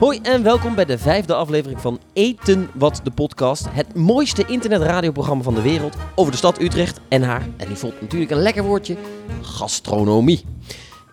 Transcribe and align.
Hoi 0.00 0.18
en 0.22 0.42
welkom 0.42 0.74
bij 0.74 0.84
de 0.84 0.98
vijfde 0.98 1.34
aflevering 1.34 1.80
van 1.80 2.00
Eten 2.12 2.70
Wat 2.74 3.00
de 3.04 3.10
Podcast. 3.10 3.66
Het 3.70 3.94
mooiste 3.94 4.44
internetradioprogramma 4.46 5.42
van 5.42 5.54
de 5.54 5.62
wereld 5.62 5.96
over 6.14 6.32
de 6.32 6.38
stad 6.38 6.60
Utrecht 6.60 7.00
en 7.08 7.22
haar, 7.22 7.48
en 7.56 7.66
die 7.66 7.76
voelt 7.76 8.00
natuurlijk 8.00 8.30
een 8.30 8.42
lekker 8.42 8.62
woordje, 8.64 8.96
gastronomie. 9.42 10.44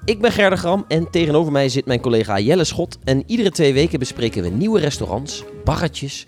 Ik 0.05 0.21
ben 0.21 0.31
Gerda 0.31 0.55
Gram 0.55 0.85
en 0.87 1.09
tegenover 1.11 1.51
mij 1.51 1.69
zit 1.69 1.85
mijn 1.85 1.99
collega 2.01 2.39
Jelle 2.39 2.63
Schot. 2.63 2.97
En 3.03 3.23
iedere 3.25 3.51
twee 3.51 3.73
weken 3.73 3.99
bespreken 3.99 4.43
we 4.43 4.49
nieuwe 4.49 4.79
restaurants, 4.79 5.43
barretjes, 5.63 6.25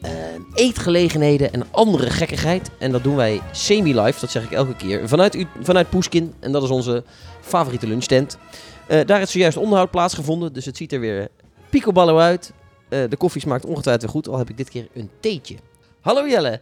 eh, 0.00 0.10
eetgelegenheden 0.54 1.52
en 1.52 1.66
andere 1.70 2.10
gekkigheid. 2.10 2.70
En 2.78 2.92
dat 2.92 3.02
doen 3.02 3.16
wij 3.16 3.40
semi-live, 3.52 4.20
dat 4.20 4.30
zeg 4.30 4.44
ik 4.44 4.50
elke 4.52 4.76
keer, 4.76 5.08
vanuit, 5.08 5.34
U- 5.34 5.46
vanuit 5.62 5.90
Poeskin. 5.90 6.34
En 6.40 6.52
dat 6.52 6.62
is 6.62 6.70
onze 6.70 7.04
favoriete 7.40 7.86
lunchtent. 7.86 8.38
Eh, 8.86 9.06
daar 9.06 9.20
is 9.20 9.30
zojuist 9.30 9.56
onderhoud 9.56 9.90
plaatsgevonden, 9.90 10.52
dus 10.52 10.64
het 10.64 10.76
ziet 10.76 10.92
er 10.92 11.00
weer 11.00 11.28
picoballo 11.72 12.18
uit. 12.18 12.52
Eh, 12.88 13.00
de 13.08 13.16
koffie 13.16 13.40
smaakt 13.40 13.64
ongetwijfeld 13.64 14.02
weer 14.02 14.12
goed, 14.22 14.28
al 14.28 14.38
heb 14.38 14.50
ik 14.50 14.56
dit 14.56 14.68
keer 14.68 14.88
een 14.94 15.10
theetje. 15.20 15.56
Hallo 16.00 16.28
Jelle. 16.28 16.60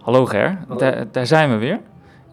Hallo 0.00 0.24
Ger, 0.26 0.58
Hallo. 0.68 0.80
Daar, 0.80 1.06
daar 1.12 1.26
zijn 1.26 1.50
we 1.50 1.56
weer. 1.56 1.80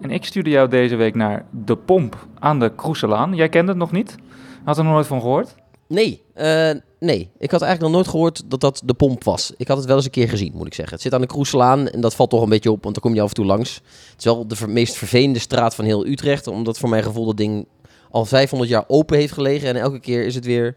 En 0.01 0.09
ik 0.11 0.25
stuurde 0.25 0.49
jou 0.49 0.69
deze 0.69 0.95
week 0.95 1.15
naar 1.15 1.45
De 1.51 1.77
Pomp 1.77 2.27
aan 2.39 2.59
de 2.59 2.75
Kroeselaan. 2.75 3.33
Jij 3.35 3.49
kent 3.49 3.67
het 3.67 3.77
nog 3.77 3.91
niet? 3.91 4.15
Had 4.63 4.77
er 4.77 4.83
nog 4.83 4.93
nooit 4.93 5.07
van 5.07 5.21
gehoord? 5.21 5.55
Nee, 5.87 6.21
eh, 6.33 6.71
nee. 6.99 7.29
Ik 7.37 7.51
had 7.51 7.61
eigenlijk 7.61 7.81
nog 7.81 7.91
nooit 7.91 8.07
gehoord 8.07 8.43
dat 8.45 8.61
dat 8.61 8.81
de 8.85 8.93
pomp 8.93 9.23
was. 9.23 9.53
Ik 9.57 9.67
had 9.67 9.77
het 9.77 9.85
wel 9.85 9.95
eens 9.95 10.05
een 10.05 10.11
keer 10.11 10.29
gezien, 10.29 10.51
moet 10.55 10.67
ik 10.67 10.73
zeggen. 10.73 10.93
Het 10.93 11.03
zit 11.03 11.13
aan 11.13 11.21
de 11.21 11.27
Kroeselaan 11.27 11.87
en 11.87 12.01
dat 12.01 12.15
valt 12.15 12.29
toch 12.29 12.41
een 12.41 12.49
beetje 12.49 12.71
op, 12.71 12.83
want 12.83 12.95
daar 12.95 13.03
kom 13.03 13.13
je 13.13 13.21
af 13.21 13.29
en 13.29 13.35
toe 13.35 13.45
langs. 13.45 13.75
Het 13.75 14.17
is 14.17 14.25
wel 14.25 14.47
de 14.47 14.55
ver- 14.55 14.69
meest 14.69 14.95
vervelende 14.95 15.39
straat 15.39 15.75
van 15.75 15.85
heel 15.85 16.05
Utrecht, 16.05 16.47
omdat 16.47 16.77
voor 16.77 16.89
mijn 16.89 17.03
gevoel 17.03 17.25
dat 17.25 17.37
ding 17.37 17.67
al 18.11 18.25
500 18.25 18.71
jaar 18.71 18.83
open 18.87 19.17
heeft 19.17 19.33
gelegen. 19.33 19.69
En 19.69 19.75
elke 19.75 19.99
keer 19.99 20.25
is 20.25 20.35
het 20.35 20.45
weer 20.45 20.75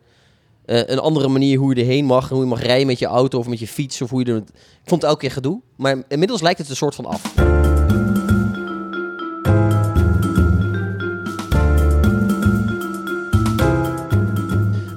eh, 0.69 0.83
een 0.87 0.99
andere 0.99 1.29
manier 1.29 1.59
hoe 1.59 1.75
je 1.75 1.81
erheen 1.81 2.05
mag. 2.05 2.29
en 2.29 2.35
Hoe 2.35 2.45
je 2.45 2.51
mag 2.51 2.63
rijden 2.63 2.87
met 2.87 2.99
je 2.99 3.07
auto 3.07 3.39
of 3.39 3.49
met 3.49 3.59
je 3.59 3.67
fiets. 3.69 4.03
Of 4.03 4.11
hoe 4.11 4.25
je 4.25 4.33
er... 4.33 4.37
Ik 4.37 4.45
vond 4.85 5.03
het 5.03 5.11
elke 5.11 5.21
keer 5.21 5.31
gedoe. 5.31 5.61
Maar 5.77 5.97
inmiddels 6.09 6.41
lijkt 6.43 6.59
het 6.59 6.69
een 6.69 6.77
soort 6.77 6.95
van 6.95 7.07
af. 7.07 7.35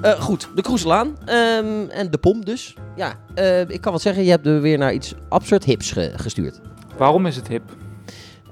Eh, 0.02 0.20
goed, 0.20 0.48
de 0.54 0.62
Kroeselaan 0.62 1.16
ehm, 1.24 1.88
en 1.90 2.10
de 2.10 2.18
pomp 2.18 2.46
dus. 2.46 2.74
Ja, 2.96 3.14
eh, 3.34 3.60
ik 3.68 3.80
kan 3.80 3.92
wat 3.92 4.02
zeggen, 4.02 4.24
je 4.24 4.30
hebt 4.30 4.46
er 4.46 4.60
weer 4.60 4.78
naar 4.78 4.92
iets 4.92 5.14
absurd 5.28 5.64
hips 5.64 5.90
ge- 5.92 6.12
gestuurd. 6.16 6.60
Waarom 6.96 7.26
is 7.26 7.36
het 7.36 7.48
hip? 7.48 7.62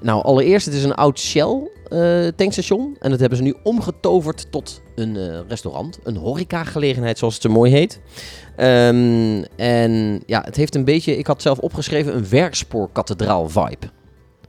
Nou, 0.01 0.23
allereerst, 0.23 0.65
het 0.65 0.75
is 0.75 0.83
een 0.83 0.95
oud 0.95 1.19
Shell 1.19 1.69
eh, 1.87 2.27
tankstation. 2.35 2.95
En 2.99 3.09
dat 3.09 3.19
hebben 3.19 3.37
ze 3.37 3.43
nu 3.43 3.55
omgetoverd 3.63 4.51
tot 4.51 4.81
een 4.95 5.17
eh, 5.17 5.39
restaurant. 5.47 5.99
Een 6.03 6.15
horecagelegenheid, 6.15 7.17
zoals 7.17 7.33
het 7.33 7.43
zo 7.43 7.49
mooi 7.49 7.71
heet. 7.71 7.99
Ehm, 8.55 9.43
en 9.55 10.23
ja, 10.25 10.41
het 10.45 10.55
heeft 10.55 10.75
een 10.75 10.85
beetje, 10.85 11.17
ik 11.17 11.27
had 11.27 11.41
zelf 11.41 11.59
opgeschreven, 11.59 12.15
een 12.15 12.29
werkspoorkathedraal 12.29 13.49
vibe. 13.49 13.89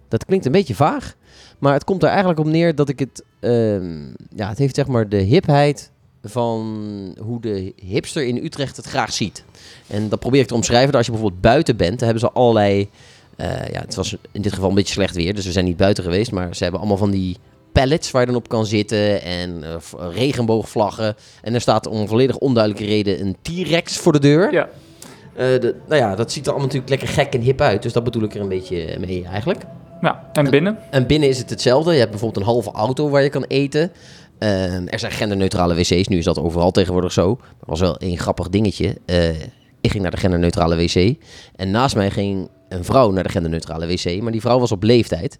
Dat 0.08 0.24
klinkt 0.24 0.46
een 0.46 0.52
beetje 0.52 0.74
vaag. 0.74 1.14
Maar 1.58 1.72
het 1.72 1.84
komt 1.84 2.02
er 2.02 2.08
eigenlijk 2.08 2.38
op 2.38 2.46
neer 2.46 2.74
dat 2.74 2.88
ik 2.88 2.98
het... 2.98 3.24
ehm, 3.40 4.06
ja, 4.34 4.48
het 4.48 4.58
heeft 4.58 4.74
zeg 4.74 4.86
maar 4.86 5.08
de 5.08 5.16
hipheid 5.16 5.90
van 6.22 7.16
hoe 7.20 7.40
de 7.40 7.72
hipster 7.76 8.24
in 8.24 8.44
Utrecht 8.44 8.76
het 8.76 8.86
graag 8.86 9.12
ziet. 9.12 9.44
En 9.86 10.08
dat 10.08 10.18
probeer 10.18 10.40
ik 10.40 10.46
te 10.46 10.54
omschrijven. 10.54 10.94
Als 10.94 11.06
je 11.06 11.12
bijvoorbeeld 11.12 11.42
buiten 11.42 11.76
bent, 11.76 11.98
dan 11.98 12.08
hebben 12.08 12.28
ze 12.28 12.34
allerlei... 12.34 12.90
eh, 13.36 13.68
ja, 13.72 13.80
het 13.80 13.94
was 13.94 14.16
in 14.32 14.42
dit 14.42 14.52
geval 14.52 14.68
een 14.68 14.74
beetje 14.74 14.92
slecht 14.92 15.14
weer, 15.14 15.34
dus 15.34 15.44
we 15.44 15.52
zijn 15.52 15.64
niet 15.64 15.76
buiten 15.76 16.04
geweest. 16.04 16.32
Maar 16.32 16.56
ze 16.56 16.62
hebben 16.62 16.80
allemaal 16.80 16.98
van 16.98 17.10
die 17.10 17.36
pallets 17.72 18.10
waar 18.10 18.20
je 18.20 18.26
dan 18.26 18.36
op 18.36 18.48
kan 18.48 18.66
zitten 18.66 19.22
en 19.22 19.62
eh, 19.62 19.76
regenboogvlaggen. 20.14 21.16
En 21.42 21.54
er 21.54 21.60
staat 21.60 21.86
om 21.86 22.08
volledig 22.08 22.36
onduidelijke 22.36 22.88
reden 22.88 23.20
een 23.20 23.36
T-Rex 23.42 23.96
voor 23.96 24.12
de 24.12 24.18
deur. 24.18 24.52
Ja. 24.52 24.68
Eh, 25.34 25.60
de, 25.60 25.74
nou 25.88 26.00
ja, 26.00 26.14
dat 26.14 26.32
ziet 26.32 26.46
er 26.46 26.52
allemaal 26.52 26.68
natuurlijk 26.68 27.00
lekker 27.00 27.24
gek 27.24 27.34
en 27.34 27.40
hip 27.40 27.60
uit. 27.60 27.82
Dus 27.82 27.92
dat 27.92 28.04
bedoel 28.04 28.22
ik 28.22 28.34
er 28.34 28.40
een 28.40 28.48
beetje 28.48 28.96
mee 29.00 29.24
eigenlijk. 29.24 29.60
Ja, 30.00 30.30
en 30.32 30.50
binnen? 30.50 30.78
En 30.90 31.06
binnen 31.06 31.28
is 31.28 31.38
het 31.38 31.50
hetzelfde. 31.50 31.92
Je 31.92 31.98
hebt 31.98 32.10
bijvoorbeeld 32.10 32.46
een 32.46 32.52
halve 32.52 32.70
auto 32.70 33.08
waar 33.08 33.22
je 33.22 33.28
kan 33.28 33.44
eten. 33.44 33.92
Er 34.38 34.98
zijn 34.98 35.12
genderneutrale 35.12 35.74
wc's. 35.74 36.08
Nu 36.08 36.18
is 36.18 36.24
dat 36.24 36.38
overal 36.38 36.70
tegenwoordig 36.70 37.12
zo. 37.12 37.38
Er 37.40 37.66
was 37.66 37.80
wel 37.80 37.96
één 37.96 38.18
grappig 38.18 38.48
dingetje. 38.48 38.96
Ik 39.82 39.90
ging 39.90 40.02
naar 40.02 40.10
de 40.10 40.16
genderneutrale 40.16 40.76
wc. 40.76 41.14
En 41.56 41.70
naast 41.70 41.94
mij 41.94 42.10
ging 42.10 42.48
een 42.68 42.84
vrouw 42.84 43.10
naar 43.10 43.22
de 43.22 43.28
genderneutrale 43.28 43.86
wc. 43.86 44.22
Maar 44.22 44.32
die 44.32 44.40
vrouw 44.40 44.58
was 44.58 44.72
op 44.72 44.82
leeftijd. 44.82 45.38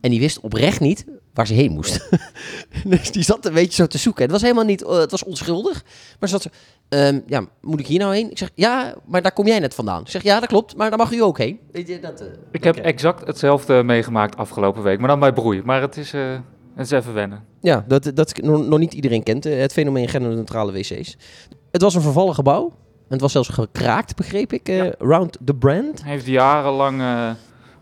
En 0.00 0.10
die 0.10 0.20
wist 0.20 0.40
oprecht 0.40 0.80
niet 0.80 1.04
waar 1.34 1.46
ze 1.46 1.54
heen 1.54 1.72
moest. 1.72 2.08
dus 2.84 3.12
die 3.12 3.22
zat 3.22 3.46
een 3.46 3.52
beetje 3.52 3.72
zo 3.74 3.86
te 3.86 3.98
zoeken. 3.98 4.22
Het 4.22 4.32
was 4.32 4.42
helemaal 4.42 4.64
niet... 4.64 4.82
eh, 4.84 4.98
het 4.98 5.10
was 5.10 5.24
onschuldig. 5.24 5.84
Maar 6.18 6.28
ze 6.28 6.38
zat 6.38 6.42
zo... 6.42 6.48
ehm, 6.88 7.20
ja, 7.26 7.44
moet 7.60 7.80
ik 7.80 7.86
hier 7.86 7.98
nou 7.98 8.14
heen? 8.14 8.30
Ik 8.30 8.38
zeg, 8.38 8.50
ja, 8.54 8.94
maar 9.06 9.22
daar 9.22 9.32
kom 9.32 9.46
jij 9.46 9.58
net 9.58 9.74
vandaan. 9.74 10.00
Ik 10.00 10.08
zeg, 10.08 10.22
ja, 10.22 10.40
dat 10.40 10.48
klopt. 10.48 10.76
Maar 10.76 10.88
daar 10.88 10.98
mag 10.98 11.12
u 11.12 11.22
ook 11.22 11.38
heen. 11.38 11.58
Weet 11.72 11.88
je, 11.88 12.00
dat... 12.00 12.20
eh, 12.20 12.26
Ik 12.52 12.64
heb 12.64 12.76
exact 12.76 13.26
hetzelfde 13.26 13.82
meegemaakt 13.82 14.36
afgelopen 14.36 14.82
week, 14.82 14.98
maar 14.98 15.08
dan 15.08 15.20
bij 15.20 15.32
broei. 15.32 15.62
Maar 15.64 15.80
het 15.80 15.96
is, 15.96 16.12
eh, 16.12 16.32
het 16.74 16.86
is 16.86 16.90
even 16.90 17.14
wennen. 17.14 17.44
Ja, 17.60 17.84
dat, 17.88 18.10
dat 18.14 18.36
nog, 18.42 18.78
niet 18.78 18.94
iedereen 18.94 19.22
kent, 19.22 19.44
het 19.44 19.72
fenomeen 19.72 20.08
genderneutrale 20.08 20.72
wc's. 20.72 21.16
Het 21.70 21.82
was 21.82 21.94
een 21.94 22.00
vervallen 22.02 22.34
gebouw. 22.34 22.72
En 23.10 23.16
het 23.16 23.20
was 23.20 23.32
zelfs 23.32 23.48
gekraakt, 23.48 24.16
begreep 24.16 24.52
ik, 24.52 24.68
eh 24.68 24.76
Ja. 24.76 24.92
round 24.98 25.38
the 25.44 25.54
brand. 25.54 26.02
Hij 26.02 26.12
heeft 26.12 26.26
jarenlang 26.26 27.00
eh, 27.00 27.30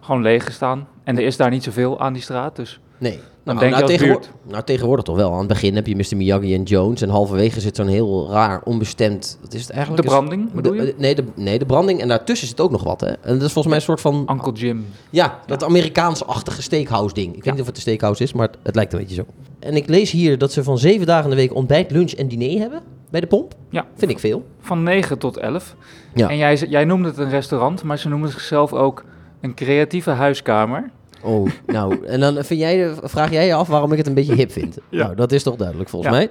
gewoon 0.00 0.22
leeg 0.22 0.44
gestaan. 0.44 0.86
En 1.04 1.16
er 1.18 1.24
is 1.24 1.36
daar 1.36 1.50
niet 1.50 1.62
zoveel 1.64 2.00
aan 2.00 2.12
die 2.12 2.22
straat, 2.22 2.56
dus... 2.56 2.80
Nee. 2.98 3.18
Dan 3.44 3.56
Nou, 3.56 3.58
denk 3.58 3.74
je 3.74 3.82
als 3.82 3.90
tegenwo- 3.90 4.12
buurt. 4.18 4.30
nou, 4.48 4.64
tegenwoordig 4.64 5.04
toch 5.04 5.16
wel. 5.16 5.32
Aan 5.32 5.38
het 5.38 5.48
begin 5.48 5.74
heb 5.74 5.86
je 5.86 5.96
Mr. 5.96 6.16
Miyagi 6.16 6.54
en 6.54 6.62
Jones. 6.62 7.02
En 7.02 7.08
halverwege 7.08 7.60
zit 7.60 7.76
zo'n 7.76 7.86
heel 7.86 8.30
raar, 8.30 8.60
onbestemd... 8.64 9.38
Wat 9.42 9.54
is 9.54 9.58
het 9.60 9.68
De 9.68 9.74
eigenlijk? 9.74 10.06
branding, 10.06 10.48
De- 10.48 10.54
bedoel 10.56 10.72
je? 10.74 10.92
eh, 10.92 10.98
nee, 10.98 11.14
de, 11.14 11.24
nee, 11.34 11.58
de 11.58 11.66
branding. 11.66 12.00
En 12.00 12.08
daartussen 12.08 12.48
zit 12.48 12.60
ook 12.60 12.70
nog 12.70 12.82
wat, 12.82 13.00
hè. 13.00 13.06
En 13.06 13.32
dat 13.38 13.42
is 13.42 13.52
volgens 13.52 13.66
mij 13.66 13.76
een 13.76 13.82
soort 13.82 14.00
van... 14.00 14.28
Uncle 14.30 14.52
Jim. 14.52 14.86
Ja, 15.10 15.38
dat 15.46 15.64
Amerikaans-achtige 15.64 16.62
steakhouse 16.62 17.14
ding. 17.14 17.28
Ik 17.28 17.34
weet 17.34 17.44
Ja. 17.44 17.50
niet 17.50 17.60
of 17.60 17.66
het 17.66 17.76
een 17.76 17.82
steakhouse 17.82 18.22
is, 18.22 18.32
maar 18.32 18.46
het, 18.46 18.56
het 18.62 18.74
lijkt 18.74 18.92
een 18.92 18.98
beetje 18.98 19.14
zo. 19.14 19.24
En 19.58 19.76
ik 19.76 19.88
lees 19.88 20.10
hier 20.10 20.38
dat 20.38 20.52
ze 20.52 20.62
van 20.64 20.78
zeven 20.78 21.06
dagen 21.06 21.24
in 21.24 21.30
de 21.30 21.36
week 21.36 21.54
ontbijt, 21.54 21.90
lunch 21.90 22.12
en 22.12 22.28
diner 22.28 22.60
hebben 22.60 22.82
bij 23.10 23.20
de 23.20 23.26
pomp. 23.26 23.54
Ja. 23.70 23.86
Vind 23.94 24.10
ik 24.10 24.18
veel. 24.18 24.46
Van 24.60 24.82
9 24.82 25.18
tot 25.18 25.36
11. 25.36 25.74
Ja. 26.14 26.28
En 26.28 26.36
jij, 26.36 26.56
jij 26.56 26.84
noemde 26.84 27.08
het 27.08 27.18
een 27.18 27.30
restaurant, 27.30 27.82
maar 27.82 27.98
ze 27.98 28.08
noemen 28.08 28.28
zichzelf 28.28 28.72
ook 28.72 29.04
een 29.40 29.54
creatieve 29.54 30.10
huiskamer. 30.10 30.90
Oh, 31.22 31.48
nou, 31.66 32.06
en 32.06 32.20
dan 32.20 32.44
vind 32.44 32.60
jij, 32.60 32.94
vraag 33.02 33.30
jij 33.30 33.46
je 33.46 33.54
af 33.54 33.68
waarom 33.68 33.92
ik 33.92 33.98
het 33.98 34.06
een 34.06 34.14
beetje 34.14 34.34
hip 34.34 34.52
vind. 34.52 34.78
Ja. 34.88 35.02
Nou, 35.04 35.14
dat 35.16 35.32
is 35.32 35.42
toch 35.42 35.56
duidelijk 35.56 35.88
volgens 35.88 36.12
Ja. 36.12 36.18
mij. 36.18 36.30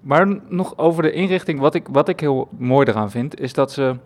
Maar 0.00 0.36
nog 0.48 0.78
over 0.78 1.02
de 1.02 1.12
inrichting, 1.12 1.60
wat 1.60 1.74
ik, 1.74 1.86
wat 1.90 2.08
ik 2.08 2.20
heel 2.20 2.48
mooi 2.58 2.86
eraan 2.86 3.10
vind, 3.10 3.40
is 3.40 3.52
dat 3.52 3.72
ze 3.72 3.96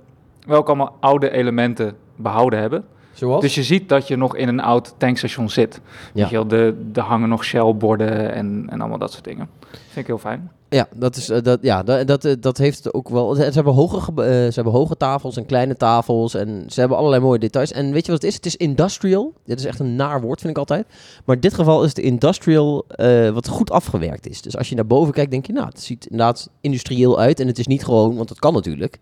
wel 0.47 0.59
ook 0.59 0.67
allemaal 0.67 0.97
oude 1.01 1.31
elementen 1.31 1.97
behouden 2.17 2.59
hebben. 2.61 2.85
Zoals? 3.13 3.41
Dus 3.43 3.55
je 3.55 3.63
ziet 3.63 3.89
dat 3.89 4.09
je 4.09 4.17
nog 4.17 4.37
in 4.37 4.49
een 4.49 4.61
oud 4.61 4.95
tankstation 4.99 5.51
zit. 5.51 5.81
Ja. 5.85 6.21
Weet 6.21 6.29
je 6.29 6.35
wel, 6.37 6.47
de, 6.47 6.83
er 6.95 7.03
hangen 7.03 7.29
nog 7.29 7.45
Shell-borden 7.45 8.33
en, 8.33 8.67
en 8.69 8.81
allemaal 8.81 8.99
dat 8.99 9.13
soort 9.13 9.25
dingen. 9.25 9.49
Vind 9.71 9.97
ik 9.97 10.07
heel 10.07 10.19
fijn. 10.19 10.51
Ja, 10.75 10.89
dat, 10.95 11.17
is, 11.17 11.29
eh, 11.29 11.43
dat, 11.43 11.59
ja 11.63 11.83
dat, 11.83 12.07
dat, 12.07 12.25
eh, 12.25 12.33
dat 12.41 12.59
heeft 12.59 12.95
ook 12.95 13.09
wel... 13.09 13.35
Ze 13.35 13.43
hebben, 13.43 13.73
hoge, 13.73 13.99
eh, 13.99 14.15
ze 14.27 14.53
hebben 14.55 14.73
hoge 14.73 14.97
tafels 14.97 15.37
en 15.37 15.47
kleine 15.47 15.77
tafels 15.77 16.35
en 16.35 16.65
ze 16.69 16.81
hebben 16.81 16.99
allerlei 16.99 17.23
mooie 17.23 17.39
details. 17.39 17.73
En 17.73 17.93
weet 17.93 18.07
je 18.07 18.13
wat 18.13 18.21
het 18.23 18.31
is? 18.31 18.37
Het 18.37 18.47
is 18.47 18.57
industrial. 18.57 19.33
Dit 19.45 19.59
is 19.59 19.65
echt 19.65 19.79
een 19.81 19.97
naar 19.97 20.21
woord, 20.21 20.41
vind 20.41 20.53
ik 20.53 20.59
altijd. 20.59 20.87
Maar 21.25 21.35
in 21.35 21.41
dit 21.41 21.55
geval 21.55 21.83
is 21.83 21.89
het 21.89 21.99
industrial 21.99 22.85
wat 23.33 23.49
goed 23.49 23.71
afgewerkt 23.71 24.29
is. 24.29 24.43
Dus 24.43 24.57
als 24.57 24.69
je 24.69 24.75
naar 24.75 24.87
boven 24.87 25.13
kijkt, 25.13 25.31
denk 25.31 25.47
je, 25.47 25.53
nou, 25.53 25.67
het 25.67 25.83
ziet 25.83 26.07
inderdaad 26.07 26.51
industrieel 26.61 27.19
uit. 27.19 27.41
En 27.41 27.47
het 27.47 27.59
is 27.59 27.67
niet 27.67 27.85
gewoon, 27.85 28.17
want 28.17 28.29
dat 28.29 28.39
kan 28.39 28.53
natuurlijk, 28.53 28.99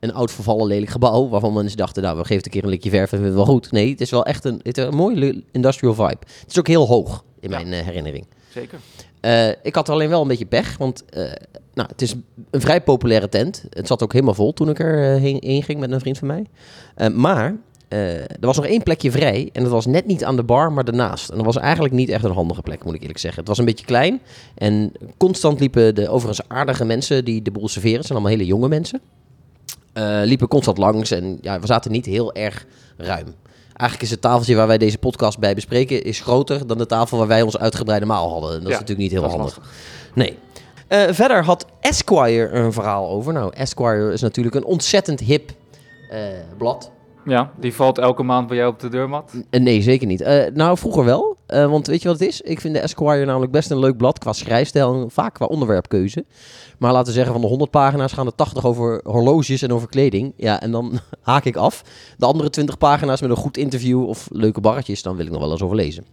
een 0.00 0.14
oud 0.14 0.30
vervallen 0.32 0.66
lelijk 0.66 0.90
gebouw 0.90 1.28
waarvan 1.28 1.52
mensen 1.52 1.76
dachten, 1.76 2.02
nou, 2.02 2.14
we 2.16 2.22
geven 2.22 2.36
het 2.36 2.46
een 2.46 2.52
keer 2.52 2.64
een 2.64 2.68
likje 2.68 2.90
verf 2.90 3.02
en 3.12 3.18
vinden 3.18 3.26
het 3.26 3.34
wel 3.46 3.54
goed. 3.54 3.70
Nee, 3.72 3.90
het 3.90 4.00
is 4.00 4.10
wel 4.10 4.24
echt 4.24 4.44
een, 4.44 4.60
het 4.62 4.78
is 4.78 4.84
een 4.84 4.94
mooie 4.94 5.42
industrial 5.52 5.94
vibe. 5.94 6.18
Het 6.40 6.50
is 6.50 6.58
ook 6.58 6.66
heel 6.66 6.86
hoog 6.86 7.24
in 7.40 7.50
Ja. 7.50 7.62
mijn 7.62 7.84
herinnering. 7.84 8.26
Zeker. 8.52 8.78
Eh, 9.24 9.48
ik 9.62 9.74
had 9.74 9.88
alleen 9.88 10.08
wel 10.08 10.22
een 10.22 10.28
beetje 10.28 10.46
pech, 10.46 10.76
want 10.76 11.04
eh, 11.04 11.22
nou, 11.74 11.88
het 11.88 12.02
is 12.02 12.14
een 12.50 12.60
vrij 12.60 12.80
populaire 12.80 13.28
tent. 13.28 13.64
Het 13.70 13.86
zat 13.86 14.02
ook 14.02 14.12
helemaal 14.12 14.34
vol 14.34 14.52
toen 14.52 14.68
ik 14.68 14.78
er 14.78 15.14
eh, 15.14 15.20
heen, 15.20 15.62
ging 15.62 15.80
met 15.80 15.90
een 15.90 16.00
vriend 16.00 16.18
van 16.18 16.26
mij. 16.26 16.46
Maar 17.10 17.56
er 17.88 18.26
was 18.40 18.56
nog 18.56 18.66
één 18.66 18.82
plekje 18.82 19.10
vrij 19.10 19.50
en 19.52 19.62
dat 19.62 19.72
was 19.72 19.86
net 19.86 20.06
niet 20.06 20.24
aan 20.24 20.36
de 20.36 20.42
bar, 20.42 20.72
maar 20.72 20.84
ernaast. 20.84 21.30
En 21.30 21.36
dat 21.36 21.44
was 21.44 21.56
eigenlijk 21.56 21.94
niet 21.94 22.08
echt 22.08 22.24
een 22.24 22.30
handige 22.30 22.62
plek, 22.62 22.84
moet 22.84 22.94
ik 22.94 23.00
eerlijk 23.00 23.18
zeggen. 23.18 23.40
Het 23.40 23.48
was 23.48 23.58
een 23.58 23.64
beetje 23.64 23.84
klein 23.84 24.20
en 24.54 24.92
constant 25.16 25.60
liepen 25.60 25.94
de 25.94 26.08
overigens 26.08 26.48
aardige 26.48 26.84
mensen 26.84 27.24
die 27.24 27.42
de 27.42 27.50
boel 27.50 27.68
serveren. 27.68 27.96
Het 27.96 28.06
zijn 28.06 28.18
allemaal 28.18 28.38
hele 28.38 28.48
jonge 28.48 28.68
mensen. 28.68 29.00
liepen 30.24 30.48
constant 30.48 30.78
langs 30.78 31.10
en 31.10 31.38
ja, 31.40 31.60
we 31.60 31.66
zaten 31.66 31.90
niet 31.90 32.06
heel 32.06 32.34
erg 32.34 32.66
ruim. 32.96 33.34
Eigenlijk 33.76 34.02
is 34.02 34.10
het 34.10 34.20
tafeltje 34.20 34.54
waar 34.54 34.66
wij 34.66 34.78
deze 34.78 34.98
podcast 34.98 35.38
bij 35.38 35.54
bespreken... 35.54 36.04
is 36.04 36.20
groter 36.20 36.66
dan 36.66 36.78
de 36.78 36.86
tafel 36.86 37.18
waar 37.18 37.26
wij 37.26 37.42
ons 37.42 37.58
uitgebreide 37.58 38.06
maal 38.06 38.30
hadden. 38.30 38.50
En 38.50 38.58
dat 38.58 38.72
is 38.72 38.78
natuurlijk 38.78 38.98
niet 38.98 39.10
heel 39.10 39.28
handig. 39.28 39.60
Nee. 40.14 40.38
Eh, 40.88 41.02
verder 41.10 41.44
had 41.44 41.66
Esquire 41.80 42.48
een 42.48 42.72
verhaal 42.72 43.08
over. 43.08 43.32
Nou, 43.32 43.52
Esquire 43.54 44.12
is 44.12 44.20
natuurlijk 44.20 44.54
een 44.54 44.64
ontzettend 44.64 45.20
hip 45.20 45.50
eh, 46.10 46.20
blad. 46.58 46.90
Ja, 47.24 47.50
die 47.60 47.74
valt 47.74 47.98
elke 47.98 48.22
maand 48.22 48.46
bij 48.46 48.56
jou 48.56 48.72
op 48.72 48.80
de 48.80 48.88
deurmat. 48.88 49.34
Eh, 49.50 49.60
nee, 49.60 49.82
zeker 49.82 50.06
niet. 50.06 50.20
Eh, 50.20 50.52
nou, 50.54 50.78
vroeger 50.78 51.04
wel. 51.04 51.36
Eh, 51.46 51.70
want 51.70 51.86
weet 51.86 52.02
je 52.02 52.08
wat 52.08 52.18
het 52.18 52.28
is? 52.28 52.40
Ik 52.40 52.60
vind 52.60 52.74
de 52.74 52.80
Esquire 52.80 53.24
namelijk 53.24 53.52
best 53.52 53.70
een 53.70 53.78
leuk 53.78 53.96
blad 53.96 54.18
qua 54.18 54.32
schrijfstijl 54.32 55.02
en 55.02 55.10
vaak 55.10 55.34
qua 55.34 55.46
onderwerpkeuze. 55.46 56.24
Maar 56.78 56.92
laten 56.92 57.06
we 57.06 57.12
zeggen, 57.12 57.32
van 57.32 57.40
de 57.40 57.48
100 57.48 57.70
pagina's 57.70 58.12
gaan 58.12 58.26
er 58.26 58.34
80 58.34 58.64
over 58.64 59.00
horloges 59.04 59.62
en 59.62 59.72
over 59.72 59.88
kleding. 59.88 60.32
Ja, 60.36 60.60
en 60.60 60.70
dan 60.70 60.98
haak 61.20 61.44
ik 61.44 61.56
af. 61.56 61.82
De 62.16 62.26
andere 62.26 62.50
20 62.50 62.78
pagina's 62.78 63.20
met 63.20 63.30
een 63.30 63.36
goed 63.36 63.56
interview 63.56 64.08
of 64.08 64.28
leuke 64.30 64.60
barretjes, 64.60 65.02
dan 65.02 65.16
wil 65.16 65.26
ik 65.26 65.32
nog 65.32 65.40
wel 65.40 65.50
eens 65.50 65.62
over 65.62 65.76
lezen. 65.76 66.04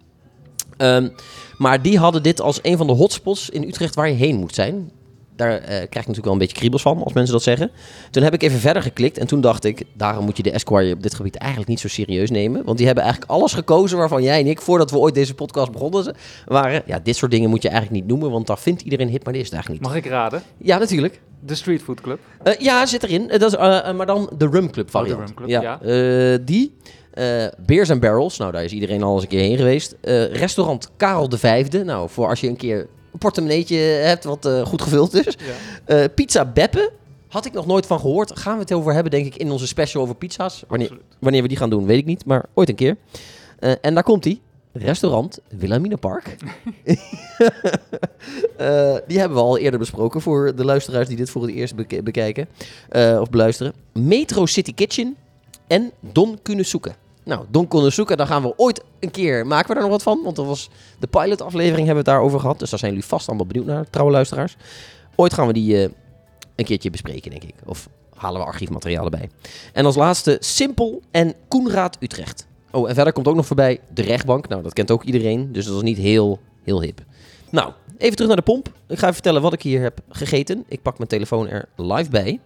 Ehm, 0.77 1.09
maar 1.57 1.81
die 1.81 1.97
hadden 1.97 2.23
dit 2.23 2.41
als 2.41 2.59
een 2.61 2.77
van 2.77 2.87
de 2.87 2.93
hotspots 2.93 3.49
in 3.49 3.63
Utrecht 3.63 3.95
waar 3.95 4.09
je 4.09 4.15
heen 4.15 4.35
moet 4.35 4.55
zijn. 4.55 4.91
Daar 5.41 5.57
eh, 5.57 5.67
krijg 5.67 5.83
ik 5.83 5.93
natuurlijk 5.95 6.23
wel 6.23 6.33
een 6.33 6.39
beetje 6.39 6.55
kriebels 6.55 6.81
van 6.81 7.03
als 7.03 7.13
mensen 7.13 7.33
dat 7.33 7.43
zeggen. 7.43 7.71
Toen 8.11 8.23
heb 8.23 8.33
ik 8.33 8.43
even 8.43 8.59
verder 8.59 8.81
geklikt 8.81 9.17
en 9.17 9.27
toen 9.27 9.41
dacht 9.41 9.63
ik, 9.63 9.83
daarom 9.93 10.25
moet 10.25 10.37
je 10.37 10.43
de 10.43 10.51
Esquire 10.51 10.93
op 10.93 11.03
dit 11.03 11.13
gebied 11.13 11.35
eigenlijk 11.35 11.69
niet 11.69 11.79
zo 11.79 11.87
serieus 11.87 12.29
nemen. 12.29 12.65
Want 12.65 12.77
die 12.77 12.85
hebben 12.85 13.03
eigenlijk 13.03 13.33
alles 13.33 13.53
gekozen 13.53 13.97
waarvan 13.97 14.23
jij 14.23 14.39
en 14.39 14.47
ik, 14.47 14.61
voordat 14.61 14.91
we 14.91 14.97
ooit 14.97 15.13
deze 15.13 15.35
podcast 15.35 15.71
begonnen 15.71 16.15
waren, 16.45 16.83
ja, 16.85 16.99
dit 16.99 17.15
soort 17.15 17.31
dingen 17.31 17.49
moet 17.49 17.61
je 17.61 17.69
eigenlijk 17.69 18.01
niet 18.01 18.09
noemen, 18.11 18.31
want 18.31 18.47
daar 18.47 18.59
vindt 18.59 18.81
iedereen 18.81 19.07
hip, 19.07 19.23
maar 19.23 19.33
dit 19.33 19.41
is 19.41 19.47
het 19.47 19.55
eigenlijk 19.55 19.83
niet. 19.83 19.93
Mag 19.93 20.03
ik 20.03 20.11
raden? 20.11 20.41
Ja, 20.57 20.77
natuurlijk. 20.77 21.21
De 21.39 21.55
Street 21.55 21.81
Food 21.81 22.01
Club. 22.01 22.19
Eh, 22.43 22.53
ja, 22.59 22.85
zit 22.85 23.03
erin. 23.03 23.29
Eh, 23.29 23.39
dat 23.39 23.51
is, 23.51 23.57
maar 23.93 24.05
dan 24.05 24.29
de 24.37 24.47
Rum 24.47 24.71
Club 24.71 24.89
variant. 24.89 25.19
Oh, 25.19 25.25
de 25.25 25.33
Rum 25.33 25.35
Club, 25.35 25.49
ja. 25.49 25.79
ja. 25.81 26.37
Die. 26.37 26.73
Beers 27.65 27.91
and 27.91 27.99
Barrels. 27.99 28.37
Nou, 28.37 28.51
daar 28.51 28.63
is 28.63 28.71
iedereen 28.71 29.03
al 29.03 29.13
eens 29.13 29.23
een 29.23 29.29
keer 29.29 29.39
heen 29.39 29.57
geweest. 29.57 29.95
Restaurant 30.31 30.89
Karel 30.97 31.29
de 31.29 31.37
Vijfde. 31.37 31.83
Nou, 31.83 32.09
voor 32.09 32.27
als 32.27 32.39
je 32.39 32.47
een 32.47 32.55
keer 32.55 32.87
portemonneetje 33.17 33.75
hebt 33.77 34.23
wat 34.23 34.45
eh, 34.45 34.65
goed 34.65 34.81
gevuld 34.81 35.13
is. 35.13 35.35
Ja. 35.41 35.95
Eh, 35.95 36.09
pizza 36.15 36.45
Beppe. 36.45 36.91
Had 37.27 37.45
ik 37.45 37.53
nog 37.53 37.65
nooit 37.65 37.85
van 37.85 37.99
gehoord. 37.99 38.39
Gaan 38.39 38.53
we 38.53 38.61
het 38.61 38.73
over 38.73 38.93
hebben, 38.93 39.11
denk 39.11 39.25
ik, 39.25 39.35
in 39.35 39.51
onze 39.51 39.67
special 39.67 40.03
over 40.03 40.15
pizza's. 40.15 40.63
Wanneer, 40.67 40.97
wanneer 41.19 41.41
we 41.41 41.47
die 41.47 41.57
gaan 41.57 41.69
doen, 41.69 41.85
weet 41.85 41.97
ik 41.97 42.05
niet. 42.05 42.25
Maar 42.25 42.45
ooit 42.53 42.69
een 42.69 42.75
keer. 42.75 42.97
Eh, 43.59 43.71
en 43.81 43.93
daar 43.93 44.03
komt 44.03 44.23
hij. 44.23 44.39
Restaurant 44.73 45.39
Wilhelmina 45.49 45.95
Park. 45.95 46.35
Eh, 48.57 48.95
die 49.07 49.19
hebben 49.19 49.37
we 49.37 49.43
al 49.43 49.57
eerder 49.57 49.79
besproken 49.79 50.21
voor 50.21 50.55
de 50.55 50.65
luisteraars 50.65 51.07
die 51.07 51.17
dit 51.17 51.29
voor 51.29 51.41
het 51.41 51.51
eerst 51.51 51.75
bekijken 52.03 52.47
of 53.19 53.29
beluisteren. 53.29 53.73
Metro 53.93 54.45
City 54.45 54.73
Kitchen 54.73 55.15
en 55.67 55.91
Don 55.99 56.39
Kunesuke. 56.41 56.91
Nou, 57.23 57.45
Don 57.49 57.67
Kunesuke, 57.67 58.15
daar 58.15 58.27
gaan 58.27 58.41
we 58.41 58.53
ooit 58.57 58.83
een 58.99 59.11
keer, 59.11 59.47
maken 59.47 59.67
we 59.67 59.73
daar 59.73 59.83
nog 59.83 59.91
wat 59.91 60.03
van. 60.03 60.19
Want 60.23 60.35
dat 60.35 60.45
was 60.45 60.69
de 60.99 61.07
pilot 61.07 61.41
aflevering 61.41 61.85
hebben 61.85 62.03
we 62.03 62.09
het 62.09 62.17
daarover 62.19 62.39
gehad. 62.39 62.59
Dus 62.59 62.69
daar 62.69 62.79
zijn 62.79 62.91
jullie 62.91 63.07
vast 63.07 63.27
allemaal 63.27 63.45
benieuwd 63.45 63.65
naar, 63.65 63.89
trouwe 63.89 64.13
luisteraars. 64.13 64.55
Ooit 65.15 65.33
gaan 65.33 65.47
we 65.47 65.53
die 65.53 65.77
eh, 65.77 65.89
een 66.55 66.65
keertje 66.65 66.89
bespreken, 66.89 67.31
denk 67.31 67.43
ik. 67.43 67.55
Of 67.65 67.89
halen 68.13 68.41
we 68.41 68.47
archiefmateriaal 68.47 69.03
erbij. 69.03 69.29
En 69.73 69.85
als 69.85 69.95
laatste 69.95 70.37
Simpel 70.39 71.01
en 71.11 71.33
Koenraad 71.47 71.97
Utrecht. 71.99 72.47
Oh, 72.71 72.89
en 72.89 72.95
verder 72.95 73.13
komt 73.13 73.27
ook 73.27 73.35
nog 73.35 73.45
voorbij 73.45 73.79
de 73.93 74.01
rechtbank. 74.01 74.47
Nou, 74.47 74.61
dat 74.63 74.73
kent 74.73 74.91
ook 74.91 75.03
iedereen, 75.03 75.51
dus 75.51 75.65
dat 75.65 75.75
is 75.75 75.81
niet 75.81 75.97
heel, 75.97 76.39
heel 76.63 76.81
hip. 76.81 77.01
Nou, 77.49 77.71
even 77.97 78.15
terug 78.15 78.27
naar 78.27 78.37
de 78.37 78.51
pomp. 78.51 78.67
Ik 78.67 78.97
ga 78.97 79.01
even 79.01 79.13
vertellen 79.13 79.41
wat 79.41 79.53
ik 79.53 79.61
hier 79.61 79.81
heb 79.81 79.99
gegeten. 80.09 80.63
Ik 80.67 80.81
pak 80.81 80.97
mijn 80.97 81.09
telefoon 81.09 81.47
er 81.47 81.69
live 81.75 82.09
bij. 82.09 82.39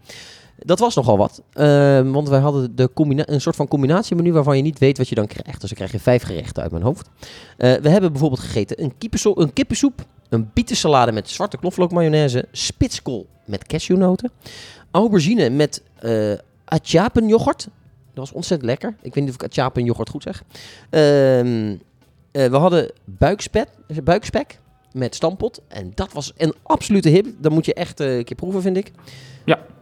Dat 0.58 0.80
was 0.80 0.96
nogal 0.96 1.18
wat, 1.18 1.42
Ehm, 1.54 2.12
want 2.12 2.30
wij 2.30 2.40
hadden 2.40 2.76
de 2.76 2.90
een 3.26 3.42
soort 3.42 3.56
van 3.56 3.68
combinatiemenu 3.68 4.34
waarvan 4.34 4.58
je 4.58 4.64
niet 4.64 4.80
weet 4.80 4.98
wat 4.98 5.10
je 5.10 5.16
dan 5.16 5.28
krijgt. 5.28 5.62
Dus 5.62 5.70
dan 5.70 5.78
krijg 5.78 5.92
je 5.92 6.00
vijf 6.00 6.24
gerechten 6.24 6.64
uit 6.64 6.72
mijn 6.72 6.84
hoofd. 6.84 7.10
Eh, 7.58 7.74
we 7.74 7.90
hebben 7.90 8.12
bijvoorbeeld 8.12 8.42
gegeten 8.42 8.84
een, 8.84 8.94
een 9.22 9.54
kippensoep, 9.54 10.06
een 10.30 10.50
bietensalade 10.54 11.12
met 11.12 11.30
zwarte 11.30 11.58
knoflook 11.58 11.92
mayonaise, 11.92 12.46
spitskool 12.52 13.28
met 13.46 13.66
cashewnoten, 13.66 14.32
aubergine 14.92 15.50
met 15.50 15.82
eh 16.00 16.34
achapenyoghurt. 16.66 17.68
Dat 18.14 18.24
was 18.24 18.32
ontzettend 18.32 18.70
lekker. 18.70 18.96
Ik 19.02 19.14
weet 19.14 19.24
niet 19.24 19.36
of 19.36 19.42
ik 19.42 19.52
achapenyoghurt 19.52 20.10
goed 20.10 20.24
zeg. 20.24 20.44
Ehm, 20.90 21.76
eh, 22.32 22.50
we 22.50 22.58
hadden 22.58 22.92
buikspek, 23.06 23.68
buikspek 24.04 24.60
met 24.96 25.16
stampot. 25.16 25.62
En 25.68 25.92
dat 25.96 26.14
was 26.14 26.34
een 26.38 26.54
absolute 26.64 27.10
hip. 27.10 27.28
Dat 27.38 27.52
moet 27.52 27.66
je 27.66 27.74
echt 27.74 28.00
eh, 28.00 28.18
een 28.18 28.24
keer 28.24 28.36
proeven, 28.36 28.62
vind 28.62 28.78
ik. 28.78 28.92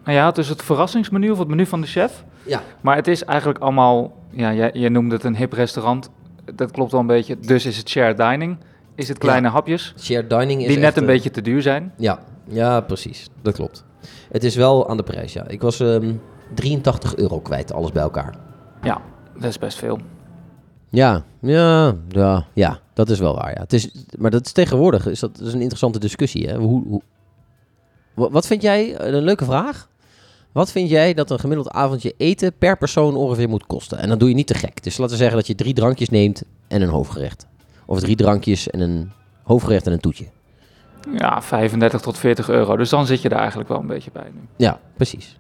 Nou 0.04 0.18
ja, 0.18 0.25
het 0.25 0.38
is 0.38 0.50
het 0.50 0.63
verrassingsmenu 0.63 1.30
of 1.30 1.39
het 1.39 1.48
menu 1.48 1.65
van 1.65 1.81
de 1.81 1.88
chef. 1.88 2.24
Ja. 2.45 2.62
Maar 2.81 2.95
het 2.95 3.07
is 3.07 3.24
eigenlijk 3.24 3.60
allemaal, 3.60 4.13
ja, 4.30 4.54
jij, 4.54 4.69
jij 4.74 4.89
noemde 4.89 5.15
het 5.15 5.24
een 5.24 5.36
hip 5.36 5.54
restaurant. 5.54 6.10
Dat 6.56 6.71
klopt 6.71 6.92
wel 6.92 7.00
een 7.00 7.07
beetje. 7.07 7.39
Dus 7.39 7.65
is 7.65 7.77
het 7.77 7.89
shared 7.89 8.18
dining. 8.18 8.57
Is 8.95 9.07
het 9.07 9.18
kleine 9.18 9.48
hapjes 9.48 9.94
Shared 10.00 10.30
dining 10.30 10.62
is 10.62 10.68
die 10.68 10.77
net 10.77 10.95
een 10.95 11.01
eh, 11.01 11.07
beetje 11.07 11.31
te 11.31 11.42
duur 11.42 11.62
zijn. 11.62 11.94
Ja, 11.98 12.19
ja, 12.48 12.81
precies. 12.81 13.27
Dat 13.42 13.54
klopt. 13.54 13.83
Het 14.31 14.44
is 14.44 14.56
wel 14.56 14.89
aan 14.89 14.98
de 14.98 15.04
prijs, 15.04 15.33
ja. 15.33 15.48
Ik 15.48 15.62
was 15.62 15.80
ehm 15.80 16.13
83 16.54 17.16
euro 17.16 17.39
kwijt, 17.39 17.74
alles 17.74 17.92
bij 17.92 18.04
elkaar. 18.04 18.36
Ja, 18.81 19.01
dat 19.33 19.50
is 19.50 19.59
best 19.59 19.77
veel. 19.77 20.00
Ja, 20.94 21.24
ja, 21.42 21.95
ja, 22.10 22.45
ja, 22.54 22.80
dat 22.94 23.10
is 23.10 23.19
wel 23.19 23.36
waar. 23.36 23.54
Ja. 23.54 23.60
Het 23.62 23.74
is, 23.74 23.92
maar 24.18 24.31
dat 24.31 24.45
is 24.45 24.51
tegenwoordig 24.51 25.07
is 25.07 25.19
dat, 25.19 25.38
dat 25.38 25.48
is 25.48 25.54
een 25.54 25.60
interessante 25.60 26.00
discussie. 26.00 26.48
Hè? 26.48 26.57
Hoe, 26.57 26.84
hoe, 26.88 27.01
wa- 28.13 28.30
wat 28.30 28.48
vind 28.48 28.62
jij, 28.62 28.95
eh, 28.95 29.13
een 29.13 29.24
leuke 29.24 29.45
vraag, 29.45 29.90
wat 30.51 30.72
vind 30.72 30.90
jij 30.90 31.13
dat 31.13 31.30
een 31.31 31.40
gemiddeld 31.40 31.69
avondje 31.69 32.13
eten 32.18 32.54
per 32.57 32.78
persoon 32.78 33.16
ongeveer 33.16 33.50
moet 33.50 33.66
kosten? 33.68 33.98
En 33.98 34.10
dan 34.10 34.18
doe 34.18 34.30
je 34.30 34.36
niet 34.36 34.48
te 34.48 34.54
gek. 34.54 34.84
Dus 34.84 34.98
laten 34.98 35.13
we 35.13 35.19
zeggen 35.19 35.38
dat 35.38 35.48
je 35.48 35.56
drie 35.56 35.74
drankjes 35.74 36.10
neemt 36.10 36.44
en 36.68 36.81
een 36.81 36.90
hoofdgerecht. 36.90 37.48
Of 37.86 38.00
drie 38.00 38.16
drankjes 38.16 38.69
en 38.69 38.80
een 38.80 39.12
hoofdgerecht 39.44 39.88
en 39.88 39.94
een 39.94 40.00
toetje. 40.00 40.25
Ja, 41.18 41.42
35 41.42 42.01
tot 42.01 42.18
40 42.18 42.50
euro. 42.50 42.78
Dus 42.78 42.90
dan 42.90 43.06
zit 43.06 43.22
je 43.22 43.30
er 43.30 43.38
eigenlijk 43.38 43.69
wel 43.69 43.80
een 43.80 43.88
beetje 43.88 44.12
bij 44.12 44.30
nu. 44.34 44.40
Ja, 44.57 44.80
precies. 44.95 45.38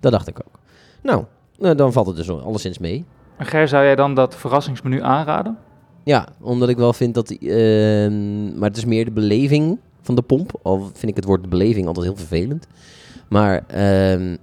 Dat 0.00 0.12
dacht 0.12 0.28
ik 0.28 0.40
ook. 0.46 0.58
Nou, 1.02 1.24
eh, 1.60 1.76
dan 1.76 1.92
valt 1.92 2.06
het 2.06 2.16
dus 2.16 2.30
alleszins 2.30 2.78
mee. 2.78 3.04
En 3.36 3.46
Ger, 3.46 3.68
zou 3.68 3.84
jij 3.84 3.94
dan 3.94 4.14
dat 4.14 4.36
verrassingsmenu 4.36 5.02
aanraden? 5.02 5.58
Ja, 6.02 6.28
omdat 6.40 6.68
ik 6.68 6.76
wel 6.76 6.92
vind 6.92 7.14
dat... 7.14 7.30
ehm, 7.30 8.58
maar 8.58 8.68
het 8.68 8.76
is 8.76 8.84
meer 8.84 9.04
de 9.04 9.10
beleving 9.10 9.78
van 10.02 10.14
de 10.14 10.22
pomp. 10.22 10.52
Al 10.62 10.78
vind 10.92 11.10
ik 11.10 11.16
het 11.16 11.24
woord 11.24 11.48
beleving 11.48 11.86
altijd 11.86 12.06
heel 12.06 12.16
vervelend. 12.16 12.66
Maar 13.28 13.64
ehm, 13.66 14.36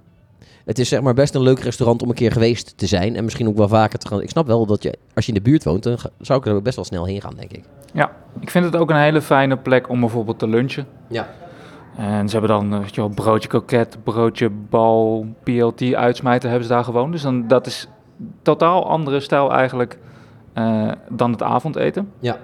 het 0.66 0.80
is 0.80 0.90
zeg 0.90 1.02
maar 1.02 1.14
best 1.14 1.36
een 1.36 1.42
leuk 1.42 1.60
restaurant 1.60 2.02
om 2.02 2.10
een 2.10 2.16
keer 2.16 2.32
geweest 2.32 2.78
te 2.78 2.86
zijn. 2.86 3.16
En 3.16 3.24
misschien 3.24 3.48
ook 3.48 3.58
wel 3.58 3.68
vaker 3.68 4.00
te 4.00 4.08
gaan. 4.08 4.22
Ik 4.22 4.30
snap 4.30 4.48
wel 4.48 4.66
dat 4.66 4.84
je, 4.84 4.98
als 5.14 5.26
je 5.26 5.32
in 5.32 5.38
de 5.44 5.50
buurt 5.50 5.64
woont, 5.64 5.84
dan 5.84 5.98
zou 6.20 6.40
ik 6.40 6.46
er 6.46 6.54
ook 6.54 6.64
best 6.64 6.76
wel 6.76 6.86
snel 6.86 7.06
heen 7.06 7.22
gaan, 7.22 7.36
denk 7.36 7.52
ik. 7.52 7.64
Ik 8.40 8.50
vind 8.50 8.66
het 8.66 8.76
ook 8.76 8.90
een 8.90 8.96
hele 8.96 9.22
fijne 9.22 9.58
plek 9.58 9.90
om 9.90 10.00
bijvoorbeeld 10.00 10.40
te 10.40 10.48
lunchen. 10.48 10.88
Ja. 11.08 11.28
En 11.98 12.30
ze 12.30 12.38
hebben 12.38 12.58
dan, 12.58 12.74
eh, 12.74 12.80
weet 12.80 12.96
je 12.96 13.02
wel, 13.02 13.10
broodje 13.10 13.50
koket, 13.50 13.98
broodje 14.04 14.50
bal, 14.50 15.26
PLT 15.44 15.94
uitsmijten 15.94 16.50
hebben 16.50 16.68
ze 16.68 16.74
daar 16.74 16.84
gewoon. 16.84 17.12
Dus 17.12 17.22
dan, 17.22 17.48
dat 17.48 17.68
is 17.68 17.88
totaal 18.42 18.90
andere 18.90 19.20
stijl 19.20 19.54
eigenlijk 19.54 20.00
eh, 20.54 20.92
dan 21.10 21.32
het 21.32 21.44
avondeten. 21.44 22.12
Ja. 22.20 22.38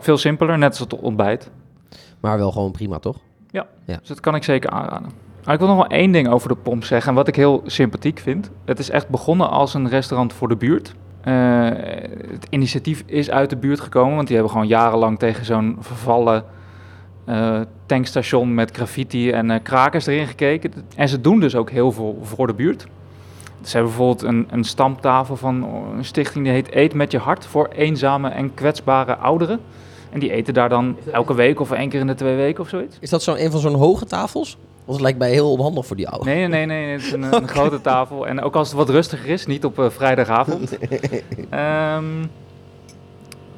Veel 0.00 0.16
simpeler, 0.16 0.58
net 0.58 0.70
als 0.70 0.78
het 0.78 0.96
ontbijt. 0.96 1.50
Maar 2.20 2.38
wel 2.38 2.52
gewoon 2.52 2.70
prima, 2.70 2.98
toch? 2.98 3.16
Dus 3.98 4.08
dat 4.08 4.20
kan 4.20 4.34
ik 4.34 4.44
zeker 4.44 4.70
aanraden. 4.70 5.10
Maar 5.44 5.54
ik 5.54 5.60
wil 5.60 5.68
nog 5.68 5.76
wel 5.76 5.98
één 5.98 6.12
ding 6.12 6.28
over 6.28 6.48
de 6.48 6.56
pomp 6.56 6.84
zeggen, 6.84 7.14
wat 7.14 7.28
ik 7.28 7.36
heel 7.36 7.62
sympathiek 7.66 8.18
vind. 8.18 8.50
Het 8.64 8.78
is 8.78 8.90
echt 8.90 9.08
begonnen 9.08 9.50
als 9.50 9.74
een 9.74 9.88
restaurant 9.88 10.32
voor 10.32 10.48
de 10.48 10.56
buurt. 10.56 10.94
Eh, 11.20 11.68
het 12.30 12.46
initiatief 12.50 13.02
is 13.06 13.30
uit 13.30 13.50
de 13.50 13.56
buurt 13.56 13.80
gekomen, 13.80 14.14
want 14.14 14.26
die 14.26 14.36
hebben 14.36 14.54
gewoon 14.54 14.68
jarenlang 14.68 15.18
tegen 15.18 15.44
zo'n 15.44 15.76
vervallen 15.80 16.44
eh, 17.24 17.60
tankstation 17.86 18.54
met 18.54 18.70
graffiti 18.70 19.30
en 19.30 19.62
krakers 19.62 20.06
erin 20.06 20.26
gekeken. 20.26 20.72
En 20.96 21.08
ze 21.08 21.20
doen 21.20 21.40
dus 21.40 21.54
ook 21.54 21.70
heel 21.70 21.92
veel 21.92 22.18
voor 22.22 22.46
de 22.46 22.54
buurt. 22.54 22.86
Ze 23.66 23.76
hebben 23.76 23.96
bijvoorbeeld 23.96 24.22
een, 24.22 24.46
een 24.50 24.64
stamtafel 24.64 25.36
van 25.36 25.62
een 25.96 26.04
stichting 26.04 26.44
die 26.44 26.52
heet 26.52 26.74
Eet 26.74 26.94
met 26.94 27.12
je 27.12 27.18
hart 27.18 27.46
voor 27.46 27.68
eenzame 27.68 28.28
en 28.28 28.54
kwetsbare 28.54 29.16
ouderen. 29.16 29.60
En 30.10 30.20
die 30.20 30.32
eten 30.32 30.54
daar 30.54 30.68
dan 30.68 30.96
elke 31.12 31.34
week 31.34 31.60
of 31.60 31.70
één 31.70 31.88
keer 31.88 32.00
in 32.00 32.06
de 32.06 32.14
twee 32.14 32.36
weken 32.36 32.62
of 32.62 32.68
zoiets. 32.68 32.96
Is 33.00 33.10
dat 33.10 33.22
zo 33.22 33.34
een 33.34 33.50
van 33.50 33.60
zo'n 33.60 33.74
hoge 33.74 34.04
tafels? 34.04 34.56
Want 34.84 34.98
het 34.98 35.00
lijkt 35.00 35.18
mij 35.18 35.30
heel 35.30 35.50
onhandig 35.50 35.86
voor 35.86 35.96
die 35.96 36.08
oude. 36.08 36.24
Nee, 36.24 36.46
nee, 36.46 36.66
nee, 36.66 36.84
nee, 36.84 36.92
het 36.92 37.02
is 37.02 37.12
een, 37.12 37.22
een 37.22 37.48
grote 37.58 37.80
tafel. 37.80 38.26
En 38.26 38.42
ook 38.42 38.56
als 38.56 38.68
het 38.68 38.76
wat 38.76 38.88
rustiger 38.88 39.28
is, 39.28 39.46
niet 39.46 39.64
op 39.64 39.78
eh, 39.78 39.90
vrijdagavond. 39.90 40.78
Ehm, 41.50 42.04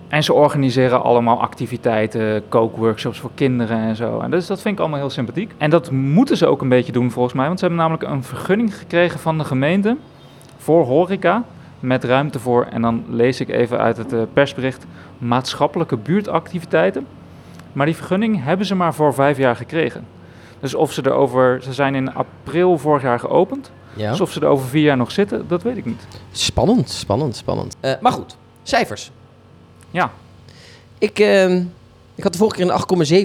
en 0.09 0.23
ze 0.23 0.33
organiseren 0.33 1.03
allemaal 1.03 1.41
activiteiten, 1.41 2.43
kookworkshops 2.49 3.19
voor 3.19 3.31
kinderen 3.35 3.79
en 3.79 3.97
zo. 3.97 4.21
En 4.21 4.31
dus 4.31 4.47
dat 4.47 4.61
vind 4.61 4.75
ik 4.75 4.81
allemaal 4.81 4.99
heel 4.99 5.11
sympathiek. 5.11 5.53
En 5.59 5.71
dat 5.71 5.91
moeten 5.91 6.37
ze 6.37 6.47
ook 6.47 6.61
een 6.61 6.69
beetje 6.69 6.93
doen 6.93 7.11
volgens 7.11 7.35
mij. 7.35 7.47
Want 7.47 7.59
ze 7.59 7.65
hebben 7.65 7.85
namelijk 7.85 8.11
een 8.11 8.25
vergunning 8.25 8.77
gekregen 8.77 9.21
van 9.21 9.39
de 9.39 9.45
gemeente 9.45 9.97
voor 10.57 10.85
horeca. 10.85 11.45
Met 11.81 12.05
ruimte 12.05 12.39
voor, 12.39 12.65
en 12.65 12.83
dan 12.83 13.05
lees 13.09 13.41
ik 13.41 13.49
even 13.49 13.79
uit 13.79 13.97
het 13.97 14.13
eh, 14.13 14.23
persbericht, 14.33 14.87
maatschappelijke 15.19 15.97
buurtactiviteiten. 15.97 17.07
Maar 17.73 17.87
die 17.87 17.97
vergunning 17.97 18.45
hebben 18.45 18.67
ze 18.67 18.75
maar 18.75 18.95
voor 18.95 19.15
vijf 19.15 19.37
jaar 19.37 19.57
gekregen. 19.57 20.07
Dus 20.61 20.75
of 20.75 20.93
ze 20.93 21.03
er 21.03 21.13
over, 21.13 21.63
ze 21.63 21.73
zijn 21.73 21.95
in 21.95 22.15
april 22.15 22.79
vorig 22.79 23.03
jaar 23.03 23.19
geopend. 23.19 23.71
Ja. 23.95 24.11
Dus 24.11 24.21
of 24.21 24.31
ze 24.31 24.41
er 24.41 24.47
over 24.47 24.69
vier 24.69 24.83
jaar 24.83 24.97
nog 24.97 25.11
zitten, 25.11 25.49
dat 25.49 25.63
weet 25.63 25.77
ik 25.77 25.85
niet. 25.85 26.07
Spannend, 26.31 26.91
spannend, 26.91 27.37
spannend. 27.37 27.77
Eh, 27.81 27.93
maar 28.01 28.13
goed, 28.13 28.37
cijfers. 28.63 29.11
Ja, 29.91 30.13
Ik, 30.99 31.19
ehm, 31.19 31.63
ik 32.15 32.23
had 32.23 32.33
de 32.33 32.39
vorige 32.39 32.57
keer 32.57 32.65
een 32.65 32.73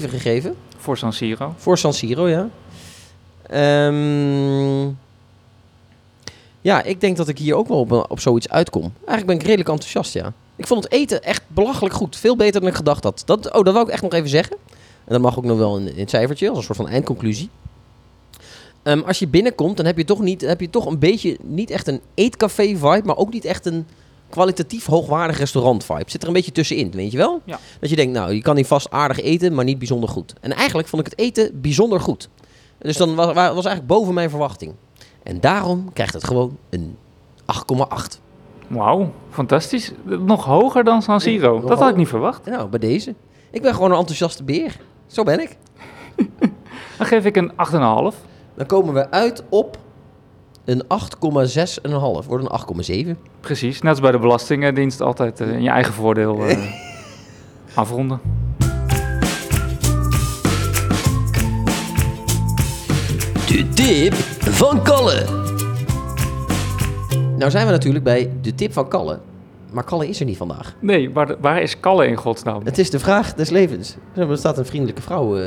8,7 0.03 0.09
gegeven. 0.09 0.55
voor 0.77 0.97
San 0.97 1.13
Siro. 1.13 1.53
Voor 1.57 1.77
San 1.77 1.93
Siro, 1.93 2.29
ja. 2.29 2.49
Ehm, 3.47 4.91
ja, 6.61 6.83
ik 6.83 7.01
denk 7.01 7.17
dat 7.17 7.27
ik 7.27 7.37
hier 7.37 7.55
ook 7.55 7.67
wel 7.67 7.79
op, 7.79 8.05
op 8.09 8.19
zoiets 8.19 8.49
uitkom. 8.49 8.93
Eigenlijk 8.95 9.25
ben 9.25 9.35
ik 9.35 9.41
redelijk 9.41 9.69
enthousiast, 9.69 10.13
ja. 10.13 10.33
Ik 10.55 10.67
vond 10.67 10.83
het 10.83 10.93
eten 10.93 11.23
echt 11.23 11.43
belachelijk 11.47 11.95
goed. 11.95 12.15
Veel 12.15 12.35
beter 12.35 12.59
dan 12.59 12.69
ik 12.69 12.75
gedacht 12.75 13.03
had. 13.03 13.23
Dat, 13.25 13.53
oh, 13.53 13.63
dat 13.63 13.73
wou 13.73 13.85
ik 13.85 13.91
echt 13.91 14.01
nog 14.01 14.13
even 14.13 14.29
zeggen. 14.29 14.57
En 15.05 15.11
dat 15.13 15.21
mag 15.21 15.37
ook 15.37 15.43
nog 15.43 15.57
wel 15.57 15.77
in, 15.77 15.87
in 15.93 15.99
het 15.99 16.09
cijfertje, 16.09 16.49
als 16.49 16.57
een 16.57 16.63
soort 16.63 16.77
van 16.77 16.87
eindconclusie. 16.87 17.49
Ehm, 18.83 18.99
als 18.99 19.19
je 19.19 19.27
binnenkomt, 19.27 19.77
dan 19.77 19.85
heb 19.85 19.97
je 19.97 20.05
toch, 20.05 20.21
niet, 20.21 20.41
heb 20.41 20.59
je 20.59 20.69
toch 20.69 20.85
een 20.85 20.99
beetje, 20.99 21.37
niet 21.41 21.69
echt 21.69 21.87
een 21.87 22.01
eetcafé-vibe, 22.13 23.01
maar 23.03 23.17
ook 23.17 23.33
niet 23.33 23.45
echt 23.45 23.65
een 23.65 23.87
kwalitatief 24.33 24.85
hoogwaardig 24.85 25.37
restaurant-vibe. 25.37 26.03
Zit 26.05 26.21
er 26.21 26.27
een 26.27 26.33
beetje 26.33 26.51
tussenin, 26.51 26.91
weet 26.91 27.11
je 27.11 27.17
wel? 27.17 27.41
Ja. 27.45 27.59
Dat 27.79 27.89
je 27.89 27.95
denkt, 27.95 28.13
nou, 28.13 28.33
je 28.33 28.41
kan 28.41 28.55
hier 28.55 28.65
vast 28.65 28.89
aardig 28.89 29.19
eten, 29.19 29.53
maar 29.53 29.65
niet 29.65 29.77
bijzonder 29.77 30.09
goed. 30.09 30.33
En 30.41 30.51
eigenlijk 30.51 30.87
vond 30.87 31.05
ik 31.05 31.11
het 31.11 31.19
eten 31.19 31.61
bijzonder 31.61 31.99
goed. 31.99 32.29
Dus 32.77 32.97
dan 32.97 33.15
was, 33.15 33.25
was 33.33 33.35
eigenlijk 33.65 33.87
boven 33.87 34.13
mijn 34.13 34.29
verwachting. 34.29 34.73
En 35.23 35.39
daarom 35.39 35.93
krijgt 35.93 36.13
het 36.13 36.23
gewoon 36.23 36.57
een 36.69 36.97
8,8. 38.15 38.19
Wauw, 38.67 39.13
fantastisch. 39.29 39.91
Nog 40.03 40.45
hoger 40.45 40.83
dan 40.83 41.01
San 41.01 41.21
Siro. 41.21 41.61
Dat 41.61 41.79
had 41.79 41.89
ik 41.89 41.95
niet 41.95 42.07
verwacht. 42.07 42.45
Nou, 42.45 42.69
bij 42.69 42.79
deze. 42.79 43.15
Ik 43.51 43.61
ben 43.61 43.73
gewoon 43.73 43.91
een 43.91 43.97
enthousiaste 43.97 44.43
beer. 44.43 44.77
Zo 45.07 45.23
ben 45.23 45.39
ik. 45.39 45.57
Dan 46.97 47.07
geef 47.07 47.25
ik 47.25 47.35
een 47.35 47.51
8,5. 47.51 48.17
Dan 48.55 48.65
komen 48.65 48.93
we 48.93 49.11
uit 49.11 49.43
op 49.49 49.77
een 50.65 50.83
8,6,5. 50.83 52.27
Wordt 52.27 52.67
een 52.89 53.15
8,7. 53.15 53.19
Precies, 53.39 53.81
net 53.81 53.91
als 53.91 53.99
bij 53.99 54.11
de 54.11 54.19
Belastingdienst 54.19 55.01
altijd 55.01 55.41
eh, 55.41 55.53
in 55.53 55.61
je 55.61 55.69
eigen 55.69 55.93
voordeel 55.93 56.45
eh, 56.45 56.57
afronden. 57.73 58.19
De 63.47 63.69
tip 63.73 64.13
van 64.39 64.83
Kalle. 64.83 65.25
Nou 67.37 67.51
zijn 67.51 67.65
we 67.65 67.71
natuurlijk 67.71 68.03
bij 68.03 68.31
de 68.41 68.55
tip 68.55 68.73
van 68.73 68.87
Kalle. 68.87 69.19
Maar 69.71 69.83
Kalle 69.83 70.07
is 70.07 70.19
er 70.19 70.25
niet 70.25 70.37
vandaag. 70.37 70.75
Nee, 70.79 71.11
waar, 71.11 71.35
waar 71.39 71.61
is 71.61 71.79
Kalle 71.79 72.07
in 72.07 72.15
godsnaam? 72.15 72.65
Het 72.65 72.77
is 72.77 72.89
de 72.89 72.99
vraag 72.99 73.33
des 73.33 73.49
levens. 73.49 73.95
Er 74.15 74.37
staat 74.37 74.57
een 74.57 74.65
vriendelijke 74.65 75.01
vrouw 75.01 75.37
eh, 75.37 75.41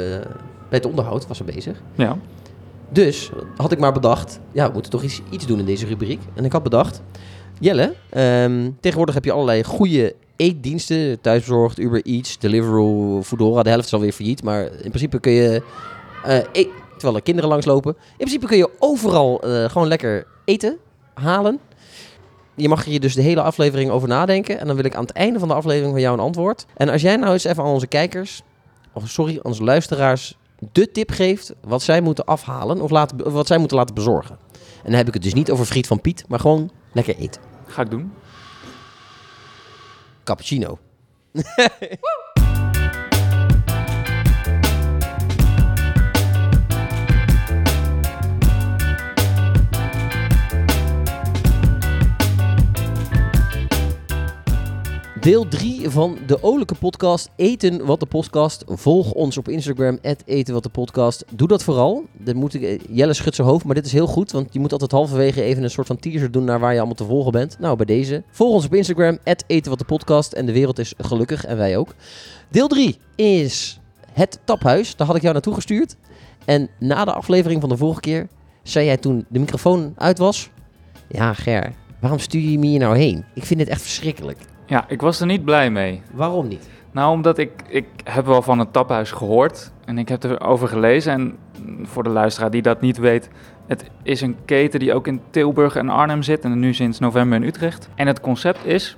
bij 0.69 0.79
het 0.79 0.87
onderhoud, 0.87 1.27
was 1.27 1.37
ze 1.37 1.45
bezig. 1.45 1.83
Ja, 1.95 2.17
Dus 2.89 3.31
had 3.57 3.73
ik 3.73 3.79
maar 3.79 3.93
bedacht, 3.93 4.41
ja, 4.53 4.67
we 4.67 4.73
moeten 4.73 4.91
toch 4.91 5.03
iets, 5.03 5.21
iets 5.31 5.47
doen 5.47 5.59
in 5.59 5.65
deze 5.65 5.87
rubriek. 5.87 6.21
En 6.35 6.45
ik 6.45 6.53
had 6.53 6.63
bedacht, 6.63 7.03
Jelle, 7.61 7.95
ehm, 8.11 8.71
tegenwoordig 8.81 9.15
heb 9.15 9.25
je 9.25 9.33
allerlei 9.33 9.65
goede 9.65 10.15
eetdiensten. 10.37 11.21
Thuisbezorgd, 11.21 11.79
Uber 11.79 12.03
Eats, 12.03 12.39
Deliveroo, 12.39 13.23
Foodora. 13.23 13.63
De 13.63 13.71
helft 13.71 13.87
is 13.87 13.93
alweer 13.93 14.13
failliet, 14.13 14.43
maar 14.43 14.63
in 14.63 14.89
principe 14.89 15.21
kun 15.21 15.33
je, 15.33 15.63
eh, 16.25 16.37
e- 16.53 16.69
terwijl 16.93 17.17
er 17.17 17.23
kinderen 17.23 17.51
langslopen, 17.51 17.97
in 17.97 18.17
principe 18.17 18.47
kun 18.47 18.57
je 18.57 18.71
overal 18.79 19.41
eh, 19.41 19.65
gewoon 19.65 19.89
lekker 19.89 20.27
eten 20.45 20.77
halen. 21.15 21.61
Je 22.55 22.69
mag 22.69 22.85
hier 22.85 23.01
dus 23.01 23.15
de 23.15 23.23
hele 23.23 23.43
aflevering 23.43 23.91
over 23.91 24.09
nadenken. 24.09 24.59
En 24.61 24.67
dan 24.67 24.77
wil 24.77 24.85
ik 24.85 24.95
aan 24.95 25.03
het 25.03 25.13
einde 25.13 25.39
van 25.39 25.49
de 25.49 25.55
aflevering 25.55 25.93
van 25.93 26.01
jou 26.01 26.15
een 26.15 26.25
antwoord. 26.25 26.67
En 26.77 26.89
als 26.89 27.03
jij 27.03 27.17
nou 27.17 27.33
eens 27.33 27.45
even 27.45 27.63
aan 27.63 27.71
onze 27.71 27.87
kijkers, 27.87 28.43
of 28.93 29.09
sorry, 29.09 29.39
onze 29.43 29.65
luisteraars, 29.65 30.37
de 30.59 30.91
tip 30.91 31.11
geeft 31.11 31.55
wat 31.61 31.83
zij 31.83 32.01
moeten 32.01 32.25
afhalen 32.25 32.81
of, 32.81 32.91
laten, 32.91 33.33
wat 33.33 33.47
zij 33.47 33.59
moeten 33.59 33.77
laten 33.77 33.95
bezorgen. 33.95 34.39
En 34.53 34.91
dan 34.91 34.95
heb 34.95 35.07
ik 35.09 35.15
het 35.15 35.23
dus 35.23 35.35
niet 35.35 35.51
over 35.51 35.67
friet 35.67 35.87
van 35.87 36.01
Piet, 36.01 36.25
maar 36.29 36.41
gewoon 36.41 36.71
lekker 36.93 37.17
eten. 37.17 37.43
ga 37.67 37.83
ik 37.83 37.91
doen. 37.91 38.13
Cappuccino. 40.25 40.79
Deel 55.27 55.49
3 55.49 55.91
van 55.91 56.19
de 56.27 56.43
Olijke 56.43 56.75
podcast 56.75 57.31
Eten 57.37 57.87
wat 57.87 58.01
de 58.01 58.07
podcast. 58.07 58.65
Volg 58.67 59.13
ons 59.13 59.39
op 59.39 59.49
Instagram, 59.49 59.99
eten 60.25 60.55
wat 60.55 60.63
de 60.63 60.69
podcast. 60.69 61.25
Doe 61.31 61.49
dat 61.49 61.63
vooral. 61.63 62.05
Dat 62.13 62.35
moet 62.35 62.55
ik, 62.55 62.81
Jelle 62.89 63.13
schudt 63.13 63.37
zijn 63.37 63.49
hoofd, 63.49 63.65
maar 63.65 63.75
dit 63.75 63.87
is 63.87 63.93
heel 63.93 64.07
goed. 64.07 64.33
Want 64.33 64.53
je 64.53 64.59
moet 64.59 64.73
altijd 64.73 64.91
halverwege 64.91 65.43
even 65.43 65.63
een 65.63 65.71
soort 65.71 65.87
van 65.87 65.99
teaser 65.99 66.31
doen 66.31 66.45
naar 66.45 66.61
waar 66.61 66.73
je 66.73 66.79
allemaal 66.79 66.97
te 66.97 67.05
volgen 67.05 67.33
bent. 67.33 67.59
Nou, 67.59 67.77
bij 67.77 67.87
deze. 67.87 68.23
Volg 68.31 68.55
ons 68.55 68.65
op 68.65 68.75
Instagram, 68.75 69.19
eten 69.47 69.71
wat 69.71 69.79
de 69.79 69.85
podcast. 69.85 70.33
En 70.33 70.47
de 70.47 70.53
wereld 70.53 70.79
is 70.79 70.95
gelukkig 70.99 71.45
en 71.45 71.57
wij 71.57 71.77
ook. 71.77 71.95
Deel 72.51 72.69
3 72.69 72.99
is 73.15 73.81
het 74.13 74.39
taphuis. 74.45 74.97
Daar 74.97 75.07
had 75.07 75.17
ik 75.17 75.23
jou 75.23 75.35
naartoe 75.35 75.55
gestuurd. 75.55 75.97
En 76.45 76.69
na 76.79 77.05
de 77.05 77.13
aflevering 77.13 77.61
van 77.61 77.69
de 77.69 77.77
vorige 77.77 78.01
keer 78.01 78.29
zei 78.63 78.87
jij 78.87 78.97
toen 78.97 79.27
de 79.29 79.39
microfoon 79.39 79.93
uit 79.97 80.19
was. 80.19 80.51
Ja, 81.09 81.33
Ger, 81.33 81.73
waarom 82.01 82.19
stuur 82.19 82.51
je 82.51 82.59
me 82.59 82.67
hier 82.67 82.79
nou 82.79 82.97
heen? 82.97 83.25
Ik 83.35 83.45
vind 83.45 83.59
dit 83.59 83.69
echt 83.69 83.83
verschrikkelijk. 83.83 84.39
Ja, 84.67 84.85
ik 84.89 85.01
was 85.01 85.21
er 85.21 85.27
niet 85.27 85.45
blij 85.45 85.71
mee. 85.71 86.03
Waarom 86.13 86.49
niet? 86.49 86.69
Nou, 86.93 87.13
omdat 87.13 87.39
ik, 87.39 87.51
ik 87.69 87.87
heb 88.05 88.27
wel 88.27 88.43
van 88.43 88.59
het 88.59 88.73
taphuis 88.73 89.11
gehoord 89.11 89.73
en 89.85 89.99
ik 89.99 90.09
heb 90.09 90.25
erover 90.25 90.69
gelezen. 90.69 91.13
En 91.13 91.37
voor 91.83 92.03
de 92.03 92.09
luisteraar 92.11 92.51
die 92.51 92.63
dat 92.63 92.81
niet 92.81 92.97
weet, 92.99 93.29
het 93.67 93.91
is 94.03 94.21
een 94.21 94.37
keten 94.45 94.81
die 94.81 94.95
ook 94.95 95.07
in 95.07 95.21
Tilburg 95.31 95.77
en 95.77 95.89
Arnhem 95.89 96.23
zit 96.23 96.45
en 96.45 96.59
nu 96.59 96.75
sinds 96.75 96.99
november 96.99 97.39
in 97.41 97.47
Utrecht. 97.47 97.89
En 97.95 98.07
het 98.07 98.21
concept 98.21 98.65
is, 98.65 98.97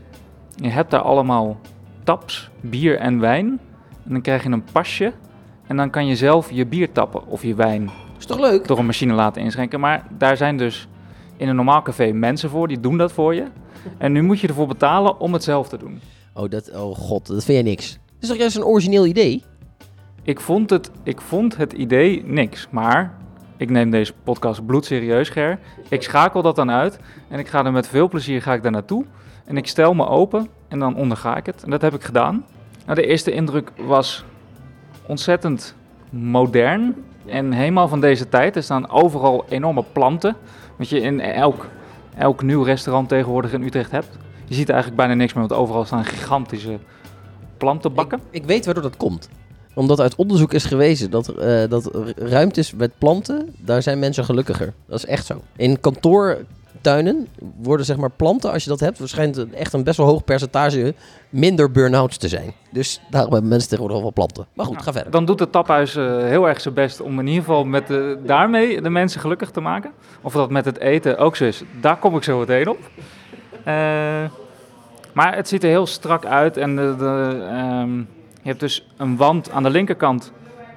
je 0.54 0.68
hebt 0.68 0.90
daar 0.90 1.00
allemaal 1.00 1.60
taps, 2.04 2.50
bier 2.60 2.98
en 2.98 3.20
wijn. 3.20 3.46
En 4.04 4.12
dan 4.12 4.20
krijg 4.20 4.42
je 4.42 4.50
een 4.50 4.64
pasje 4.72 5.12
en 5.66 5.76
dan 5.76 5.90
kan 5.90 6.06
je 6.06 6.16
zelf 6.16 6.50
je 6.50 6.66
bier 6.66 6.92
tappen 6.92 7.26
of 7.26 7.42
je 7.42 7.54
wijn 7.54 7.90
Is 8.18 8.26
toch 8.26 8.40
leuk? 8.40 8.66
door 8.66 8.78
een 8.78 8.86
machine 8.86 9.12
laten 9.12 9.42
inschenken. 9.42 9.80
Maar 9.80 10.06
daar 10.18 10.36
zijn 10.36 10.56
dus 10.56 10.88
in 11.36 11.48
een 11.48 11.56
normaal 11.56 11.82
café 11.82 12.12
mensen 12.12 12.50
voor, 12.50 12.68
die 12.68 12.80
doen 12.80 12.98
dat 12.98 13.12
voor 13.12 13.34
je. 13.34 13.44
En 13.98 14.12
nu 14.12 14.22
moet 14.22 14.40
je 14.40 14.48
ervoor 14.48 14.66
betalen 14.66 15.20
om 15.20 15.32
het 15.32 15.44
zelf 15.44 15.68
te 15.68 15.76
doen. 15.76 16.00
Oh, 16.34 16.50
dat, 16.50 16.70
oh 16.74 16.96
god, 16.96 17.26
dat 17.26 17.44
vind 17.44 17.58
jij 17.58 17.70
niks. 17.70 17.92
Dat 17.92 18.22
is 18.22 18.28
toch 18.28 18.36
juist 18.36 18.56
een 18.56 18.64
origineel 18.64 19.06
idee? 19.06 19.44
Ik 20.22 20.40
vond 20.40 20.70
het, 20.70 20.90
ik 21.02 21.20
vond 21.20 21.56
het 21.56 21.72
idee 21.72 22.22
niks, 22.24 22.66
maar 22.70 23.18
ik 23.56 23.70
neem 23.70 23.90
deze 23.90 24.12
podcast 24.24 24.66
bloedserieus, 24.66 25.28
Ger. 25.28 25.58
Ik 25.88 26.02
schakel 26.02 26.42
dat 26.42 26.56
dan 26.56 26.70
uit 26.70 26.98
en 27.28 27.38
ik 27.38 27.48
ga 27.48 27.64
er 27.64 27.72
met 27.72 27.88
veel 27.88 28.08
plezier 28.08 28.42
ga 28.42 28.54
ik 28.54 28.62
daar 28.62 28.72
naartoe. 28.72 29.04
En 29.44 29.56
ik 29.56 29.66
stel 29.66 29.94
me 29.94 30.06
open 30.06 30.48
en 30.68 30.78
dan 30.78 30.96
onderga 30.96 31.36
ik 31.36 31.46
het. 31.46 31.62
En 31.62 31.70
dat 31.70 31.82
heb 31.82 31.94
ik 31.94 32.02
gedaan. 32.02 32.44
Nou, 32.84 33.00
de 33.00 33.06
eerste 33.06 33.30
indruk 33.30 33.72
was 33.76 34.24
ontzettend 35.06 35.74
modern 36.10 37.04
en 37.26 37.52
helemaal 37.52 37.88
van 37.88 38.00
deze 38.00 38.28
tijd. 38.28 38.56
Er 38.56 38.62
staan 38.62 38.90
overal 38.90 39.44
enorme 39.48 39.84
planten, 39.92 40.36
wat 40.76 40.88
je 40.88 41.00
in 41.00 41.20
elk, 41.20 41.66
elk 42.18 42.42
nieuw 42.42 42.62
restaurant 42.62 43.08
tegenwoordig 43.08 43.52
in 43.52 43.62
Utrecht 43.62 43.90
hebt. 43.90 44.18
Je 44.44 44.54
ziet 44.54 44.68
eigenlijk 44.68 45.00
bijna 45.00 45.14
niks 45.14 45.32
meer, 45.32 45.48
want 45.48 45.60
overal 45.60 45.84
staan 45.84 46.04
gigantische 46.04 46.78
plantenbakken. 47.56 48.20
Ik, 48.30 48.44
weet 48.44 48.64
waardoor 48.64 48.82
dat 48.82 48.96
komt. 48.96 49.28
Omdat 49.74 50.00
uit 50.00 50.16
onderzoek 50.16 50.52
is 50.52 50.64
gewezen 50.64 51.10
dat, 51.10 51.28
eh, 51.28 51.68
dat 51.68 51.90
ruimtes 52.16 52.74
met 52.74 52.92
planten, 52.98 53.54
daar 53.58 53.82
zijn 53.82 53.98
mensen 53.98 54.24
gelukkiger. 54.24 54.72
Dat 54.86 54.98
is 54.98 55.06
echt 55.06 55.26
zo. 55.26 55.42
In 55.56 55.80
kantoortuinen 56.82 57.28
worden 57.56 57.86
zeg 57.86 57.96
maar 57.96 58.10
planten, 58.10 58.52
als 58.52 58.64
je 58.64 58.70
dat 58.70 58.80
hebt, 58.80 58.98
waarschijnlijk 58.98 59.52
echt 59.52 59.72
een 59.72 59.84
best 59.84 59.96
wel 59.96 60.06
hoog 60.06 60.24
percentage 60.24 60.94
minder 61.30 61.70
burn-outs 61.70 62.16
te 62.16 62.28
zijn. 62.28 62.52
Dus 62.70 63.00
daarom 63.10 63.32
hebben 63.32 63.50
mensen 63.50 63.68
tegenwoordig 63.68 64.02
wel 64.02 64.12
planten. 64.12 64.46
Maar 64.52 64.66
goed, 64.66 64.74
Nou, 64.74 64.86
ga 64.86 64.92
verder. 64.92 65.12
Dan 65.12 65.24
doet 65.24 65.40
het 65.40 65.52
taphuis 65.52 65.96
eh, 65.96 66.18
heel 66.18 66.48
erg 66.48 66.60
zijn 66.60 66.74
best 66.74 67.00
om 67.00 67.18
in 67.18 67.26
ieder 67.26 67.44
geval 67.44 67.64
met 67.64 67.86
de, 67.86 68.18
daarmee 68.24 68.82
de 68.82 68.90
mensen 68.90 69.20
gelukkig 69.20 69.50
te 69.50 69.60
maken. 69.60 69.90
Of 70.22 70.32
dat 70.32 70.50
met 70.50 70.64
het 70.64 70.78
eten 70.78 71.18
ook 71.18 71.36
zo 71.36 71.44
is, 71.44 71.62
daar 71.80 71.96
kom 71.96 72.16
ik 72.16 72.22
zo 72.22 72.38
meteen 72.38 72.68
op. 72.68 72.78
Eh, 73.64 73.74
maar 75.12 75.36
het 75.36 75.48
ziet 75.48 75.62
er 75.62 75.68
heel 75.68 75.86
strak 75.86 76.24
uit 76.24 76.56
en 76.56 76.76
de, 76.76 76.94
de, 76.98 77.46
ehm, 77.50 77.96
je 78.42 78.54
hebt 78.54 78.60
dus 78.60 78.88
een 78.96 79.16
wand 79.16 79.50
aan 79.50 79.62
de 79.62 79.70
linkerkant 79.70 80.32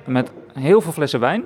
met 0.05 0.31
heel 0.53 0.81
veel 0.81 0.91
flessen 0.91 1.19
wijn. 1.19 1.43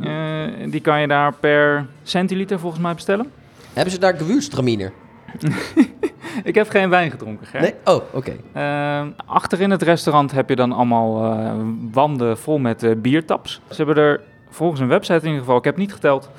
Eh, 0.00 0.70
die 0.70 0.80
kan 0.80 1.00
je 1.00 1.06
daar 1.06 1.34
per 1.34 1.86
centiliter 2.02 2.58
volgens 2.58 2.82
mij 2.82 2.94
bestellen. 2.94 3.30
Hebben 3.72 3.92
ze 3.92 3.98
daar 3.98 4.16
gewürztraminer? 4.16 4.92
Ik 6.44 6.54
heb 6.54 6.68
geen 6.68 6.90
wijn 6.90 7.10
gedronken, 7.10 7.46
Ger. 7.46 7.60
Nee? 7.60 7.74
Oh, 7.84 8.02
oké. 8.12 8.36
Uh, 8.56 9.06
achterin 9.26 9.70
het 9.70 9.82
restaurant 9.82 10.32
heb 10.32 10.48
je 10.48 10.56
dan 10.56 10.72
allemaal 10.72 11.32
eh, 11.32 11.52
wanden 11.90 12.38
vol 12.38 12.58
met 12.58 12.82
eh, 12.82 12.90
biertaps. 12.96 13.60
Ze 13.68 13.76
hebben 13.76 13.96
er 13.96 14.20
volgens 14.50 14.80
een 14.80 14.88
website 14.88 15.18
in 15.18 15.24
ieder 15.24 15.38
geval, 15.38 15.56
ik 15.56 15.64
heb 15.64 15.76
niet 15.76 15.92
geteld, 15.92 16.30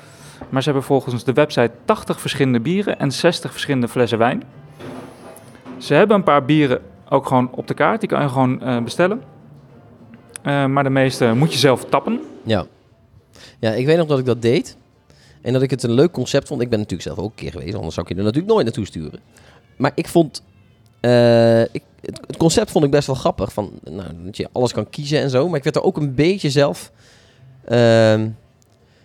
maar 0.48 0.62
ze 0.62 0.68
hebben 0.68 0.86
volgens 0.86 1.24
de 1.24 1.32
website 1.32 1.70
80 1.84 2.20
verschillende 2.20 2.60
bieren 2.60 2.98
en 2.98 3.12
60 3.12 3.50
verschillende 3.50 3.88
flessen 3.88 4.18
wijn. 4.18 4.42
Ze 5.78 5.94
hebben 5.94 6.16
een 6.16 6.22
paar 6.22 6.44
bieren 6.44 6.80
ook 7.08 7.26
gewoon 7.26 7.50
op 7.50 7.66
de 7.66 7.74
kaart, 7.74 8.00
die 8.00 8.08
kan 8.08 8.22
je 8.22 8.28
gewoon 8.28 8.62
eh, 8.62 8.82
bestellen. 8.82 9.22
Maar 10.42 10.84
de 10.84 10.90
meeste 10.90 11.32
moet 11.34 11.52
je 11.52 11.58
zelf 11.58 11.84
tappen. 11.84 12.20
Ja. 12.42 12.66
Ja, 13.58 13.70
ik 13.70 13.86
weet 13.86 13.96
nog 13.96 14.06
dat 14.06 14.18
ik 14.18 14.24
dat 14.24 14.42
deed. 14.42 14.76
En 15.44 15.52
dat 15.52 15.62
ik 15.62 15.70
het 15.70 15.82
een 15.82 15.92
leuk 15.92 16.10
concept 16.12 16.48
vond. 16.48 16.60
Ik 16.60 16.68
ben 16.68 16.78
natuurlijk 16.78 17.08
zelf 17.08 17.18
ook 17.18 17.30
een 17.30 17.34
keer 17.34 17.50
geweest, 17.50 17.74
anders 17.74 17.94
zou 17.94 18.06
ik 18.06 18.12
je 18.12 18.18
er 18.18 18.24
natuurlijk 18.24 18.52
nooit 18.52 18.64
naartoe 18.64 18.86
sturen. 18.86 19.20
Maar 19.76 19.92
ik 19.94 20.08
vond... 20.08 20.42
eh, 21.00 21.62
ik, 21.62 21.82
het, 22.00 22.36
concept 22.36 22.70
vond 22.70 22.84
ik 22.84 22.90
best 22.90 23.06
wel 23.06 23.16
grappig. 23.16 23.52
Van, 23.52 23.70
nou, 23.90 24.08
dat 24.24 24.36
je 24.36 24.48
alles 24.52 24.72
kan 24.72 24.90
kiezen 24.90 25.20
en 25.20 25.30
zo. 25.30 25.48
Maar 25.48 25.56
ik 25.56 25.64
werd 25.64 25.76
er 25.76 25.82
ook 25.82 25.96
een 25.96 26.14
beetje 26.14 26.50
zelf... 26.50 26.92
ehm, 27.64 28.28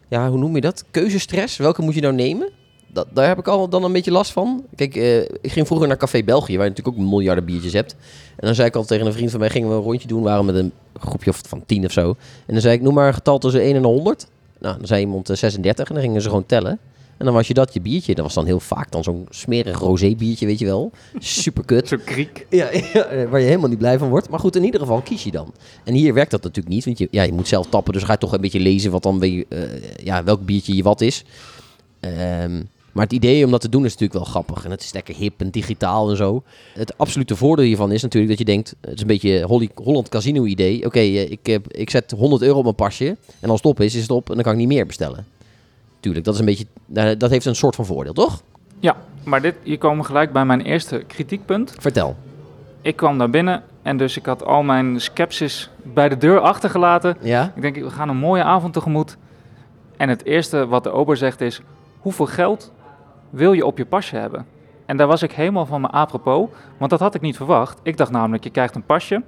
ja, 0.08 0.30
hoe 0.30 0.40
noem 0.40 0.56
je 0.56 0.62
dat? 0.62 0.86
Keuzestress. 0.92 1.58
Welke 1.58 1.82
moet 1.82 1.96
je 1.96 2.02
nou 2.02 2.14
nemen? 2.14 2.50
dat, 2.94 3.08
daar 3.14 3.28
heb 3.28 3.40
ik 3.40 3.48
al 3.48 3.70
dan 3.70 3.84
een 3.84 3.92
beetje 3.92 4.12
last 4.12 4.32
van. 4.32 4.66
Kijk, 4.76 4.96
eh, 4.96 5.20
ik 5.22 5.52
ging 5.52 5.68
vroeger 5.68 5.88
naar 5.88 5.98
Café 5.98 6.24
België, 6.24 6.56
waar 6.56 6.66
je 6.66 6.70
natuurlijk 6.70 6.98
ook 6.98 7.10
miljarden 7.10 7.46
biertjes 7.46 7.74
hebt. 7.74 7.96
En 8.36 8.46
dan 8.46 8.56
zei 8.56 8.68
ik 8.68 8.76
al 8.76 8.84
tegen 8.84 9.06
een 9.06 9.14
vriend 9.14 9.32
van 9.32 9.40
mij, 9.40 9.50
gingen 9.50 9.70
we 9.70 9.76
een 9.76 9.82
rondje 9.82 10.08
doen, 10.08 10.24
waren 10.24 10.46
met 10.46 10.56
een 10.56 10.72
groepje 11.00 11.34
van 11.34 11.66
10 11.66 11.86
of 11.86 11.92
zo. 11.92 12.10
En 12.46 12.54
dan 12.54 12.62
zei 12.62 12.74
ik, 12.76 12.82
noem 12.82 12.94
maar 12.94 13.08
een 13.08 13.14
getal 13.14 13.40
tussen 13.40 13.62
1 13.62 13.76
en 13.76 13.84
100. 13.84 14.28
Nou, 14.60 14.78
dan 14.78 14.88
zei 14.88 15.02
iemand 15.02 15.30
eh, 15.30 15.36
36 15.36 15.88
en 15.88 15.94
dan 15.94 16.04
gingen 16.04 16.22
ze 16.22 16.28
gewoon 16.28 16.46
tellen. 16.46 16.80
En 17.18 17.26
dan 17.26 17.34
was 17.34 17.48
je 17.48 17.54
dat, 17.54 17.74
je 17.74 17.82
biertje. 17.82 18.16
Dat 18.16 18.26
was 18.26 18.34
dan 18.34 18.46
heel 18.46 18.60
vaak 18.60 18.92
dan 18.92 19.04
zo'n 19.04 19.28
smerig 19.30 19.80
rosé 19.80 20.16
biertje, 20.16 20.46
weet 20.46 20.60
je 20.60 20.66
wel. 20.66 20.92
Super 21.18 21.66
kut. 21.66 21.88
Zo'n 21.90 22.04
kriek. 22.04 22.46
Ja, 22.50 22.70
ja, 22.94 23.28
waar 23.28 23.40
je 23.40 23.46
helemaal 23.46 23.70
niet 23.70 23.78
blij 23.78 23.98
van 23.98 24.10
wordt. 24.10 24.30
Maar 24.30 24.40
goed, 24.40 24.56
in 24.56 24.64
ieder 24.64 24.80
geval 24.80 25.02
kies 25.02 25.24
je 25.24 25.32
dan. 25.32 25.54
En 25.84 25.94
hier 25.94 26.14
werkt 26.14 26.32
dat 26.32 26.44
natuurlijk 26.44 26.76
niet, 26.76 26.86
want 26.86 26.98
je, 26.98 27.08
ja, 27.12 27.24
je 27.24 27.34
moet 27.34 27.48
zelf 27.48 27.68
tappen. 27.68 27.94
Dus 27.94 28.04
ga 28.04 28.12
je 28.12 28.18
toch 28.18 28.34
een 28.34 28.42
beetje 28.42 28.60
lezen 28.60 28.92
wat 28.92 29.04
dan, 29.04 29.24
eh, 29.24 29.44
ja, 30.04 30.24
welk 30.24 30.46
biertje 30.46 30.76
je 30.76 30.84
wat 30.84 31.02
is. 31.02 31.24
Ehm, 32.00 32.62
maar 32.92 33.04
het 33.04 33.14
idee 33.14 33.46
om 33.46 33.52
dat 33.52 33.62
te 33.62 33.70
doen 33.70 33.86
is 33.86 33.92
natuurlijk 33.92 34.20
wel 34.20 34.30
grappig. 34.30 34.66
En 34.66 34.72
het 34.72 34.82
is 34.82 34.94
lekker 34.94 35.16
hip 35.16 35.42
en 35.42 35.50
digitaal 35.50 36.10
en 36.10 36.16
zo. 36.16 36.44
Het 36.74 36.98
absolute 36.98 37.36
voordeel 37.36 37.66
hiervan 37.66 37.92
is 37.92 38.02
natuurlijk 38.02 38.38
dat 38.38 38.48
je 38.48 38.54
denkt... 38.54 38.76
Het 38.82 38.94
is 38.94 39.02
een 39.02 39.08
beetje 39.08 39.70
Holland 39.76 40.10
Casino 40.10 40.46
idee. 40.46 40.86
Oké, 40.86 41.00
eh, 41.00 41.32
ik, 41.32 41.60
ik 41.68 41.90
zet 41.90 42.12
100 42.12 42.42
euro 42.42 42.58
op 42.58 42.64
mijn 42.64 42.76
pasje. 42.76 43.18
En 43.40 43.50
als 43.50 43.62
het 43.62 43.70
op 43.70 43.80
is, 43.80 43.96
is 43.96 44.02
het 44.02 44.12
op. 44.12 44.30
En 44.30 44.36
dan 44.36 44.44
kan 44.44 44.54
ik 44.54 44.60
niet 44.60 44.68
meer 44.68 44.86
bestellen. 44.86 45.26
Tuurlijk, 46.00 46.26
dat 46.26 46.34
is 46.34 46.40
een 46.40 46.46
beetje... 46.46 46.66
Dat 47.18 47.30
heeft 47.30 47.46
een 47.46 47.56
soort 47.56 47.76
van 47.76 47.86
voordeel, 47.86 48.14
toch? 48.14 48.42
Ja, 48.80 48.96
maar 49.24 49.42
dit, 49.42 49.56
hier 49.64 49.78
komen 49.78 50.06
gelijk 50.06 50.32
bij 50.32 50.46
mijn 50.46 50.62
eerste 50.62 51.04
kritiekpunt. 51.08 51.74
Vertel. 51.78 52.16
Ik 52.82 52.96
kwam 52.96 53.18
daar 53.18 53.30
binnen 53.30 53.64
en 53.82 53.98
dus 53.98 54.18
ik 54.18 54.26
had 54.26 54.46
al 54.46 54.64
mijn 54.64 55.02
sceptisch 55.02 55.70
bij 55.84 56.10
de 56.10 56.18
deur 56.18 56.40
achtergelaten. 56.40 57.18
Ja? 57.22 57.52
Ik 57.56 57.62
denk, 57.62 57.76
we 57.76 57.90
gaan 57.90 58.10
een 58.10 58.18
mooie 58.18 58.44
avond 58.44 58.74
tegemoet. 58.74 59.18
En 59.98 60.10
het 60.10 60.26
eerste 60.26 60.68
wat 60.68 60.84
de 60.84 60.92
ober 60.92 61.18
zegt 61.18 61.42
is, 61.42 61.62
hoeveel 62.00 62.26
geld 62.26 62.72
wil 63.30 63.54
je 63.54 63.66
op 63.66 63.78
je 63.78 63.86
pasje 63.86 64.16
hebben? 64.16 64.46
En 64.86 64.98
daar 64.98 65.08
was 65.08 65.22
ik 65.22 65.32
helemaal 65.32 65.66
van 65.66 65.82
me 65.82 65.88
apropos, 65.88 66.50
want 66.78 66.92
dat 66.92 67.00
had 67.00 67.16
ik 67.16 67.22
niet 67.22 67.36
verwacht. 67.36 67.80
Ik 67.84 67.98
dacht 67.98 68.12
namelijk, 68.12 68.44
je 68.44 68.50
krijgt 68.50 68.76
een 68.76 68.86
pasje, 68.86 69.24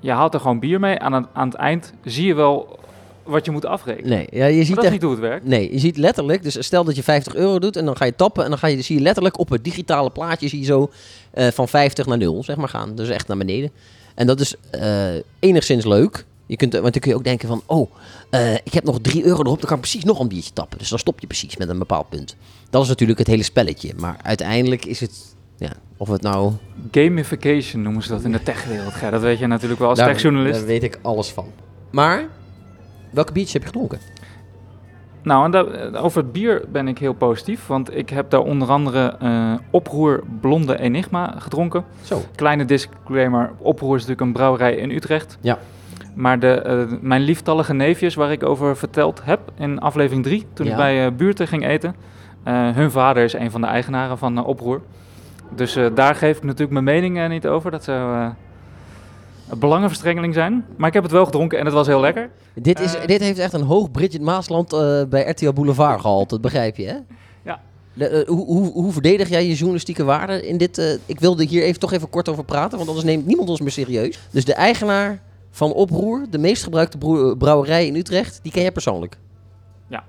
je 0.00 0.10
haalt 0.10 0.34
er 0.34 0.40
gewoon 0.40 0.58
bier 0.58 0.80
mee. 0.80 0.98
Aan 0.98 1.12
het, 1.12 1.26
aan 1.32 1.48
het 1.48 1.56
eind 1.56 1.92
zie 2.04 2.26
je 2.26 2.34
wel 2.34 2.78
wat 3.22 3.44
je 3.44 3.50
moet 3.50 3.66
afrekenen. 3.66 4.10
Nee, 4.10 4.26
ja, 4.30 4.46
je 4.46 4.64
ziet 4.64 4.74
dat 4.74 4.84
echt... 4.84 4.92
niet 4.92 5.02
hoe 5.02 5.10
het 5.10 5.20
werkt. 5.20 5.46
Nee, 5.46 5.72
je 5.72 5.78
ziet 5.78 5.96
letterlijk, 5.96 6.42
dus 6.42 6.64
stel 6.64 6.84
dat 6.84 6.96
je 6.96 7.02
50 7.02 7.34
euro 7.34 7.58
doet 7.58 7.76
en 7.76 7.84
dan 7.84 7.96
ga 7.96 8.04
je 8.04 8.16
tappen 8.16 8.44
en 8.44 8.50
dan 8.50 8.58
ga 8.58 8.66
je, 8.66 8.82
zie 8.82 8.96
je 8.96 9.02
letterlijk 9.02 9.38
op 9.38 9.48
het 9.48 9.64
digitale 9.64 10.10
plaatje 10.10 10.48
zie 10.48 10.58
je 10.58 10.64
zo 10.64 10.90
eh, 11.30 11.48
van 11.48 11.68
50 11.68 12.06
naar 12.06 12.18
0, 12.18 12.44
zeg 12.44 12.56
maar 12.56 12.68
gaan. 12.68 12.94
Dus 12.94 13.08
echt 13.08 13.28
naar 13.28 13.36
beneden. 13.36 13.70
En 14.14 14.26
dat 14.26 14.40
is 14.40 14.54
eh, 14.70 15.14
enigszins 15.38 15.84
leuk. 15.84 16.24
Je 16.48 16.56
kunt, 16.56 16.72
want 16.72 16.92
dan 16.92 17.02
kun 17.02 17.10
je 17.10 17.16
ook 17.16 17.24
denken 17.24 17.48
van, 17.48 17.62
oh, 17.66 17.90
eh, 18.30 18.54
ik 18.54 18.72
heb 18.72 18.84
nog 18.84 18.98
3 19.00 19.24
euro 19.24 19.42
erop, 19.42 19.58
dan 19.58 19.68
kan 19.68 19.76
ik 19.76 19.80
precies 19.80 20.04
nog 20.04 20.20
een 20.20 20.28
biertje 20.28 20.52
tappen. 20.52 20.78
Dus 20.78 20.88
dan 20.88 20.98
stop 20.98 21.20
je 21.20 21.26
precies 21.26 21.56
met 21.56 21.68
een 21.68 21.78
bepaald 21.78 22.08
punt. 22.08 22.36
Dat 22.70 22.82
is 22.82 22.88
natuurlijk 22.88 23.18
het 23.18 23.28
hele 23.28 23.42
spelletje. 23.42 23.92
Maar 23.96 24.16
uiteindelijk 24.22 24.84
is 24.84 25.00
het, 25.00 25.34
ja, 25.56 25.72
of 25.96 26.08
het 26.08 26.22
nou... 26.22 26.52
Gamification 26.90 27.82
noemen 27.82 28.02
ze 28.02 28.08
dat 28.08 28.24
in 28.24 28.32
de 28.32 28.42
techwereld. 28.42 29.00
Ja, 29.00 29.10
dat 29.10 29.20
weet 29.20 29.38
je 29.38 29.46
natuurlijk 29.46 29.80
wel 29.80 29.88
als 29.88 29.98
daar, 29.98 30.08
techjournalist. 30.08 30.58
daar 30.58 30.66
weet 30.66 30.82
ik 30.82 30.98
alles 31.02 31.28
van. 31.28 31.46
Maar, 31.90 32.28
welke 33.10 33.32
biertjes 33.32 33.52
heb 33.52 33.62
je 33.62 33.68
gedronken? 33.68 33.98
Nou, 35.22 35.52
en 35.52 35.96
over 35.96 36.22
het 36.22 36.32
bier 36.32 36.64
ben 36.72 36.88
ik 36.88 36.98
heel 36.98 37.12
positief, 37.12 37.66
want 37.66 37.96
ik 37.96 38.10
heb 38.10 38.30
daar 38.30 38.40
onder 38.40 38.68
andere 38.68 39.16
eh 39.20 39.54
Oproer 39.70 40.22
Blonde 40.40 40.78
Enigma 40.78 41.34
gedronken. 41.38 41.84
Zo. 42.02 42.22
Kleine 42.34 42.64
disclaimer, 42.64 43.52
Oproer 43.58 43.96
is 43.96 44.00
natuurlijk 44.00 44.20
een 44.20 44.32
brouwerij 44.32 44.74
in 44.74 44.90
Utrecht. 44.90 45.38
Ja. 45.40 45.58
Maar 46.18 46.38
de, 46.38 46.52
eh, 46.52 46.84
mijn 47.00 47.20
lieftallige 47.20 47.74
neefjes, 47.74 48.14
waar 48.14 48.32
ik 48.32 48.42
over 48.42 48.76
verteld 48.76 49.20
heb 49.24 49.40
in 49.58 49.80
aflevering 49.80 50.24
3, 50.24 50.46
toen 50.52 50.66
Ja. 50.66 50.72
ik 50.72 50.78
bij 50.78 51.06
eh, 51.06 51.12
buurten 51.12 51.46
ging 51.48 51.66
eten. 51.66 51.94
eh, 52.44 52.70
hun 52.70 52.90
vader 52.90 53.24
is 53.24 53.32
een 53.32 53.50
van 53.50 53.60
de 53.60 53.66
eigenaren 53.66 54.18
van 54.18 54.44
Oproer. 54.44 54.80
Dus 55.54 55.78
daar 55.94 56.14
geef 56.14 56.36
ik 56.36 56.42
natuurlijk 56.42 56.70
mijn 56.70 56.84
mening 56.84 57.28
niet 57.28 57.46
over. 57.46 57.70
Dat 57.70 57.84
zou 57.84 58.30
een 59.48 59.58
belangenverstrengeling 59.58 60.34
zijn. 60.34 60.64
Maar 60.76 60.88
ik 60.88 60.94
heb 60.94 61.02
het 61.02 61.12
wel 61.12 61.24
gedronken 61.24 61.58
en 61.58 61.64
het 61.64 61.74
was 61.74 61.86
heel 61.86 62.00
lekker. 62.00 62.30
Dit, 62.54 62.80
is, 62.80 62.96
dit 63.06 63.20
heeft 63.20 63.38
echt 63.38 63.52
een 63.52 63.62
hoog 63.62 63.90
Bridget 63.90 64.20
Maasland 64.20 64.68
bij 65.08 65.28
RTL 65.28 65.52
Boulevard 65.52 66.00
gehaald, 66.00 66.30
dat 66.30 66.40
begrijp 66.40 66.76
je, 66.76 66.86
hè? 66.86 66.96
Ja. 67.42 67.60
De, 67.92 68.24
hoe, 68.26 68.46
hoe, 68.46 68.72
hoe 68.72 68.92
verdedig 68.92 69.28
jij 69.28 69.46
je 69.46 69.54
journalistieke 69.54 70.04
waarde 70.04 70.46
in 70.48 70.56
dit? 70.56 71.00
ik 71.06 71.20
wilde 71.20 71.44
hier 71.44 71.62
even, 71.62 71.80
toch 71.80 71.92
even 71.92 72.10
kort 72.10 72.28
over 72.28 72.44
praten, 72.44 72.76
want 72.76 72.88
anders 72.88 73.06
neemt 73.06 73.26
niemand 73.26 73.48
ons 73.48 73.60
meer 73.60 73.70
serieus. 73.70 74.18
Dus 74.30 74.44
de 74.44 74.54
eigenaar 74.54 75.18
van 75.58 75.72
Oproer, 75.72 76.26
de 76.30 76.38
meest 76.38 76.62
gebruikte 76.62 76.98
broe- 76.98 77.36
brouwerij 77.36 77.86
in 77.86 77.94
Utrecht, 77.96 78.40
die 78.42 78.52
ken 78.52 78.62
jij 78.62 78.72
persoonlijk? 78.72 79.18
Ja. 79.86 80.04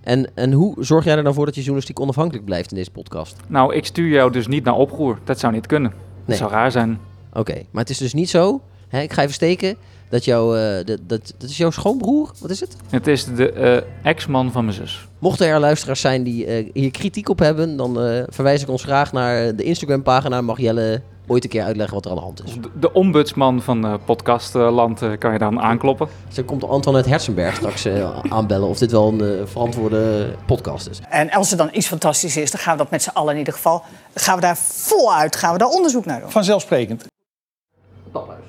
En, 0.00 0.30
en 0.34 0.52
hoe 0.52 0.84
zorg 0.84 1.04
jij 1.04 1.16
er 1.16 1.22
dan 1.24 1.34
voor 1.34 1.44
dat 1.44 1.54
je 1.54 1.60
journalistiek 1.60 2.00
onafhankelijk 2.00 2.44
blijft 2.44 2.70
in 2.70 2.76
deze 2.76 2.90
podcast? 2.90 3.36
Nou, 3.48 3.74
ik 3.74 3.86
stuur 3.86 4.08
jou 4.08 4.32
dus 4.32 4.46
niet 4.46 4.64
naar 4.64 4.74
Oproer. 4.74 5.18
Dat 5.24 5.38
zou 5.38 5.52
niet 5.52 5.66
kunnen. 5.66 5.90
Nee. 5.90 6.00
Dat 6.24 6.36
zou 6.36 6.50
raar 6.50 6.70
zijn. 6.70 6.98
Oké, 7.32 7.54
maar 7.70 7.82
het 7.82 7.90
is 7.90 7.98
dus 7.98 8.14
niet 8.14 8.30
zo, 8.30 8.60
hè, 8.88 9.00
ik 9.00 9.12
ga 9.12 9.22
even 9.22 9.34
steken, 9.34 9.76
dat, 10.08 10.24
jouw, 10.24 10.54
eh, 10.56 10.84
dat, 10.84 10.98
dat, 11.06 11.34
dat 11.38 11.50
is 11.50 11.56
jouw 11.56 11.70
schoonbroer? 11.70 12.30
Wat 12.40 12.50
is 12.50 12.60
het? 12.60 12.76
Het 12.90 13.06
is 13.06 13.24
de 13.24 13.52
eh, 13.52 13.82
ex-man 14.02 14.52
van 14.52 14.64
mijn 14.64 14.76
zus. 14.76 15.08
Mochten 15.18 15.46
er 15.46 15.60
luisteraars 15.60 16.00
zijn 16.00 16.22
die 16.22 16.46
eh, 16.46 16.70
hier 16.72 16.90
kritiek 16.90 17.28
op 17.28 17.38
hebben, 17.38 17.76
dan 17.76 18.00
eh, 18.00 18.22
verwijs 18.28 18.62
ik 18.62 18.68
ons 18.68 18.82
graag 18.84 19.12
naar 19.12 19.56
de 19.56 19.62
Instagram-pagina. 19.62 20.40
Mag 20.40 20.58
Jelle 20.60 21.02
ooit 21.26 21.44
een 21.44 21.50
keer 21.50 21.62
uitleggen 21.62 21.94
wat 21.94 22.04
er 22.04 22.10
aan 22.10 22.16
de 22.16 22.22
hand 22.22 22.44
is. 22.44 22.54
De, 22.54 22.70
de 22.80 22.92
ombudsman 22.92 23.62
van 23.62 23.86
eh, 23.86 23.94
podcastland 24.04 25.02
eh, 25.02 25.10
kan 25.18 25.32
je 25.32 25.38
dan 25.38 25.60
aankloppen. 25.60 26.08
Zo 26.28 26.42
komt 26.42 26.64
Antoinette 26.64 27.08
Herzenberg 27.08 27.56
straks 27.56 27.84
eh, 27.84 28.18
aanbellen 28.28 28.68
of 28.68 28.78
dit 28.78 28.90
wel 28.90 29.12
een 29.12 29.48
verantwoorde 29.48 30.34
podcast 30.46 30.88
is. 30.88 31.00
En 31.08 31.30
als 31.30 31.50
er 31.50 31.56
dan 31.56 31.68
iets 31.72 31.86
fantastisch 31.86 32.36
is, 32.36 32.50
dan 32.50 32.60
gaan 32.60 32.72
we 32.72 32.82
dat 32.82 32.90
met 32.90 33.02
z'n 33.02 33.10
allen 33.10 33.32
in 33.32 33.38
ieder 33.38 33.54
geval... 33.54 33.82
gaan 34.14 34.34
we 34.34 34.40
daar 34.40 34.56
voluit, 34.56 35.36
gaan 35.36 35.52
we 35.52 35.58
daar 35.58 35.68
onderzoek 35.68 36.04
naar 36.04 36.20
doen. 36.20 36.30
Vanzelfsprekend. 36.30 37.06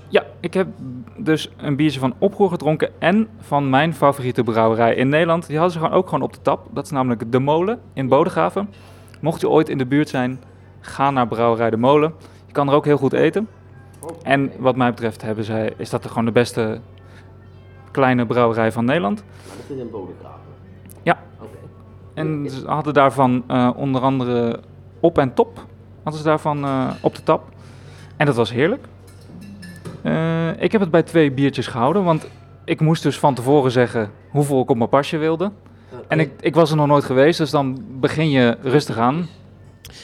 Ja, 0.09 0.25
ik 0.39 0.53
heb 0.53 0.67
dus 1.17 1.49
een 1.57 1.75
biertje 1.75 1.99
van 1.99 2.13
Oproer 2.17 2.49
gedronken 2.49 2.89
en 2.99 3.27
van 3.39 3.69
mijn 3.69 3.93
favoriete 3.93 4.43
brouwerij 4.43 4.95
in 4.95 5.09
Nederland. 5.09 5.47
Die 5.47 5.57
hadden 5.57 5.73
ze 5.73 5.79
gewoon 5.79 5.97
ook 5.97 6.05
gewoon 6.05 6.21
op 6.23 6.33
de 6.33 6.41
tap. 6.41 6.67
Dat 6.71 6.85
is 6.85 6.91
namelijk 6.91 7.31
De 7.31 7.39
Molen 7.39 7.79
in 7.93 8.07
Bodegraven. 8.07 8.69
Mocht 9.21 9.41
je 9.41 9.49
ooit 9.49 9.69
in 9.69 9.77
de 9.77 9.85
buurt 9.85 10.09
zijn, 10.09 10.39
ga 10.79 11.11
naar 11.11 11.27
brouwerij 11.27 11.69
De 11.69 11.77
Molen. 11.77 12.13
Je 12.47 12.53
kan 12.53 12.67
er 12.67 12.73
ook 12.73 12.85
heel 12.85 12.97
goed 12.97 13.13
eten. 13.13 13.47
En 14.23 14.51
wat 14.57 14.75
mij 14.75 14.89
betreft 14.89 15.21
hebben 15.21 15.43
zij, 15.43 15.73
is 15.77 15.89
dat 15.89 16.03
er 16.03 16.09
gewoon 16.09 16.25
de 16.25 16.31
beste 16.31 16.79
kleine 17.91 18.25
brouwerij 18.25 18.71
van 18.71 18.85
Nederland. 18.85 19.23
Ja. 21.03 21.17
En 22.13 22.49
ze 22.49 22.67
hadden 22.67 22.93
daarvan 22.93 23.43
eh, 23.47 23.69
onder 23.75 24.01
andere 24.01 24.59
op 24.99 25.17
en 25.17 25.33
top. 25.33 25.65
Hadden 26.03 26.21
ze 26.21 26.27
daarvan 26.27 26.63
eh, 26.63 26.89
op 27.01 27.15
de 27.15 27.23
tap. 27.23 27.49
En 28.17 28.25
dat 28.25 28.35
was 28.35 28.51
heerlijk. 28.51 28.85
Eh, 30.01 30.61
ik 30.61 30.71
heb 30.71 30.81
het 30.81 30.91
bij 30.91 31.03
twee 31.03 31.31
biertjes 31.31 31.67
gehouden, 31.67 32.03
want 32.03 32.27
ik 32.63 32.81
moest 32.81 33.03
dus 33.03 33.19
van 33.19 33.33
tevoren 33.33 33.71
zeggen 33.71 34.11
hoeveel 34.29 34.61
ik 34.61 34.69
op 34.69 34.77
mijn 34.77 34.89
pasje 34.89 35.17
wilde. 35.17 35.51
En 36.07 36.19
ik, 36.19 36.31
ik 36.39 36.55
was 36.55 36.69
er 36.69 36.77
nog 36.77 36.87
nooit 36.87 37.03
geweest, 37.03 37.37
dus 37.37 37.49
dan 37.49 37.83
begin 37.99 38.29
je 38.29 38.57
rustig 38.61 38.97
aan. 38.97 39.27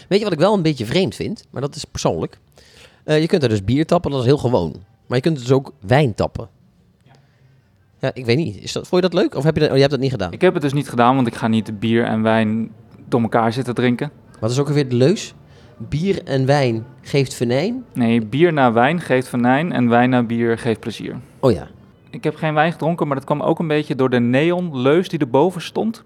Weet 0.08 0.18
je 0.20 0.24
wat 0.24 0.34
ik 0.34 0.40
wel 0.40 0.54
een 0.54 0.62
beetje 0.62 0.86
vreemd 0.86 1.16
vind? 1.16 1.46
Maar 1.50 1.62
dat 1.62 1.76
is 1.76 1.86
persoonlijk. 1.86 2.40
Eh, 3.04 3.22
je 3.22 3.28
kunt 3.28 3.44
er 3.44 3.50
dus 3.50 3.64
bier 3.64 3.86
tappen, 3.86 4.12
dat 4.12 4.20
is 4.20 4.26
heel 4.26 4.38
gewoon. 4.38 4.76
Maar 5.08 5.18
je 5.18 5.24
kunt 5.24 5.40
dus 5.40 5.52
ook 5.52 5.74
wijn 5.80 6.14
tappen. 6.14 6.50
Ja, 8.00 8.12
ik 8.14 8.26
weet 8.26 8.38
niet. 8.38 8.58
Is 8.64 8.72
dat, 8.72 8.88
vond 8.88 9.04
je 9.04 9.10
dat 9.10 9.20
leuk? 9.22 9.36
Of 9.36 9.44
heb 9.44 9.54
je 9.56 9.60
dat, 9.60 9.70
oh, 9.70 9.76
je 9.76 9.82
hebt 9.82 9.94
dat 9.94 10.02
niet 10.02 10.12
gedaan? 10.12 10.32
Ik 10.32 10.42
heb 10.42 10.54
het 10.54 10.62
dus 10.62 10.74
niet 10.74 10.90
gedaan, 10.90 11.16
want 11.16 11.28
ik 11.28 11.36
ga 11.36 11.48
niet 11.48 11.80
bier 11.80 12.04
en 12.06 12.22
wijn 12.22 12.72
door 13.08 13.22
elkaar 13.22 13.54
zitten 13.54 13.76
drinken. 13.76 14.12
Wat 14.40 14.52
is 14.52 14.60
ook 14.60 14.68
alweer 14.68 14.90
de 14.90 14.96
leus? 14.96 15.34
Bier 15.78 16.24
en 16.24 16.46
wijn 16.46 16.86
geeft 17.02 17.34
venijn. 17.34 17.86
Nee, 17.94 18.26
bier 18.26 18.54
na 18.54 18.72
wijn 18.72 19.02
geeft 19.02 19.28
venijn 19.28 19.72
en 19.72 19.90
wijn 19.90 20.10
na 20.10 20.24
bier 20.24 20.58
geeft 20.58 20.80
plezier. 20.80 21.16
Oh 21.40 21.52
ja. 21.52 21.68
Ik 22.10 22.24
heb 22.24 22.36
geen 22.36 22.54
wijn 22.54 22.72
gedronken, 22.72 23.08
maar 23.08 23.16
dat 23.16 23.26
kwam 23.26 23.42
ook 23.42 23.60
een 23.60 23.68
beetje 23.68 23.96
door 23.96 24.10
de 24.10 24.20
neonleus 24.20 25.10
die 25.10 25.20
erboven 25.20 25.62
stond. 25.62 26.04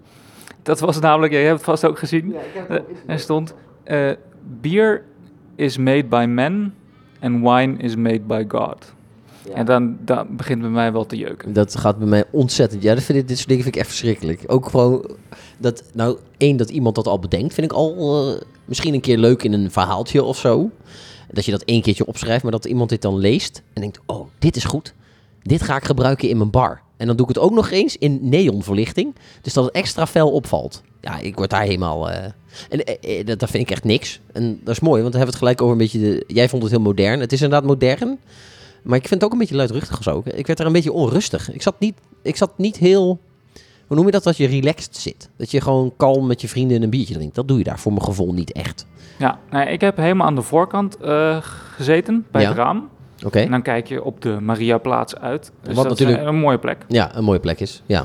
Dat 0.62 0.80
was 0.80 1.00
namelijk, 1.00 1.32
jij 1.32 1.42
hebt 1.42 1.54
het 1.56 1.64
vast 1.64 1.84
ook 1.84 1.98
gezien. 1.98 2.34
Eh, 2.68 2.76
Er 3.06 3.18
stond, 3.18 3.54
eh, 3.88 4.10
bier 4.60 5.04
is 5.56 5.76
made 5.76 6.04
by 6.04 6.24
men 6.28 6.74
and 7.20 7.42
wine 7.42 7.76
is 7.76 7.96
made 7.96 8.20
by 8.20 8.44
God. 8.48 8.92
En 9.54 9.66
dan, 9.66 9.96
dan 10.00 10.36
begint 10.36 10.60
bij 10.60 10.70
mij 10.70 10.92
wel 10.92 11.06
te 11.06 11.16
jeuken. 11.16 11.52
Dat 11.52 11.76
gaat 11.76 11.98
bij 11.98 12.06
mij 12.06 12.24
ontzettend. 12.30 12.82
Ja, 12.82 12.94
dat 12.94 13.02
vind 13.02 13.18
ik, 13.18 13.28
dit 13.28 13.36
soort 13.36 13.48
dingen 13.48 13.62
vind 13.62 13.74
ik 13.74 13.80
echt 13.80 13.90
verschrikkelijk. 13.90 14.44
Ook 14.46 14.68
gewoon 14.68 15.10
dat, 15.58 15.84
nou, 15.94 16.18
één, 16.36 16.56
dat 16.56 16.70
iemand 16.70 16.94
dat 16.94 17.06
al 17.06 17.18
bedenkt, 17.18 17.54
vind 17.54 17.70
ik 17.70 17.76
al 17.76 18.30
eh, 18.30 18.40
misschien 18.64 18.94
een 18.94 19.00
keer 19.00 19.18
leuk 19.18 19.42
in 19.42 19.52
een 19.52 19.70
verhaaltje 19.70 20.22
of 20.22 20.38
zo. 20.38 20.70
Dat 21.30 21.44
je 21.44 21.50
dat 21.50 21.62
één 21.62 21.82
keertje 21.82 22.06
opschrijft, 22.06 22.42
maar 22.42 22.52
dat 22.52 22.64
iemand 22.64 22.90
dit 22.90 23.02
dan 23.02 23.18
leest 23.18 23.62
en 23.72 23.80
denkt: 23.80 24.00
Oh, 24.06 24.28
dit 24.38 24.56
is 24.56 24.64
goed. 24.64 24.94
Dit 25.42 25.62
ga 25.62 25.76
ik 25.76 25.84
gebruiken 25.84 26.28
in 26.28 26.36
mijn 26.36 26.50
bar. 26.50 26.82
En 26.98 27.06
dan 27.06 27.16
doe 27.16 27.28
ik 27.28 27.34
het 27.34 27.44
ook 27.44 27.52
nog 27.52 27.70
eens 27.70 27.96
in 27.96 28.18
neonverlichting. 28.22 29.14
Dus 29.42 29.52
dat 29.52 29.64
het 29.64 29.74
extra 29.74 30.06
fel 30.06 30.30
opvalt. 30.30 30.82
Ja, 31.00 31.18
ik 31.18 31.36
word 31.36 31.50
daar 31.50 31.62
helemaal. 31.62 32.10
eh, 32.10 32.24
en 32.68 32.84
eh, 32.84 33.18
eh, 33.20 33.26
dat, 33.26 33.38
dat 33.38 33.50
vind 33.50 33.62
ik 33.62 33.70
echt 33.70 33.84
niks. 33.84 34.20
En 34.32 34.60
dat 34.64 34.74
is 34.74 34.80
mooi, 34.80 35.02
want 35.02 35.12
dan 35.12 35.20
hebben 35.22 35.40
we 35.40 35.46
het 35.46 35.56
gelijk 35.56 35.60
over 35.62 35.72
een 35.72 35.78
beetje. 35.78 35.98
De, 35.98 36.24
jij 36.34 36.48
vond 36.48 36.62
het 36.62 36.72
heel 36.72 36.80
modern. 36.80 37.20
Het 37.20 37.32
is 37.32 37.42
inderdaad 37.42 37.68
modern. 37.68 38.18
Maar 38.82 38.96
ik 38.98 39.08
vind 39.08 39.14
het 39.14 39.24
ook 39.24 39.32
een 39.32 39.38
beetje 39.38 39.54
luidruchtig 39.56 40.02
zo. 40.02 40.22
Ik 40.24 40.46
werd 40.46 40.58
er 40.60 40.66
een 40.66 40.72
beetje 40.72 40.92
onrustig. 40.92 41.52
Ik 41.52 41.62
zat 41.62 41.74
niet, 41.80 41.94
ik 42.22 42.36
zat 42.36 42.58
niet 42.58 42.76
heel 42.76 43.20
Hoe 43.86 43.96
noem 43.96 44.06
je 44.06 44.12
dat 44.12 44.26
als 44.26 44.36
je 44.36 44.46
relaxed 44.46 44.96
zit? 44.96 45.28
Dat 45.36 45.50
je 45.50 45.60
gewoon 45.60 45.92
kalm 45.96 46.26
met 46.26 46.40
je 46.40 46.48
vrienden 46.48 46.82
een 46.82 46.90
biertje 46.90 47.14
drinkt. 47.14 47.34
Dat 47.34 47.48
doe 47.48 47.58
je 47.58 47.64
daar 47.64 47.78
voor 47.78 47.92
mijn 47.92 48.04
gevoel 48.04 48.32
niet 48.32 48.52
echt. 48.52 48.86
Ja, 49.18 49.38
nou, 49.50 49.68
ik 49.68 49.80
heb 49.80 49.96
helemaal 49.96 50.26
aan 50.26 50.34
de 50.34 50.42
voorkant 50.42 50.96
gezeten, 51.76 52.26
bij 52.30 52.42
Ja. 52.42 52.48
het 52.48 52.56
raam. 52.56 52.88
Oké. 53.26 53.38
En 53.38 53.50
dan 53.50 53.62
kijk 53.62 53.86
je 53.86 54.04
op 54.04 54.20
de 54.20 54.40
Mariaplaats 54.40 55.16
uit. 55.16 55.52
Dus 55.62 55.74
Wat 55.74 55.74
dat 55.74 55.88
natuurlijk- 55.88 56.18
is 56.18 56.26
een, 56.26 56.34
een 56.34 56.40
mooie 56.40 56.58
plek. 56.58 56.84
Ja, 56.88 57.16
een 57.16 57.24
mooie 57.24 57.40
plek 57.40 57.60
is. 57.60 57.82
Ja. 57.86 58.04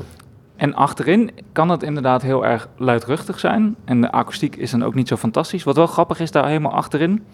En 0.56 0.74
achterin 0.74 1.30
kan 1.52 1.68
het 1.68 1.82
inderdaad 1.82 2.22
heel 2.22 2.46
erg 2.46 2.68
luidruchtig 2.76 3.38
zijn. 3.38 3.76
En 3.84 4.00
de 4.00 4.12
akoestiek 4.12 4.56
is 4.56 4.70
dan 4.70 4.84
ook 4.84 4.94
niet 4.94 5.08
zo 5.08 5.16
fantastisch. 5.16 5.62
Wat 5.64 5.76
wel 5.76 5.86
grappig 5.86 6.20
is, 6.20 6.30
daar 6.30 6.46
helemaal 6.46 6.72
achterin. 6.72 7.24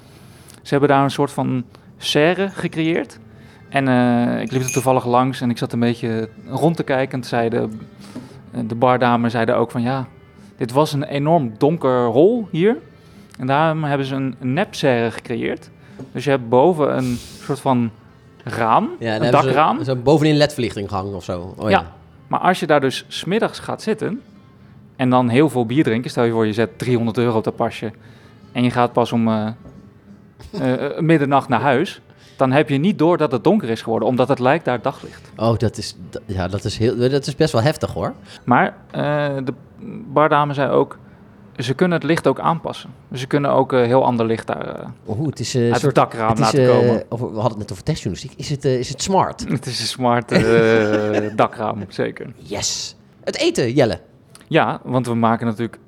Ze 0.63 0.69
hebben 0.71 0.89
daar 0.89 1.03
een 1.05 1.11
soort 1.11 1.31
van 1.31 1.65
serre 1.97 2.49
gecreëerd. 2.49 3.19
En 3.69 3.89
eh, 3.89 4.41
ik 4.41 4.53
liep 4.53 4.63
er 4.63 4.73
toevallig 4.73 5.07
langs 5.07 5.41
en 5.41 5.51
ik 5.51 5.59
zat 5.59 5.73
een 5.73 5.81
beetje 5.81 6.29
rond 6.49 6.77
te 6.77 6.83
kijken. 6.83 7.13
En 7.15 7.21
toen 7.21 7.29
zei 7.29 7.49
de, 8.67 8.75
bardame 8.75 9.29
zeiden 9.29 9.57
ook 9.57 9.71
van 9.71 9.83
ja, 9.83 10.07
dit 10.57 10.73
was 10.73 10.93
een 10.93 11.05
enorm 11.05 11.53
donker 11.59 12.07
hol 12.07 12.49
hier. 12.51 12.77
En 13.39 13.47
daarom 13.47 13.85
hebben 13.85 14.07
ze 14.07 14.15
een 14.15 14.35
nepserre 14.39 15.11
gecreëerd. 15.11 15.71
Dus 16.13 16.25
je 16.25 16.31
hebt 16.31 16.49
boven 16.49 16.97
een 16.97 17.19
soort 17.43 17.61
van 17.61 17.91
raam, 18.45 18.89
ja 18.99 19.21
een 19.21 19.31
dakraam. 19.31 19.79
Zo, 19.79 19.85
zo 19.85 19.97
bovenin 19.97 20.37
ledverlichting 20.37 20.89
gehangen 20.89 21.15
of 21.15 21.25
zo. 21.25 21.55
Oh, 21.57 21.71
ja. 21.71 21.81
Ja. 21.81 21.93
Maar 22.27 22.41
als 22.41 22.61
je 22.61 22.67
daar 22.67 22.81
dus 22.81 23.05
smiddags 23.09 23.59
gaat 23.59 23.83
zitten 23.83 24.21
en 24.97 25.11
dan 25.11 25.29
heel 25.29 25.49
veel 25.49 25.67
bier 25.67 25.85
drinken, 25.85 26.11
stel 26.11 26.25
je 26.25 26.33
voor 26.33 26.47
je 26.47 26.53
zet 26.53 26.79
300 26.79 27.19
euro 27.19 27.37
op 27.37 27.45
dat 27.45 27.57
pasje 27.57 27.93
en 28.53 28.63
je 28.63 28.71
gaat 28.71 28.93
pas 28.93 29.13
om 29.13 29.29
eh, 29.29 29.49
middernacht 30.99 31.49
naar 31.49 31.61
huis, 31.61 32.01
dan 32.37 32.53
heb 32.53 32.69
je 32.69 32.79
niet 32.79 32.99
door 32.99 33.17
dat 33.17 33.33
het 33.33 33.45
donker 33.45 33.69
is 33.69 33.83
geworden, 33.83 34.09
omdat 34.09 34.29
het 34.29 34.39
lijkt 34.39 34.65
daar 34.65 34.83
daglicht. 34.83 35.31
Oh, 35.37 35.57
dat 35.57 35.77
is, 35.77 35.97
ja, 36.27 36.49
dat, 36.49 36.65
is 36.65 36.79
heel, 36.79 36.97
dat 36.97 37.27
is 37.27 37.37
best 37.37 37.53
wel 37.53 37.63
heftig 37.63 37.93
hoor. 37.93 38.15
Maar 38.45 38.77
de 39.45 39.55
bardame 40.13 40.55
zei 40.55 40.71
ook, 40.71 40.99
ze 41.63 41.75
kunnen 41.75 41.99
het 41.99 42.07
licht 42.07 42.27
ook 42.27 42.41
aanpassen. 42.41 42.91
Dus 43.09 43.21
ze 43.21 43.27
kunnen 43.27 43.51
ook 43.51 43.73
eh, 43.73 43.83
heel 43.83 44.05
ander 44.05 44.27
licht 44.27 44.47
daar 44.47 44.67
eh, 44.67 44.89
Oeh, 45.09 45.27
het 45.27 45.41
is 45.41 45.55
eh, 45.55 45.67
een 45.67 45.73
uit 45.73 45.81
soort... 45.81 45.97
het 45.97 46.05
dakraam 46.11 46.29
het 46.29 46.39
is, 46.39 46.45
laten 46.45 46.65
eh, 46.65 46.71
komen. 46.71 47.05
of, 47.09 47.21
we 47.21 47.27
hadden 47.27 47.49
het 47.49 47.59
net 47.59 47.73
over 47.73 47.85
testjournalistiek. 47.85 48.39
Is 48.39 48.51
het, 48.51 48.65
eh, 48.65 48.79
is 48.79 48.89
het 48.89 49.03
smart? 49.03 49.45
Het 49.49 49.67
is 49.67 49.81
een 49.81 49.87
smart 49.87 50.33
eh, 50.33 51.31
dakraam, 51.37 51.85
zeker. 51.89 52.33
Yes. 52.37 52.97
Het 53.25 53.37
eten, 53.37 53.73
Jelle. 53.73 54.01
Ja, 54.49 54.81
want 54.85 55.07
we 55.07 55.15
maken 55.15 55.47
natuurlijk 55.47 55.79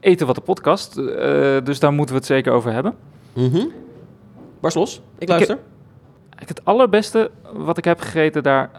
eten 0.00 0.26
wat 0.26 0.34
de 0.34 0.40
podcast, 0.42 0.96
eh, 0.96 1.56
dus 1.64 1.78
daar 1.78 1.92
moeten 1.92 2.14
we 2.14 2.20
het 2.20 2.30
zeker 2.30 2.52
over 2.52 2.72
hebben. 2.72 2.94
Mhm. 3.32 3.66
Barst 4.60 4.76
los. 4.76 5.02
Ik 5.18 5.28
luister. 5.28 5.58
Het 6.34 6.64
allerbeste 6.64 7.30
wat 7.52 7.78
ik 7.78 7.84
heb 7.84 8.00
gegeten, 8.00 8.42
daar, 8.42 8.70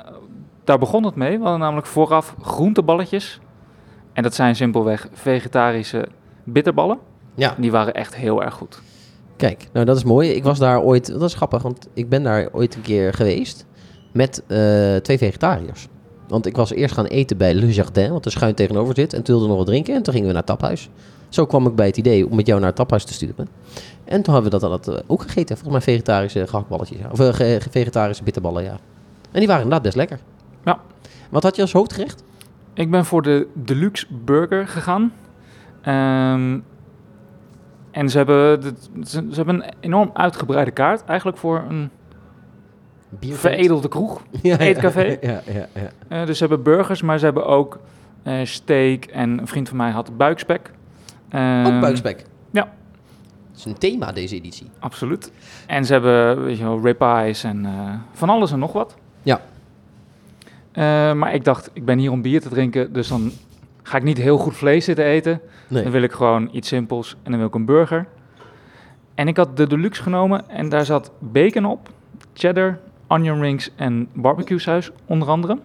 daar 0.64 0.80
begon 0.80 1.04
het 1.06 1.16
mee. 1.16 1.38
We 1.38 1.44
hadden 1.44 1.60
namelijk 1.60 1.88
vooraf 1.88 2.36
groenteballetjes. 2.42 3.40
En 4.14 4.24
dat 4.24 4.34
zijn 4.34 4.56
simpelweg 4.56 5.08
vegetarische 5.14 6.08
bitterballen. 6.44 6.98
Ja. 7.36 7.56
Die 7.60 7.72
waren 7.72 7.94
echt 7.94 8.16
heel 8.16 8.44
erg 8.44 8.54
goed. 8.54 8.82
Kijk, 9.36 9.68
nou 9.74 9.86
dat 9.86 9.98
is 9.98 10.04
mooi. 10.04 10.30
Ik 10.30 10.44
was 10.44 10.60
daar 10.60 10.82
ooit, 10.82 11.08
dat 11.08 11.22
is 11.22 11.34
grappig, 11.34 11.62
want 11.62 11.88
ik 11.94 12.10
ben 12.10 12.24
daar 12.24 12.50
ooit 12.52 12.76
een 12.76 12.82
keer 12.82 13.14
geweest 13.14 13.66
met 14.14 14.44
eh, 14.48 14.96
twee 14.96 15.18
vegetariërs. 15.18 15.88
Want 16.28 16.46
ik 16.46 16.56
was 16.56 16.72
eerst 16.72 16.94
gaan 16.94 17.06
eten 17.06 17.38
bij 17.38 17.54
Le 17.54 17.74
Jardin, 17.74 18.12
wat 18.12 18.26
er 18.26 18.32
schuin 18.32 18.56
tegenover 18.56 18.96
zit. 18.96 19.14
En 19.14 19.24
toen 19.24 19.36
wilde 19.36 19.42
we 19.42 19.50
nog 19.50 19.58
wat 19.58 19.68
drinken 19.68 19.96
en 19.96 20.04
toen 20.04 20.14
gingen 20.14 20.28
we 20.28 20.34
naar 20.34 20.44
het 20.48 20.52
taphuis. 20.60 20.90
Zo 21.30 21.46
kwam 21.46 21.68
ik 21.68 21.76
bij 21.76 21.86
het 21.86 21.98
idee 21.98 22.30
om 22.30 22.36
met 22.36 22.48
jou 22.48 22.60
naar 22.60 22.68
het 22.68 22.78
taphuis 22.78 23.04
te 23.04 23.14
sturen. 23.14 23.48
En 24.04 24.22
toen 24.22 24.34
hebben 24.34 24.52
we 24.52 24.60
dat, 24.60 24.84
dat 24.84 24.96
eh, 24.96 25.04
ook 25.08 25.22
gegeten. 25.22 25.58
Volgens 25.58 25.86
mij 25.86 25.94
vegetarische 25.94 26.48
gehaktballetjes. 26.48 27.00
Ja. 27.00 27.08
Of 27.12 27.20
eh, 27.20 27.34
ge- 27.34 27.58
ge- 27.62 27.70
vegetarische 27.70 28.24
bitterballen, 28.24 28.64
ja. 28.64 28.78
En 29.32 29.40
die 29.40 29.48
waren 29.48 29.64
inderdaad 29.64 29.82
best 29.84 29.96
lekker. 29.96 30.20
Ja. 30.66 30.80
Wat 31.30 31.44
had 31.44 31.56
je 31.56 31.62
als 31.62 31.72
hoofdgerecht? 31.74 32.24
Ik 32.74 32.92
ben 32.92 33.06
voor 33.06 33.22
de 33.22 33.48
deluxe 33.54 34.06
burger 34.10 34.68
gegaan. 34.68 35.14
Ehm, 35.82 36.60
en 37.92 38.10
ze 38.10 38.18
hebben, 38.18 38.62
ze, 39.04 39.28
ze 39.30 39.36
hebben 39.36 39.56
een 39.56 39.74
enorm 39.80 40.10
uitgebreide 40.14 40.72
kaart. 40.72 41.04
Eigenlijk 41.06 41.38
voor 41.38 41.64
een 41.70 41.90
veredelde 43.20 43.88
kroeg. 43.88 44.22
ja, 44.42 44.58
eetcafé. 44.58 45.18
Ja, 45.22 45.42
ja, 45.46 45.68
ja. 45.74 45.90
Eh, 46.08 46.26
dus 46.26 46.38
ze 46.38 46.46
hebben 46.46 46.64
burgers, 46.64 47.02
maar 47.02 47.18
ze 47.20 47.26
hebben 47.26 47.46
ook 47.46 47.80
eh, 48.24 48.40
steak. 48.44 49.04
En 49.06 49.40
een 49.40 49.48
vriend 49.48 49.68
van 49.70 49.78
mij 49.78 49.92
had 49.92 50.18
buikspek. 50.18 50.72
Ook 51.26 51.32
Ehm, 51.34 51.80
buikspek. 51.80 52.26
ja. 52.52 52.74
Het 53.52 53.60
is 53.60 53.66
een 53.66 53.78
thema 53.78 54.12
deze 54.12 54.36
editie. 54.36 54.70
Absoluut. 54.80 55.32
En 55.68 55.86
ze 55.86 55.94
hebben, 55.94 56.44
weet 56.44 56.58
je 56.58 56.64
wel, 56.64 56.82
ribeyes 56.84 57.44
en 57.44 57.66
eh, 57.66 57.94
van 58.12 58.30
alles 58.30 58.52
en 58.52 58.60
nog 58.60 58.72
wat. 58.74 58.96
Eh, 60.72 61.14
maar 61.14 61.34
ik 61.34 61.44
dacht, 61.44 61.70
ik 61.74 61.86
ben 61.86 61.98
hier 61.98 62.12
om 62.12 62.22
bier 62.22 62.42
te 62.42 62.50
drinken, 62.50 62.94
dus 62.94 63.08
dan 63.08 63.32
ga 63.84 63.98
ik 63.98 64.04
niet 64.04 64.18
heel 64.18 64.38
goed 64.38 64.56
vlees 64.56 64.86
zitten 64.86 65.06
eten. 65.06 65.42
Nee. 65.68 65.84
Dan 65.84 65.92
wil 65.92 66.02
ik 66.02 66.12
gewoon 66.12 66.50
iets 66.52 66.68
simpels 66.68 67.16
en 67.24 67.32
dan 67.32 67.40
wil 67.40 67.48
ik 67.48 67.56
een 67.56 67.66
burger. 67.66 68.06
En 69.16 69.28
ik 69.28 69.38
had 69.38 69.58
de 69.58 69.68
deluxe 69.68 70.02
genomen 70.04 70.50
en 70.50 70.70
daar 70.70 70.86
zat 70.86 71.12
bacon 71.20 71.66
op, 71.66 71.90
cheddar, 72.34 72.80
onion 73.08 73.42
rings 73.42 73.72
en 73.76 74.08
barbecue 74.14 74.60
saus 74.60 74.92
onder 75.06 75.28
andere. 75.28 75.58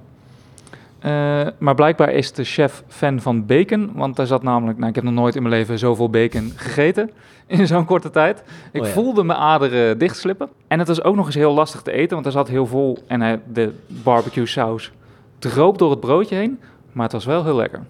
Eh, 0.99 1.47
maar 1.59 1.75
blijkbaar 1.75 2.13
is 2.13 2.33
de 2.33 2.45
chef 2.45 2.83
fan 2.89 3.21
van 3.21 3.47
bacon, 3.47 3.91
want 3.95 4.17
daar 4.17 4.27
zat 4.27 4.43
namelijk, 4.43 4.79
nou 4.79 4.89
ik 4.89 4.95
heb 4.95 5.05
nog 5.05 5.15
nooit 5.15 5.37
in 5.37 5.43
mijn 5.43 5.55
leven 5.55 5.79
zoveel 5.79 6.11
bacon 6.11 6.53
gegeten 6.57 7.11
in 7.47 7.67
zo'n 7.67 7.85
korte 7.85 8.11
tijd. 8.11 8.43
Ik 8.73 8.81
Oh 8.81 8.87
ja. 8.87 8.93
voelde 8.93 9.25
mijn 9.25 9.39
aderen 9.39 9.99
dichtslippen. 9.99 10.49
En 10.69 10.79
het 10.79 10.89
was 10.89 11.03
ook 11.03 11.17
nog 11.17 11.27
eens 11.27 11.35
heel 11.35 11.55
lastig 11.55 11.83
te 11.83 11.93
eten, 11.93 12.15
want 12.15 12.27
er 12.27 12.33
zat 12.33 12.49
heel 12.49 12.67
vol 12.67 12.99
en 13.07 13.21
hij, 13.21 13.41
de 13.53 13.73
barbecue 13.87 14.47
saus 14.47 14.93
droop 15.39 15.79
door 15.79 15.91
het 15.91 16.01
broodje 16.01 16.35
heen, 16.35 16.61
maar 16.93 17.05
het 17.05 17.13
was 17.13 17.25
wel 17.25 17.45
heel 17.45 17.57
lekker. 17.57 17.83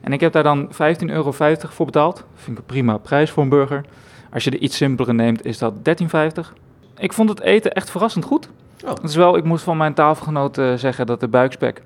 En 0.00 0.12
ik 0.12 0.20
heb 0.20 0.32
daar 0.32 0.42
dan 0.42 0.68
15,50 0.72 0.76
euro 1.06 1.32
voor 1.32 1.86
betaald. 1.86 2.24
Vind 2.34 2.50
ik 2.50 2.58
een 2.58 2.64
prima 2.68 2.98
prijs 2.98 3.30
voor 3.30 3.42
een 3.42 3.48
burger. 3.48 3.84
Als 4.32 4.44
je 4.44 4.50
de 4.50 4.58
iets 4.58 4.76
simpelere 4.76 5.12
neemt, 5.12 5.44
is 5.44 5.58
dat 5.58 5.74
13,50. 5.74 6.52
Ik 6.98 7.12
vond 7.12 7.28
het 7.28 7.40
eten 7.40 7.72
echt 7.72 7.90
verrassend 7.90 8.24
goed. 8.24 8.48
Oh. 8.84 8.92
Is 9.02 9.16
wel, 9.16 9.36
ik 9.36 9.44
moest 9.44 9.64
van 9.64 9.76
mijn 9.76 9.94
tafelgenoot 9.94 10.58
eh, 10.58 10.74
zeggen 10.74 11.06
dat 11.06 11.20
de 11.20 11.28
buikspek 11.28 11.82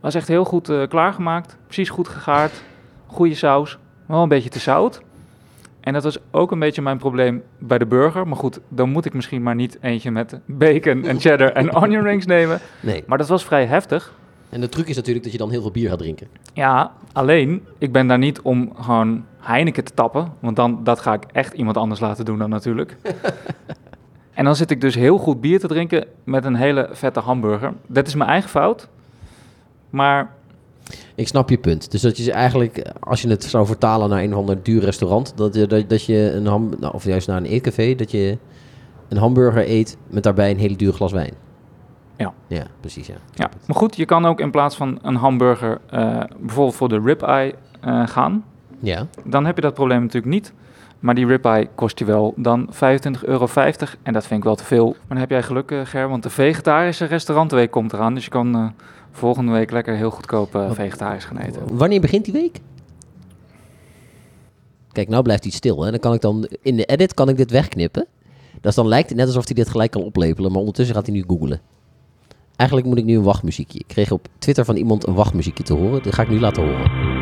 was 0.00 0.14
echt 0.14 0.28
heel 0.28 0.44
goed 0.44 0.68
eh, 0.68 0.88
klaargemaakt. 0.88 1.56
Precies 1.64 1.88
goed 1.88 2.08
gegaard. 2.08 2.62
Goede 3.06 3.34
saus. 3.34 3.78
Wel 4.06 4.22
een 4.22 4.28
beetje 4.28 4.50
te 4.50 4.58
zout. 4.58 5.02
En 5.80 5.92
dat 5.92 6.02
was 6.02 6.18
ook 6.30 6.50
een 6.50 6.58
beetje 6.58 6.82
mijn 6.82 6.98
probleem 6.98 7.42
bij 7.58 7.78
de 7.78 7.86
burger. 7.86 8.28
Maar 8.28 8.36
goed, 8.36 8.60
dan 8.68 8.90
moet 8.90 9.04
ik 9.04 9.14
misschien 9.14 9.42
maar 9.42 9.54
niet 9.54 9.78
eentje 9.80 10.10
met 10.10 10.38
bacon 10.46 11.04
en 11.04 11.20
cheddar 11.20 11.52
en 11.52 11.74
onion 11.82 12.02
rings 12.02 12.26
nemen. 12.26 12.60
Nee. 12.80 13.04
Maar 13.06 13.18
dat 13.18 13.28
was 13.28 13.44
vrij 13.44 13.66
heftig. 13.66 14.14
En 14.48 14.60
de 14.60 14.68
truc 14.68 14.86
is 14.86 14.96
natuurlijk 14.96 15.24
dat 15.24 15.32
je 15.32 15.38
dan 15.38 15.50
heel 15.50 15.60
veel 15.60 15.70
bier 15.70 15.88
gaat 15.88 15.98
drinken. 15.98 16.28
Ja, 16.54 16.92
alleen, 17.12 17.66
ik 17.78 17.92
ben 17.92 18.06
daar 18.06 18.18
niet 18.18 18.40
om 18.40 18.72
gewoon 18.80 19.24
Heineken 19.38 19.84
te 19.84 19.94
tappen. 19.94 20.32
Want 20.38 20.56
dan, 20.56 20.80
dat 20.84 21.00
ga 21.00 21.12
ik 21.12 21.24
echt 21.32 21.52
iemand 21.52 21.76
anders 21.76 22.00
laten 22.00 22.24
doen 22.24 22.38
dan 22.38 22.50
natuurlijk. 22.50 22.96
en 24.34 24.44
dan 24.44 24.56
zit 24.56 24.70
ik 24.70 24.80
dus 24.80 24.94
heel 24.94 25.18
goed 25.18 25.40
bier 25.40 25.60
te 25.60 25.66
drinken 25.66 26.06
met 26.24 26.44
een 26.44 26.54
hele 26.54 26.88
vette 26.92 27.20
hamburger. 27.20 27.72
Dat 27.86 28.06
is 28.06 28.14
mijn 28.14 28.30
eigen 28.30 28.50
fout. 28.50 28.88
Maar 29.90 30.30
Ik 31.20 31.28
snap 31.28 31.50
je 31.50 31.58
punt. 31.58 31.90
Dus 31.90 32.00
dat 32.00 32.16
je 32.16 32.32
eigenlijk, 32.32 32.92
als 33.00 33.22
je 33.22 33.28
het 33.28 33.44
zou 33.44 33.66
vertalen 33.66 34.08
naar 34.08 34.22
een 34.22 34.32
of 34.32 34.38
ander 34.38 34.62
duur 34.62 34.80
restaurant, 34.82 35.32
dat 35.36 35.54
je, 35.54 35.66
dat, 35.66 35.88
dat 35.88 36.04
je 36.04 36.32
een 36.32 36.46
ham, 36.46 36.70
nou, 36.78 36.94
of 36.94 37.04
juist 37.04 37.28
naar 37.28 37.36
een 37.36 37.44
eetcafé, 37.44 37.94
dat 37.94 38.10
je 38.10 38.38
een 39.08 39.16
hamburger 39.16 39.70
eet 39.70 39.96
met 40.08 40.22
daarbij 40.22 40.50
een 40.50 40.58
hele 40.58 40.76
duur 40.76 40.92
glas 40.92 41.12
wijn. 41.12 41.32
Ja. 42.16 42.32
Ja, 42.46 42.66
precies, 42.80 43.06
ja. 43.06 43.14
Ja, 43.34 43.50
maar 43.66 43.76
goed, 43.76 43.96
je 43.96 44.04
kan 44.04 44.26
ook 44.26 44.40
in 44.40 44.50
plaats 44.50 44.76
van 44.76 44.98
een 45.02 45.14
hamburger 45.14 45.80
eh, 45.90 46.20
bijvoorbeeld 46.38 46.76
voor 46.76 46.88
de 46.88 47.00
ribeye 47.04 47.54
eh 47.80 48.06
gaan. 48.06 48.44
Ja. 48.78 49.06
Dan 49.24 49.46
heb 49.46 49.56
je 49.56 49.62
dat 49.62 49.74
probleem 49.74 50.00
natuurlijk 50.00 50.32
niet. 50.32 50.52
Maar 51.00 51.14
die 51.14 51.26
ribeye 51.26 51.68
kost 51.74 51.98
je 51.98 52.04
wel 52.04 52.34
dan 52.36 52.68
25,50 52.72 52.78
euro. 53.22 53.48
En 54.02 54.12
dat 54.12 54.26
vind 54.26 54.40
ik 54.40 54.44
wel 54.44 54.54
te 54.54 54.64
veel. 54.64 54.86
Maar 54.86 55.08
dan 55.08 55.18
heb 55.18 55.30
jij 55.30 55.42
geluk, 55.42 55.70
eh, 55.70 55.80
Ger, 55.84 56.08
want 56.08 56.22
de 56.22 56.30
vegetarische 56.30 57.04
restaurantweek 57.04 57.70
komt 57.70 57.92
eraan. 57.92 58.14
Dus 58.14 58.24
je 58.24 58.30
kan 58.30 58.74
volgende 59.12 59.52
week 59.52 59.70
lekker 59.70 59.96
heel 59.96 60.10
goedkoop 60.10 60.54
eh, 60.54 60.70
vegetarisch 60.70 61.24
gaan 61.24 61.38
eten. 61.38 61.76
Wanneer 61.76 62.00
begint 62.00 62.24
die 62.24 62.34
week? 62.34 62.60
Kijk, 64.92 65.08
nou 65.08 65.22
blijft 65.22 65.42
hij 65.42 65.52
stil. 65.52 65.82
Hè. 65.82 65.90
Dan 65.90 66.00
kan 66.00 66.14
ik 66.14 66.20
dan 66.20 66.48
in 66.62 66.76
de 66.76 66.84
edit 66.84 67.14
kan 67.14 67.28
ik 67.28 67.36
dit 67.36 67.50
wegknippen. 67.50 68.06
Dus 68.60 68.74
dan 68.74 68.88
lijkt 68.88 69.08
het 69.08 69.18
net 69.18 69.26
alsof 69.26 69.44
hij 69.44 69.54
dit 69.54 69.68
gelijk 69.68 69.90
kan 69.90 70.02
oplepelen. 70.02 70.50
Maar 70.50 70.60
ondertussen 70.60 70.94
gaat 70.94 71.06
hij 71.06 71.14
nu 71.14 71.24
googlen. 71.26 71.60
Eigenlijk 72.56 72.88
moet 72.88 72.98
ik 72.98 73.04
nu 73.04 73.16
een 73.16 73.22
wachtmuziekje. 73.22 73.78
Ik 73.78 73.86
kreeg 73.86 74.10
op 74.10 74.28
Twitter 74.38 74.64
van 74.64 74.76
iemand 74.76 75.06
een 75.06 75.14
wachtmuziekje 75.14 75.64
te 75.64 75.72
horen. 75.72 76.02
Dat 76.02 76.14
ga 76.14 76.22
ik 76.22 76.28
nu 76.28 76.40
laten 76.40 76.62
horen. 76.62 77.18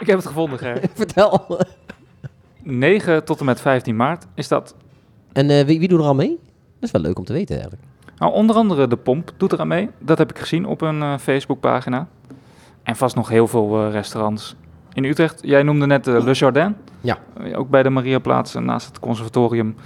Ik 0.00 0.06
heb 0.06 0.16
het 0.16 0.26
gevonden, 0.26 0.58
Ger. 0.58 0.80
Vertel. 0.94 1.60
9 2.70 3.24
tot 3.24 3.40
en 3.40 3.44
met 3.44 3.60
15 3.60 3.96
maart 3.96 4.26
is 4.34 4.48
dat. 4.48 4.74
En 5.32 5.50
eh, 5.50 5.64
wie, 5.64 5.78
wie 5.78 5.88
doet 5.88 6.00
er 6.00 6.06
al 6.06 6.14
mee? 6.14 6.28
Dat 6.28 6.88
is 6.88 6.90
wel 6.90 7.00
leuk 7.00 7.18
om 7.18 7.24
te 7.24 7.32
weten 7.32 7.54
eigenlijk. 7.54 7.84
Nou, 8.18 8.32
onder 8.32 8.56
andere 8.56 8.88
de 8.88 8.96
Pomp 8.96 9.32
doet 9.36 9.52
er 9.52 9.60
aan 9.60 9.68
mee. 9.68 9.88
Dat 9.98 10.18
heb 10.18 10.30
ik 10.30 10.38
gezien 10.38 10.66
op 10.66 10.80
hun 10.80 11.02
eh, 11.02 11.18
Facebookpagina. 11.18 12.08
En 12.82 12.96
vast 12.96 13.16
nog 13.16 13.28
heel 13.28 13.46
veel 13.46 13.84
eh, 13.84 13.92
restaurants. 13.92 14.54
in 14.92 15.04
Utrecht, 15.04 15.38
jij 15.42 15.62
noemde 15.62 15.86
net 15.86 16.06
uh, 16.06 16.24
Le 16.24 16.32
Jardin. 16.32 16.76
Ja. 17.00 17.18
Ook 17.54 17.70
bij 17.70 17.82
de 17.82 17.90
Mariaplaats 17.90 18.54
naast 18.54 18.86
het 18.86 18.98
conservatorium. 18.98 19.76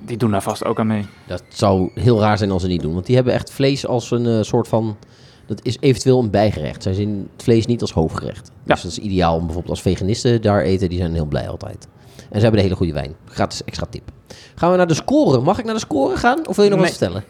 Die 0.00 0.16
doen 0.16 0.30
daar 0.30 0.42
vast 0.42 0.64
ook 0.64 0.78
aan 0.78 0.86
mee. 0.86 1.06
Dat 1.26 1.42
zou 1.48 1.90
heel 1.94 2.20
raar 2.20 2.38
zijn 2.38 2.50
als 2.50 2.62
ze 2.62 2.68
niet 2.68 2.82
doen. 2.82 2.92
Want 2.92 3.06
die 3.06 3.14
hebben 3.14 3.34
echt 3.34 3.52
vlees 3.52 3.86
als 3.86 4.10
een 4.10 4.44
soort 4.44 4.68
van... 4.68 4.96
Dat 5.46 5.60
is 5.64 5.76
eventueel 5.80 6.18
een 6.20 6.30
bijgerecht. 6.30 6.82
Zij 6.82 6.92
zien 6.92 7.28
het 7.32 7.42
vlees 7.42 7.66
niet 7.66 7.80
als 7.80 7.92
hoofdgerecht. 7.92 8.50
Dus 8.64 8.82
dat 8.82 8.90
is 8.90 8.98
ideaal 8.98 9.34
om 9.34 9.40
bijvoorbeeld 9.44 9.70
als 9.70 9.82
veganisten 9.82 10.42
daar 10.42 10.60
eten. 10.60 10.88
Die 10.88 10.98
zijn 10.98 11.12
heel 11.14 11.24
blij 11.26 11.48
altijd. 11.48 11.88
En 12.18 12.36
ze 12.36 12.40
hebben 12.40 12.54
een 12.58 12.64
hele 12.66 12.76
goede 12.76 12.92
wijn. 12.92 13.14
Gratis 13.24 13.64
extra 13.64 13.86
tip. 13.90 14.02
Gaan 14.54 14.70
we 14.70 14.76
naar 14.76 14.86
de 14.86 14.94
score. 14.94 15.40
Mag 15.40 15.58
ik 15.58 15.64
naar 15.64 15.74
de 15.74 15.80
score 15.80 16.16
gaan? 16.16 16.48
Of 16.48 16.56
wil 16.56 16.64
je 16.64 16.70
nog 16.70 16.80
Nee. 16.80 16.88
wat 16.88 16.98
vertellen? 16.98 17.24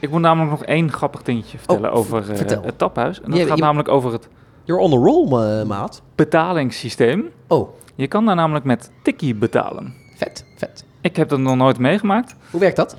Ik 0.00 0.10
moet 0.10 0.20
namelijk 0.20 0.50
nog 0.50 0.64
één 0.64 0.92
grappig 0.92 1.22
dingetje 1.22 1.58
vertellen 1.58 1.90
Oh, 1.92 1.96
over 1.98 2.30
eh, 2.30 2.36
vertel. 2.36 2.62
het 2.62 2.78
taphuis. 2.78 3.20
En 3.20 3.30
dat 3.30 3.40
gaat 3.40 3.58
namelijk 3.58 3.88
over 3.88 4.12
het 4.12 4.28
You're 4.64 4.82
on 4.82 4.90
the 4.90 4.96
roll, 4.96 5.28
ma- 5.28 5.64
maat. 5.64 6.02
betalingssysteem. 6.14 7.24
Oh, 7.48 7.68
Je 7.94 8.06
kan 8.08 8.26
daar 8.26 8.34
namelijk 8.34 8.64
met 8.64 8.90
Tikkie 9.02 9.34
betalen. 9.34 9.94
vet, 10.16 10.44
vet. 10.56 10.84
Ik 11.00 11.16
heb 11.16 11.28
dat 11.28 11.38
nog 11.38 11.56
nooit 11.56 11.78
meegemaakt. 11.78 12.34
Hoe 12.50 12.60
werkt 12.60 12.76
dat? 12.76 12.96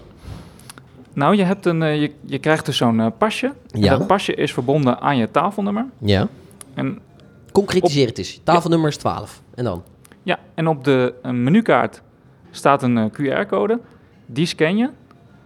Nou, 1.15 1.35
je, 1.35 1.43
hebt 1.43 1.65
een, 1.65 1.83
eh, 1.83 2.01
je, 2.01 2.11
je 2.25 2.39
krijgt 2.39 2.65
dus 2.65 2.77
zo'n 2.77 2.99
eh, 2.99 3.07
pasje. 3.17 3.53
En 3.71 3.81
Ja. 3.81 3.97
Dat 3.97 4.07
pasje 4.07 4.35
is 4.35 4.53
verbonden 4.53 4.99
aan 4.99 5.17
je 5.17 5.31
tafelnummer. 5.31 5.85
Ja. 5.97 6.27
En, 6.73 6.99
Concretiseer 7.51 8.07
het 8.07 8.17
eens. 8.17 8.39
Tafelnummer 8.43 8.89
is 8.89 8.97
12. 8.97 9.41
En 9.55 9.63
dan? 9.63 9.83
ja, 10.23 10.39
en 10.53 10.67
op 10.67 10.83
de 10.83 11.13
menukaart 11.21 12.01
staat 12.51 12.83
een 12.83 12.97
eh, 12.97 13.05
QR-code. 13.05 13.79
Die 14.25 14.45
scan 14.45 14.77
je. 14.77 14.89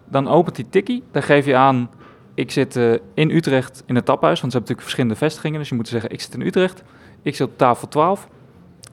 Dan 0.05 0.27
opent 0.27 0.55
die 0.55 0.69
tikkie. 0.69 1.03
Dan 1.11 1.23
geef 1.23 1.45
je 1.45 1.55
aan, 1.55 1.89
ik 2.33 2.51
zit 2.51 2.75
in 3.13 3.29
Utrecht 3.29 3.83
in 3.85 3.95
het 3.95 4.05
taphuis. 4.05 4.41
Want 4.41 4.51
ze 4.51 4.57
hebben 4.57 4.75
natuurlijk 4.75 4.81
verschillende 4.81 5.15
vestigingen. 5.15 5.59
Dus 5.59 5.69
je 5.69 5.75
moet 5.75 5.87
zeggen, 5.87 6.11
ik 6.11 6.21
zit 6.21 6.33
in 6.33 6.41
Utrecht. 6.41 6.83
Ik 7.21 7.35
zit 7.35 7.47
op 7.47 7.57
tafel 7.57 7.87
12. 7.87 8.27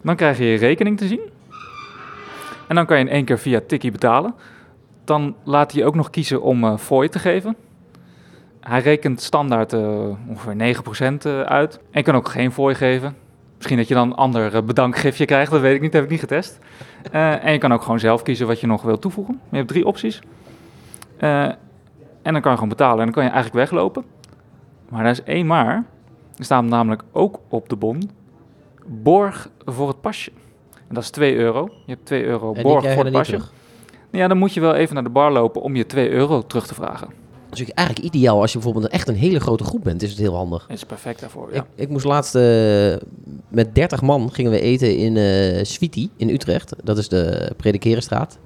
Dan 0.02 0.16
krijg 0.16 0.38
je 0.38 0.44
je 0.44 0.56
rekening 0.56 0.98
te 0.98 1.06
zien. 1.06 1.20
En 2.68 2.74
dan 2.74 2.86
kan 2.86 2.98
je 2.98 3.04
in 3.04 3.10
één 3.10 3.24
keer 3.24 3.38
via 3.38 3.60
tikkie 3.66 3.90
betalen. 3.90 4.34
Dan 5.06 5.34
laat 5.44 5.72
hij 5.72 5.80
je 5.80 5.86
ook 5.86 5.94
nog 5.94 6.10
kiezen 6.10 6.42
om 6.42 6.64
eh 6.64 6.76
fooi 6.76 7.08
te 7.08 7.18
geven. 7.18 7.56
Hij 8.60 8.80
rekent 8.80 9.20
standaard 9.20 9.72
eh, 9.72 10.08
ongeveer 10.28 10.54
9% 10.54 11.22
eh, 11.22 11.40
uit. 11.40 11.80
En 11.90 12.02
kan 12.02 12.14
ook 12.14 12.28
geen 12.28 12.52
fooi 12.52 12.74
geven. 12.74 13.16
Misschien 13.56 13.76
dat 13.76 13.88
je 13.88 13.94
dan 13.94 14.10
een 14.10 14.16
ander 14.16 14.64
bedankgifje 14.64 15.24
krijgt, 15.24 15.50
dat 15.50 15.60
weet 15.60 15.74
ik 15.74 15.80
niet, 15.80 15.92
heb 15.92 16.04
ik 16.04 16.10
niet 16.10 16.20
getest. 16.20 16.58
En 17.10 17.52
je 17.52 17.58
kan 17.58 17.72
ook 17.72 17.82
gewoon 17.82 17.98
zelf 17.98 18.22
kiezen 18.22 18.46
wat 18.46 18.60
je 18.60 18.66
nog 18.66 18.82
wilt 18.82 19.00
toevoegen. 19.00 19.40
Je 19.50 19.56
hebt 19.56 19.68
drie 19.68 19.86
opties. 19.86 20.20
En 21.18 22.32
dan 22.32 22.40
kan 22.40 22.50
je 22.50 22.58
gewoon 22.58 22.68
betalen 22.68 22.98
en 22.98 23.04
dan 23.04 23.14
kan 23.14 23.24
je 23.24 23.30
eigenlijk 23.30 23.70
weglopen. 23.70 24.04
Maar 24.88 25.02
daar 25.02 25.12
is 25.12 25.22
één 25.22 25.46
maar. 25.46 25.84
Er 26.36 26.44
staat 26.44 26.64
namelijk 26.64 27.02
ook 27.12 27.40
op 27.48 27.68
de 27.68 27.76
bon 27.76 28.10
borg 28.86 29.48
voor 29.64 29.88
het 29.88 30.00
pasje. 30.00 30.30
En 30.88 30.94
dat 30.94 31.02
is 31.02 31.10
2 31.10 31.36
euro. 31.36 31.68
Je 31.84 31.92
hebt 31.92 32.06
2 32.06 32.24
euro 32.24 32.52
borg 32.52 32.92
voor 32.92 33.04
het 33.04 33.12
pasje. 33.12 33.32
terug. 33.32 33.52
Ja, 34.10 34.28
dan 34.28 34.38
moet 34.38 34.54
je 34.54 34.60
wel 34.60 34.74
even 34.74 34.94
naar 34.94 35.04
de 35.04 35.10
bar 35.10 35.32
lopen 35.32 35.62
om 35.62 35.76
je 35.76 35.86
2 35.86 36.10
euro 36.10 36.46
terug 36.46 36.66
te 36.66 36.74
vragen. 36.74 37.08
Dat 37.48 37.58
is 37.58 37.70
eigenlijk 37.70 38.14
ideaal 38.14 38.40
als 38.40 38.52
je 38.52 38.58
bijvoorbeeld 38.58 38.92
echt 38.92 39.08
een 39.08 39.14
hele 39.14 39.40
grote 39.40 39.64
groep 39.64 39.84
bent. 39.84 40.02
Is 40.02 40.10
het 40.10 40.18
heel 40.18 40.34
handig. 40.34 40.66
Is 40.68 40.84
perfect 40.84 41.20
daarvoor. 41.20 41.48
Ja. 41.52 41.60
Ik, 41.60 41.66
ik 41.74 41.88
moest 41.88 42.04
laatst 42.04 42.34
eh, 42.34 42.42
met 43.48 43.74
30 43.74 44.02
man 44.02 44.32
gingen 44.32 44.50
we 44.50 44.60
eten 44.60 44.96
in 44.96 45.66
Sweetie 45.66 46.10
in 46.16 46.28
Utrecht. 46.28 46.74
Dat 46.84 46.98
is 46.98 47.08
de 47.08 47.52
Predikerenstraat. 47.56 48.38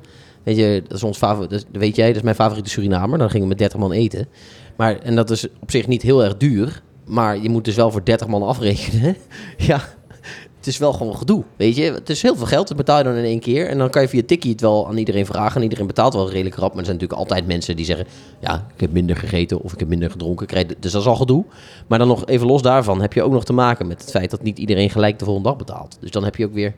Weet 0.43 0.57
je, 0.57 0.83
dat 0.89 0.97
is 0.97 1.03
ons 1.03 1.19
favoriet. 1.19 1.51
Dat 1.51 1.65
weet 1.73 1.97
jij, 1.97 2.07
dat 2.07 2.17
is 2.17 2.23
mijn 2.23 2.35
favoriete 2.35 2.71
Surinamer. 2.71 3.19
Dan 3.19 3.29
gingen 3.29 3.43
we 3.43 3.49
met 3.49 3.59
30 3.59 3.79
man 3.79 3.93
eten. 3.93 4.29
Maar, 4.77 4.99
en 4.99 5.15
dat 5.17 5.31
is 5.31 5.47
op 5.61 5.71
zich 5.71 5.87
niet 5.87 6.03
heel 6.03 6.25
erg 6.25 6.37
duur. 6.37 6.83
Maar 7.07 7.39
je 7.39 7.49
moet 7.49 7.65
dus 7.65 7.75
wel 7.75 7.91
voor 7.91 8.05
30 8.05 8.27
man 8.27 8.43
afrekenen. 8.43 9.17
ja, 9.57 9.81
het 10.61 10.69
is 10.69 10.79
wel 10.79 10.93
gewoon 10.93 11.17
gedoe. 11.17 11.45
Weet 11.57 11.77
je, 11.77 11.83
het 11.83 12.11
is 12.11 12.23
heel 12.23 12.37
veel 12.37 12.47
geld. 12.47 12.69
Dat 12.69 12.77
betaal 12.77 12.99
je 12.99 13.05
dan 13.05 13.15
in 13.15 13.25
één 13.25 13.41
keer. 13.41 13.69
En 13.69 13.79
dan 13.79 13.91
kan 13.91 14.03
je 14.03 14.09
via 14.09 14.23
Tikkie 14.27 14.51
het 14.51 14.61
wel 14.61 14.89
aan 14.89 14.97
iedereen 14.97 15.27
vragen. 15.27 15.57
En 15.57 15.63
iedereen 15.63 15.87
betaalt 15.87 16.15
wel 16.15 16.31
redelijk 16.31 16.57
rap. 16.57 16.69
Maar 16.69 16.79
er 16.79 16.85
zijn 16.85 16.97
natuurlijk 16.97 17.21
altijd 17.21 17.47
mensen 17.47 17.77
die 17.77 17.85
zeggen: 17.85 18.07
Ja, 18.41 18.67
ik 18.75 18.81
heb 18.81 18.93
minder 18.93 19.17
gegeten 19.17 19.61
of 19.61 19.73
ik 19.73 19.79
heb 19.79 19.89
minder 19.89 20.11
gedronken. 20.11 20.47
Dus 20.81 20.93
dat 20.93 21.01
is 21.01 21.09
al 21.09 21.17
gedoe. 21.17 21.45
Maar 21.87 21.99
dan 21.99 22.09
nog 22.09 22.27
even 22.27 22.47
los 22.47 22.63
daarvan 22.63 23.01
heb 23.01 23.13
je 23.13 23.23
ook 23.23 23.33
nog 23.33 23.45
te 23.45 23.53
maken 23.53 23.87
met 23.87 24.01
het 24.01 24.11
feit 24.11 24.31
dat 24.31 24.43
niet 24.43 24.59
iedereen 24.59 24.91
gelijk 24.91 25.19
de 25.19 25.25
volgende 25.25 25.49
dag 25.49 25.59
betaalt. 25.59 25.97
Dus 26.01 26.11
dan 26.11 26.25
heb 26.25 26.37
je 26.37 26.47
ook 26.47 26.55
weer. 26.55 26.75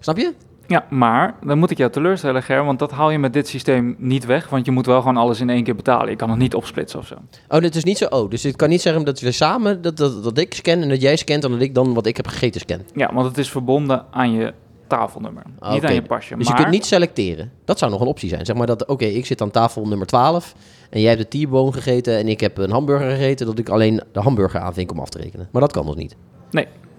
Snap 0.00 0.16
je? 0.16 0.32
Ja, 0.66 0.86
maar 0.90 1.34
dan 1.44 1.58
moet 1.58 1.70
ik 1.70 1.78
jou 1.78 1.90
teleurstellen, 1.90 2.42
Ger, 2.42 2.64
want 2.64 2.78
dat 2.78 2.90
haal 2.90 3.10
je 3.10 3.18
met 3.18 3.32
dit 3.32 3.48
systeem 3.48 3.96
niet 3.98 4.24
weg. 4.24 4.48
Want 4.48 4.64
je 4.66 4.70
moet 4.70 4.86
wel 4.86 5.00
gewoon 5.00 5.16
alles 5.16 5.40
in 5.40 5.50
één 5.50 5.64
keer 5.64 5.76
betalen. 5.76 6.10
Je 6.10 6.16
kan 6.16 6.30
het 6.30 6.38
niet 6.38 6.54
opsplitsen 6.54 6.98
of 6.98 7.06
zo. 7.06 7.14
Oh, 7.48 7.60
dit 7.60 7.74
is 7.74 7.84
niet 7.84 7.98
zo. 7.98 8.06
Oh, 8.06 8.30
dus 8.30 8.42
het 8.42 8.56
kan 8.56 8.68
niet 8.68 8.82
zeggen 8.82 9.04
dat 9.04 9.20
we 9.20 9.32
samen 9.32 9.82
dat, 9.82 9.96
dat, 9.96 10.24
dat 10.24 10.38
ik 10.38 10.54
scan 10.54 10.82
en 10.82 10.88
dat 10.88 11.00
jij 11.00 11.16
scant 11.16 11.44
en 11.44 11.50
dat 11.50 11.60
ik 11.60 11.74
dan 11.74 11.94
wat 11.94 12.06
ik 12.06 12.16
heb 12.16 12.26
gegeten 12.26 12.60
scan. 12.60 12.80
Ja, 12.94 13.14
want 13.14 13.26
het 13.26 13.38
is 13.38 13.50
verbonden 13.50 14.04
aan 14.10 14.32
je 14.32 14.54
tafelnummer. 14.86 15.42
Ah, 15.58 15.70
niet 15.70 15.78
oké. 15.78 15.88
aan 15.88 15.94
je 15.94 16.02
pasje. 16.02 16.36
Dus 16.36 16.48
maar 16.48 16.56
je 16.56 16.62
kunt 16.62 16.74
niet 16.74 16.86
selecteren. 16.86 17.52
Dat 17.64 17.78
zou 17.78 17.90
nog 17.90 18.00
een 18.00 18.06
optie 18.06 18.28
zijn. 18.28 18.46
Zeg 18.46 18.56
maar 18.56 18.66
dat, 18.66 18.86
oké, 18.86 19.04
ik 19.04 19.26
zit 19.26 19.40
aan 19.40 19.50
tafel 19.50 19.86
nummer 19.86 20.06
12 20.06 20.54
en 20.90 21.00
jij 21.00 21.10
hebt 21.16 21.32
de 21.32 21.44
T-bone 21.44 21.72
gegeten 21.72 22.18
en 22.18 22.28
ik 22.28 22.40
heb 22.40 22.58
een 22.58 22.70
hamburger 22.70 23.10
gegeten, 23.10 23.46
dat 23.46 23.58
ik 23.58 23.68
alleen 23.68 24.02
de 24.12 24.20
hamburger 24.20 24.60
aanvink 24.60 24.90
om 24.92 24.98
af 24.98 25.08
te 25.08 25.18
rekenen. 25.18 25.48
Maar 25.52 25.60
dat 25.60 25.72
kan 25.72 25.86
dus 25.86 25.94
niet. 25.94 26.16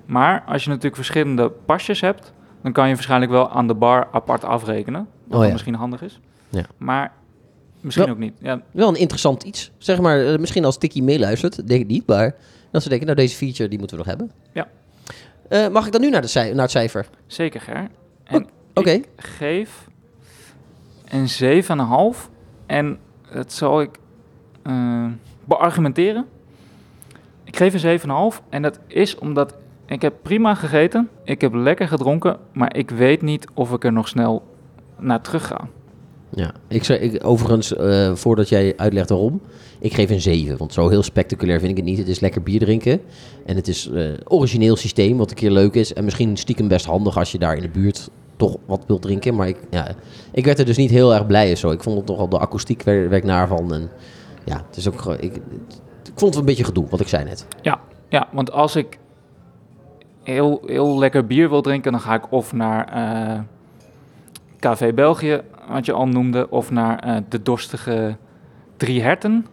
Maar 0.07 0.43
als 0.47 0.63
je 0.63 0.69
natuurlijk 0.69 0.95
verschillende 0.95 1.49
pasjes 1.49 2.01
hebt, 2.01 2.33
dan 2.61 2.71
kan 2.71 2.87
je 2.87 2.93
waarschijnlijk 2.93 3.31
wel 3.31 3.49
aan 3.49 3.67
de 3.67 3.73
bar 3.73 4.07
apart 4.11 4.43
afrekenen. 4.43 5.07
Wat 5.23 5.39
Oh, 5.39 5.45
ja. 5.45 5.51
misschien 5.51 5.75
handig 5.75 6.01
is. 6.01 6.19
Ja. 6.49 6.63
Maar 6.77 7.11
misschien 7.81 8.05
Wel- 8.05 8.13
ook 8.13 8.19
niet. 8.21 8.33
Ja, 8.39 8.61
Wel 8.71 8.87
een 8.89 8.95
interessant 8.95 9.43
iets. 9.43 9.71
Zeg 9.77 10.01
maar, 10.01 10.25
eh, 10.25 10.37
misschien 10.39 10.65
als 10.65 10.77
Tikkie 10.77 11.03
meeluistert, 11.03 11.67
denk 11.67 11.81
ik 11.81 11.87
niet, 11.87 12.07
maar 12.07 12.35
dat 12.71 12.81
ze 12.83 12.89
denken, 12.89 13.07
nou 13.07 13.19
deze 13.19 13.35
feature 13.35 13.69
die 13.69 13.79
moeten 13.79 13.97
we 13.97 14.03
nog 14.05 14.17
hebben. 14.17 14.31
Ja. 14.53 14.67
Eh, 15.49 15.67
mag 15.67 15.85
ik 15.85 15.91
dan 15.91 16.01
nu 16.01 16.09
naar, 16.09 16.21
de 16.21 16.27
cij- 16.27 16.51
naar 16.53 16.61
het 16.61 16.71
cijfer? 16.71 17.09
zeker, 17.27 17.61
Ger. 17.61 17.87
Oké. 18.73 19.01
geef 19.15 19.87
een 21.09 21.29
7,5. 21.29 22.29
En 22.65 22.99
dat 23.33 23.53
zal 23.53 23.81
ik 23.81 23.99
eh, 24.63 25.05
beargumenteren. 25.45 26.25
Ik 27.43 27.55
geef 27.57 27.73
een 27.73 27.79
7,5. 27.79 28.41
En 28.49 28.61
dat 28.61 28.79
is 28.87 29.17
omdat 29.17 29.55
ik 29.87 30.01
heb 30.01 30.13
prima 30.21 30.55
gegeten. 30.55 31.09
Ik 31.23 31.41
heb 31.41 31.53
lekker 31.53 31.87
gedronken. 31.87 32.37
Maar 32.51 32.75
ik 32.75 32.89
weet 32.89 33.21
niet 33.21 33.47
of 33.53 33.71
ik 33.73 33.83
er 33.83 33.93
nog 33.93 34.07
snel 34.07 34.43
naar 34.99 35.21
terug 35.21 35.47
ga. 35.47 35.67
Ja, 36.29 36.51
ik 36.67 36.83
zei 36.83 36.99
ik, 36.99 37.25
overigens, 37.25 37.75
eh, 37.75 38.15
voordat 38.15 38.49
jij 38.49 38.73
uitlegt 38.77 39.09
waarom, 39.09 39.41
ik 39.79 39.93
geef 39.93 40.09
een 40.09 40.21
7. 40.21 40.57
Want 40.57 40.73
zo 40.73 40.89
heel 40.89 41.03
spectaculair 41.03 41.59
vind 41.59 41.71
ik 41.71 41.77
het 41.77 41.85
niet. 41.85 41.97
Het 41.97 42.07
is 42.07 42.19
lekker 42.19 42.43
bier 42.43 42.59
drinken. 42.59 43.01
En 43.45 43.55
het 43.55 43.67
is 43.67 43.89
eh 43.89 44.03
origineel 44.27 44.75
systeem, 44.75 45.17
wat 45.17 45.29
een 45.29 45.35
keer 45.35 45.51
leuk 45.51 45.73
is. 45.73 45.93
En 45.93 46.03
misschien 46.03 46.37
stiekem 46.37 46.67
best 46.67 46.85
handig 46.85 47.17
als 47.17 47.31
je 47.31 47.37
daar 47.37 47.55
in 47.55 47.61
de 47.61 47.69
buurt 47.69 48.09
toch 48.35 48.57
wat 48.65 48.83
wilt 48.87 49.01
drinken. 49.01 49.35
Maar 49.35 49.47
ik, 49.47 49.57
ja, 49.69 49.87
ik 50.31 50.45
werd 50.45 50.59
er 50.59 50.65
dus 50.65 50.77
niet 50.77 50.89
heel 50.89 51.13
erg 51.13 51.25
blij 51.25 51.51
of 51.51 51.57
zo. 51.57 51.71
Ik 51.71 51.83
vond 51.83 51.97
het 51.97 52.05
toch 52.05 52.19
al 52.19 52.29
de 52.29 52.39
akoestiek 52.39 52.83
wer- 52.83 53.09
werkt 53.09 53.25
naar 53.25 53.47
van. 53.47 53.73
En 53.73 53.89
ja, 54.45 54.63
het 54.67 54.77
is 54.77 54.87
ook. 54.87 55.05
Ik, 55.19 55.35
ik 55.35 55.41
vond 56.15 56.31
het 56.31 56.35
een 56.35 56.45
beetje 56.45 56.63
gedoe, 56.63 56.85
wat 56.89 56.99
ik 56.99 57.07
zei 57.07 57.23
net. 57.23 57.45
Ja, 58.09 58.27
want 58.31 58.51
als 58.51 58.75
ik 58.75 58.97
heel, 60.33 60.61
heel 60.65 60.97
lekker 60.97 61.25
bier 61.25 61.49
wil 61.49 61.61
drinken, 61.61 61.91
dan 61.91 62.01
ga 62.01 62.13
ik 62.13 62.31
of 62.31 62.53
naar 62.53 62.87
eh 62.87 63.39
Café 64.59 64.93
België, 64.93 65.41
wat 65.69 65.85
je 65.85 65.91
al 65.91 66.07
noemde, 66.07 66.49
of 66.49 66.71
naar 66.71 66.99
eh, 66.99 67.15
de 67.29 67.41
dorstige 67.41 68.15
Drie 68.77 69.01
Herten, 69.01 69.45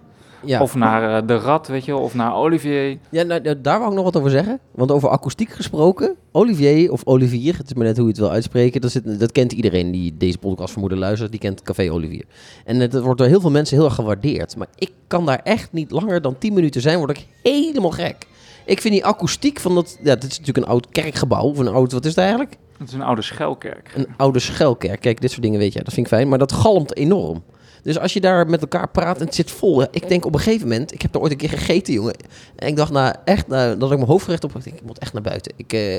Ja, 0.44 0.60
of 0.60 0.74
naar 0.74 1.16
eh, 1.16 1.26
de 1.26 1.36
Rat, 1.36 1.66
weet 1.66 1.84
je 1.84 1.96
of 1.96 2.14
naar 2.14 2.34
Olivier. 2.34 2.98
Ja, 3.10 3.22
nou, 3.22 3.40
nou, 3.40 3.60
daar 3.60 3.78
wou 3.78 3.90
ik 3.90 3.96
nog 3.96 4.04
wat 4.04 4.16
over 4.16 4.30
zeggen. 4.30 4.58
Want 4.70 4.90
over 4.90 5.08
akoestiek 5.08 5.50
gesproken, 5.50 6.14
Olivier 6.32 6.92
of 6.92 7.00
Olivier, 7.04 7.56
het 7.56 7.66
is 7.66 7.74
maar 7.74 7.86
net 7.86 7.96
hoe 7.96 8.04
je 8.04 8.10
het 8.10 8.20
wil 8.20 8.30
uitspreken, 8.30 8.80
dat, 8.80 8.90
zit, 8.90 9.20
dat 9.20 9.32
kent 9.32 9.52
iedereen 9.52 9.90
die 9.90 10.16
deze 10.16 10.38
podcast 10.38 10.70
vermoeden 10.72 10.98
luistert, 10.98 11.30
die 11.30 11.40
kent 11.40 11.62
Café 11.62 11.92
Olivier. 11.92 12.24
En 12.64 12.80
het 12.80 13.00
wordt 13.00 13.18
door 13.18 13.28
heel 13.28 13.40
veel 13.40 13.50
mensen 13.50 13.76
heel 13.76 13.84
erg 13.84 13.94
gewaardeerd. 13.94 14.56
Maar 14.56 14.68
ik 14.78 14.90
kan 15.06 15.26
daar 15.26 15.40
echt 15.42 15.72
niet 15.72 15.90
langer 15.90 16.20
dan 16.20 16.38
10 16.38 16.52
minuten 16.52 16.80
zijn, 16.80 16.98
word 16.98 17.10
ik 17.10 17.26
helemaal 17.42 17.90
gek. 17.90 18.26
Ik 18.64 18.80
vind 18.80 18.94
die 18.94 19.04
akoestiek 19.04 19.60
van 19.60 19.74
dat, 19.74 19.98
ja, 20.02 20.14
dit 20.14 20.30
is 20.30 20.38
natuurlijk 20.38 20.66
een 20.66 20.72
oud 20.72 20.88
kerkgebouw, 20.88 21.42
of 21.42 21.58
een 21.58 21.68
oud, 21.68 21.92
wat 21.92 22.02
is 22.04 22.10
het 22.10 22.18
eigenlijk? 22.20 22.56
Het 22.78 22.88
is 22.88 22.94
een 22.94 23.02
oude 23.02 23.22
schelkerk. 23.22 23.92
Een 23.96 24.06
oude 24.16 24.38
schelkerk. 24.38 25.00
Kijk, 25.00 25.20
dit 25.20 25.30
soort 25.30 25.42
dingen 25.42 25.58
weet 25.58 25.72
je, 25.72 25.82
dat 25.82 25.92
vind 25.94 26.06
ik 26.06 26.12
fijn. 26.12 26.28
Maar 26.28 26.38
dat 26.38 26.52
galmt 26.52 26.96
enorm. 26.96 27.42
Dus 27.82 27.98
als 27.98 28.12
je 28.12 28.20
daar 28.20 28.46
met 28.46 28.60
elkaar 28.60 28.88
praat 28.88 29.18
en 29.20 29.24
het 29.26 29.34
zit 29.34 29.50
vol. 29.50 29.80
ja, 29.80 29.86
Ik 29.90 30.08
denk 30.08 30.24
op 30.26 30.34
een 30.34 30.40
gegeven 30.40 30.68
moment, 30.68 30.92
ik 30.94 31.02
heb 31.02 31.14
er 31.14 31.20
ooit 31.20 31.32
een 31.32 31.38
keer 31.38 31.48
gegeten, 31.48 31.92
jongen. 31.94 32.14
En 32.56 32.68
ik 32.68 32.76
dacht, 32.76 32.92
nou 32.92 33.14
echt, 33.24 33.46
nou, 33.48 33.78
dat 33.78 33.90
ik 33.90 33.96
mijn 33.96 34.10
hoofdgerecht 34.10 34.44
op. 34.44 34.56
Ik 34.56 34.64
denk, 34.64 34.76
ik 34.76 34.84
moet 34.86 34.98
echt 34.98 35.12
naar 35.12 35.22
buiten. 35.22 35.52
Ik, 35.56 35.72
eh, 35.72 35.96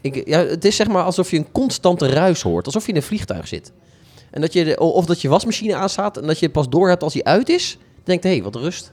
ik, 0.00 0.28
ja, 0.28 0.38
het 0.46 0.64
is 0.64 0.76
zeg 0.76 0.88
maar 0.88 1.02
alsof 1.04 1.30
je 1.30 1.36
een 1.36 1.52
constante 1.52 2.06
ruis 2.08 2.42
hoort. 2.42 2.66
Alsof 2.66 2.84
je 2.84 2.90
in 2.90 2.96
een 2.96 3.02
vliegtuig 3.02 3.48
zit. 3.48 3.72
En 4.30 4.40
dat 4.40 4.52
je, 4.52 4.64
de- 4.64 4.78
of 4.78 5.04
dat 5.06 5.20
je 5.20 5.28
wasmachine 5.28 5.74
aanstaat 5.74 6.16
en 6.16 6.26
dat 6.26 6.38
je 6.38 6.48
pas 6.50 6.68
door 6.68 6.88
hebt 6.88 7.02
als 7.02 7.12
die 7.12 7.24
uit 7.24 7.48
is. 7.48 7.76
Dan 7.78 8.02
denk 8.04 8.22
je, 8.22 8.28
hé, 8.28 8.34
hey, 8.34 8.42
wat 8.44 8.54
rust. 8.56 8.92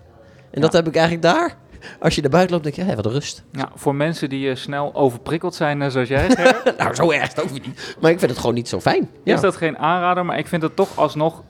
En 0.52 0.62
dat 0.62 0.74
heb 0.74 0.88
ik 0.88 0.96
eigenlijk 0.96 1.24
daar. 1.26 1.58
Als 2.00 2.16
je 2.16 2.22
naar 2.22 2.30
buiten 2.30 2.52
loopt, 2.52 2.64
denk 2.64 2.76
je, 2.76 2.84
hé, 2.84 2.96
wat 2.96 3.06
rust. 3.06 3.44
Ja, 3.52 3.70
voor 3.76 3.96
mensen 3.96 4.30
die 4.30 4.50
eh, 4.50 4.56
snel 4.56 4.96
overprikkeld 4.96 5.56
zijn, 5.56 5.82
eh, 5.82 5.90
zoals 5.90 6.08
jij, 6.08 6.28
nou, 6.78 6.96
zo 6.96 7.12
erg 7.12 7.36
weer 7.36 7.52
niet. 7.52 7.96
Maar 8.02 8.12
ik 8.12 8.20
vind 8.20 8.32
het 8.32 8.40
gewoon 8.40 8.56
niet 8.56 8.70
zo 8.70 8.80
fijn. 8.80 9.10
Ja. 9.24 9.34
is 9.34 9.42
dat 9.42 9.56
geen 9.56 9.78
aanrader, 9.78 10.26
maar 10.26 10.38
ik 10.38 10.48
vind 10.48 10.62
het 10.62 10.76
toch 10.76 10.98
alsnog... 10.98 11.44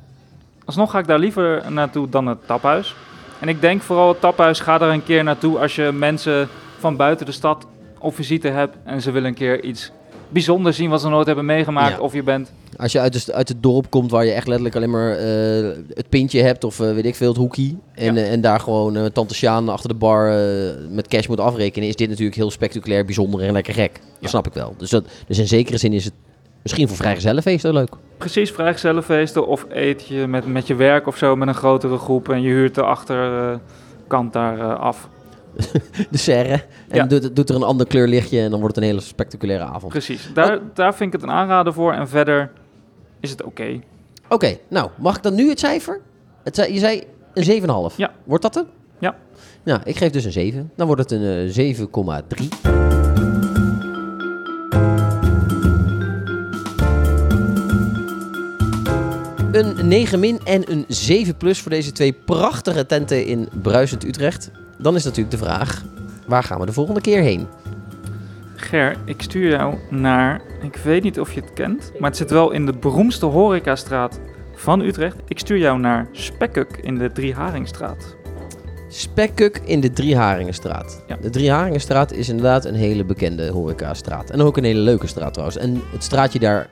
Alsnog 0.65 0.91
ga 0.91 0.99
ik 0.99 1.07
daar 1.07 1.19
liever 1.19 1.71
naartoe 1.71 2.09
dan 2.09 2.27
het 2.27 2.47
taphuis. 2.47 2.95
En 3.39 3.47
ik 3.47 3.61
denk 3.61 3.81
vooral 3.81 4.07
het 4.07 4.19
taphuis, 4.19 4.59
ga 4.59 4.77
daar 4.77 4.89
een 4.89 5.03
keer 5.03 5.23
naartoe 5.23 5.59
als 5.59 5.75
je 5.75 5.91
mensen 5.91 6.49
van 6.79 6.95
buiten 6.95 7.25
de 7.25 7.31
stad 7.31 7.65
op 7.99 8.15
visite 8.15 8.47
hebt 8.47 8.75
en 8.83 9.01
ze 9.01 9.11
willen 9.11 9.27
een 9.27 9.35
keer 9.35 9.63
iets 9.63 9.91
bijzonders 10.29 10.77
zien 10.77 10.89
wat 10.89 11.01
ze 11.01 11.09
nooit 11.09 11.25
hebben 11.25 11.45
meegemaakt. 11.45 11.95
Ja. 11.95 11.99
Of 11.99 12.13
je 12.13 12.23
bent 12.23 12.51
Als 12.79 12.91
je 12.91 12.99
uit, 12.99 13.25
de, 13.25 13.33
uit 13.33 13.47
het 13.49 13.63
dorp 13.63 13.89
komt 13.89 14.11
waar 14.11 14.25
je 14.25 14.31
echt 14.31 14.47
letterlijk 14.47 14.75
alleen 14.75 14.89
maar 14.89 15.11
eh, 15.17 15.69
het 15.93 16.09
pintje 16.09 16.41
hebt 16.41 16.63
of 16.63 16.79
eh, 16.79 16.93
weet 16.93 17.05
ik 17.05 17.15
veel, 17.15 17.27
het 17.27 17.37
hoekie. 17.37 17.77
En, 17.93 18.15
Ja. 18.15 18.21
eh, 18.21 18.31
en 18.31 18.41
daar 18.41 18.59
gewoon 18.59 19.11
tante 19.11 19.33
Sjaan 19.35 19.69
achter 19.69 19.89
de 19.89 19.95
bar 19.95 20.31
met 20.89 21.07
cash 21.07 21.27
moet 21.27 21.39
afrekenen, 21.39 21.87
is 21.87 21.95
dit 21.95 22.09
natuurlijk 22.09 22.35
heel 22.35 22.51
spectaculair, 22.51 23.05
bijzonder 23.05 23.41
en 23.41 23.51
lekker 23.53 23.73
gek. 23.73 23.93
Dat 23.93 24.01
Ja. 24.19 24.27
snap 24.27 24.47
ik 24.47 24.53
wel. 24.53 24.73
Dus, 24.77 24.89
dat, 24.89 25.05
dus 25.27 25.37
in 25.37 25.47
zekere 25.47 25.77
zin 25.77 25.93
is 25.93 26.05
het 26.05 26.13
misschien 26.61 26.87
voor 26.87 26.97
vrijgezellenfeesten 26.97 27.73
leuk. 27.73 27.89
precies 28.17 28.51
vrijgezellenfeesten 28.51 29.47
of 29.47 29.65
eet 29.69 30.07
je 30.07 30.27
met, 30.27 30.45
met 30.47 30.67
je 30.67 30.75
werk 30.75 31.07
of 31.07 31.17
zo 31.17 31.35
met 31.35 31.47
een 31.47 31.53
grotere 31.53 31.97
groep 31.97 32.29
en 32.29 32.41
je 32.41 32.49
huurt 32.49 32.75
de 32.75 32.83
achterkant 32.83 34.33
daar 34.33 34.75
af. 34.75 35.09
De 36.11 36.17
serre. 36.17 36.51
En 36.87 36.97
Ja. 36.97 37.03
doet, 37.05 37.35
doet 37.35 37.49
er 37.49 37.55
een 37.55 37.63
ander 37.63 37.87
kleurlichtje 37.87 38.41
en 38.41 38.49
dan 38.49 38.59
wordt 38.59 38.75
het 38.75 38.83
een 38.83 38.89
hele 38.89 39.01
spectaculaire 39.03 39.63
avond. 39.65 39.91
Precies, 39.91 40.29
daar, 40.33 40.55
Oh. 40.57 40.61
daar 40.73 40.95
vind 40.95 41.13
ik 41.13 41.19
het 41.21 41.29
een 41.29 41.35
aanrader 41.35 41.73
voor 41.73 41.93
en 41.93 42.07
verder 42.07 42.51
is 43.19 43.29
het 43.29 43.43
oké. 43.43 43.79
Oké, 44.29 44.57
nou, 44.67 44.89
mag 44.97 45.17
ik 45.17 45.23
dan 45.23 45.35
nu 45.35 45.49
het 45.49 45.59
cijfer? 45.59 46.01
Het, 46.43 46.55
je 46.55 46.79
zei 46.79 47.03
een 47.33 47.89
7,5. 47.91 47.95
Ja. 47.95 48.13
Wordt 48.23 48.43
dat 48.43 48.55
hem? 48.55 48.65
Ja. 48.99 49.15
Nou, 49.63 49.81
ik 49.83 49.97
geef 49.97 50.11
dus 50.11 50.25
een 50.25 50.31
7. 50.31 50.71
Dan 50.75 50.87
wordt 50.87 51.01
het 51.01 51.11
een 51.11 51.53
eh, 51.53 51.77
7,3. 51.77 52.79
Een 59.51 59.87
9 59.87 60.19
min 60.19 60.39
en 60.43 60.71
een 60.71 60.85
7 60.87 61.37
plus 61.37 61.59
voor 61.59 61.71
deze 61.71 61.91
twee 61.91 62.13
prachtige 62.13 62.85
tenten 62.85 63.25
in 63.25 63.49
Bruisend 63.61 64.03
Utrecht. 64.03 64.51
Dan 64.77 64.95
is 64.95 65.03
natuurlijk 65.03 65.31
de 65.31 65.45
vraag, 65.45 65.83
waar 66.27 66.43
gaan 66.43 66.59
we 66.59 66.65
de 66.65 66.73
volgende 66.73 67.01
keer 67.01 67.21
heen? 67.21 67.47
Ger, 68.59 68.97
ik 69.05 69.21
stuur 69.21 69.49
jou 69.49 69.75
naar, 69.89 70.41
ik 70.61 70.75
weet 70.75 71.03
niet 71.03 71.19
of 71.19 71.33
je 71.33 71.41
het 71.41 71.53
kent, 71.53 71.91
maar 71.99 72.09
het 72.09 72.17
zit 72.17 72.29
wel 72.29 72.51
in 72.51 72.65
de 72.65 72.73
beroemdste 72.73 73.25
horecastraat 73.25 74.19
van 74.53 74.81
Utrecht. 74.81 75.15
Ik 75.27 75.39
stuur 75.39 75.57
jou 75.57 75.79
naar 75.79 76.07
Spekkuk 76.11 76.77
in 76.81 76.97
de 76.97 77.11
Drieharingstraat. 77.11 78.15
Spekkuk 78.87 79.61
in 79.65 79.79
de 79.79 79.91
Drieharingenstraat. 79.91 81.03
Ja. 81.07 81.17
De 81.21 81.29
Drieharingenstraat 81.29 82.11
is 82.11 82.29
inderdaad 82.29 82.65
een 82.65 82.75
hele 82.75 83.05
bekende 83.05 83.49
horecastraat. 83.49 84.29
En 84.29 84.41
ook 84.41 84.57
een 84.57 84.63
hele 84.63 84.79
leuke 84.79 85.07
straat 85.07 85.33
trouwens. 85.33 85.57
En 85.57 85.81
het 85.91 86.03
straatje 86.03 86.39
daar 86.39 86.69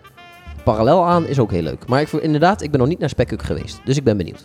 parallel 0.63 1.05
aan 1.05 1.25
is 1.25 1.39
ook 1.39 1.51
heel 1.51 1.61
leuk. 1.61 1.87
Maar 1.87 2.01
ik, 2.01 2.11
inderdaad, 2.11 2.61
ik 2.61 2.71
ben 2.71 2.79
nog 2.79 2.89
niet 2.89 2.99
naar 2.99 3.09
Spekkuk 3.09 3.43
geweest. 3.43 3.81
Dus 3.85 3.97
ik 3.97 4.03
ben 4.03 4.17
benieuwd. 4.17 4.43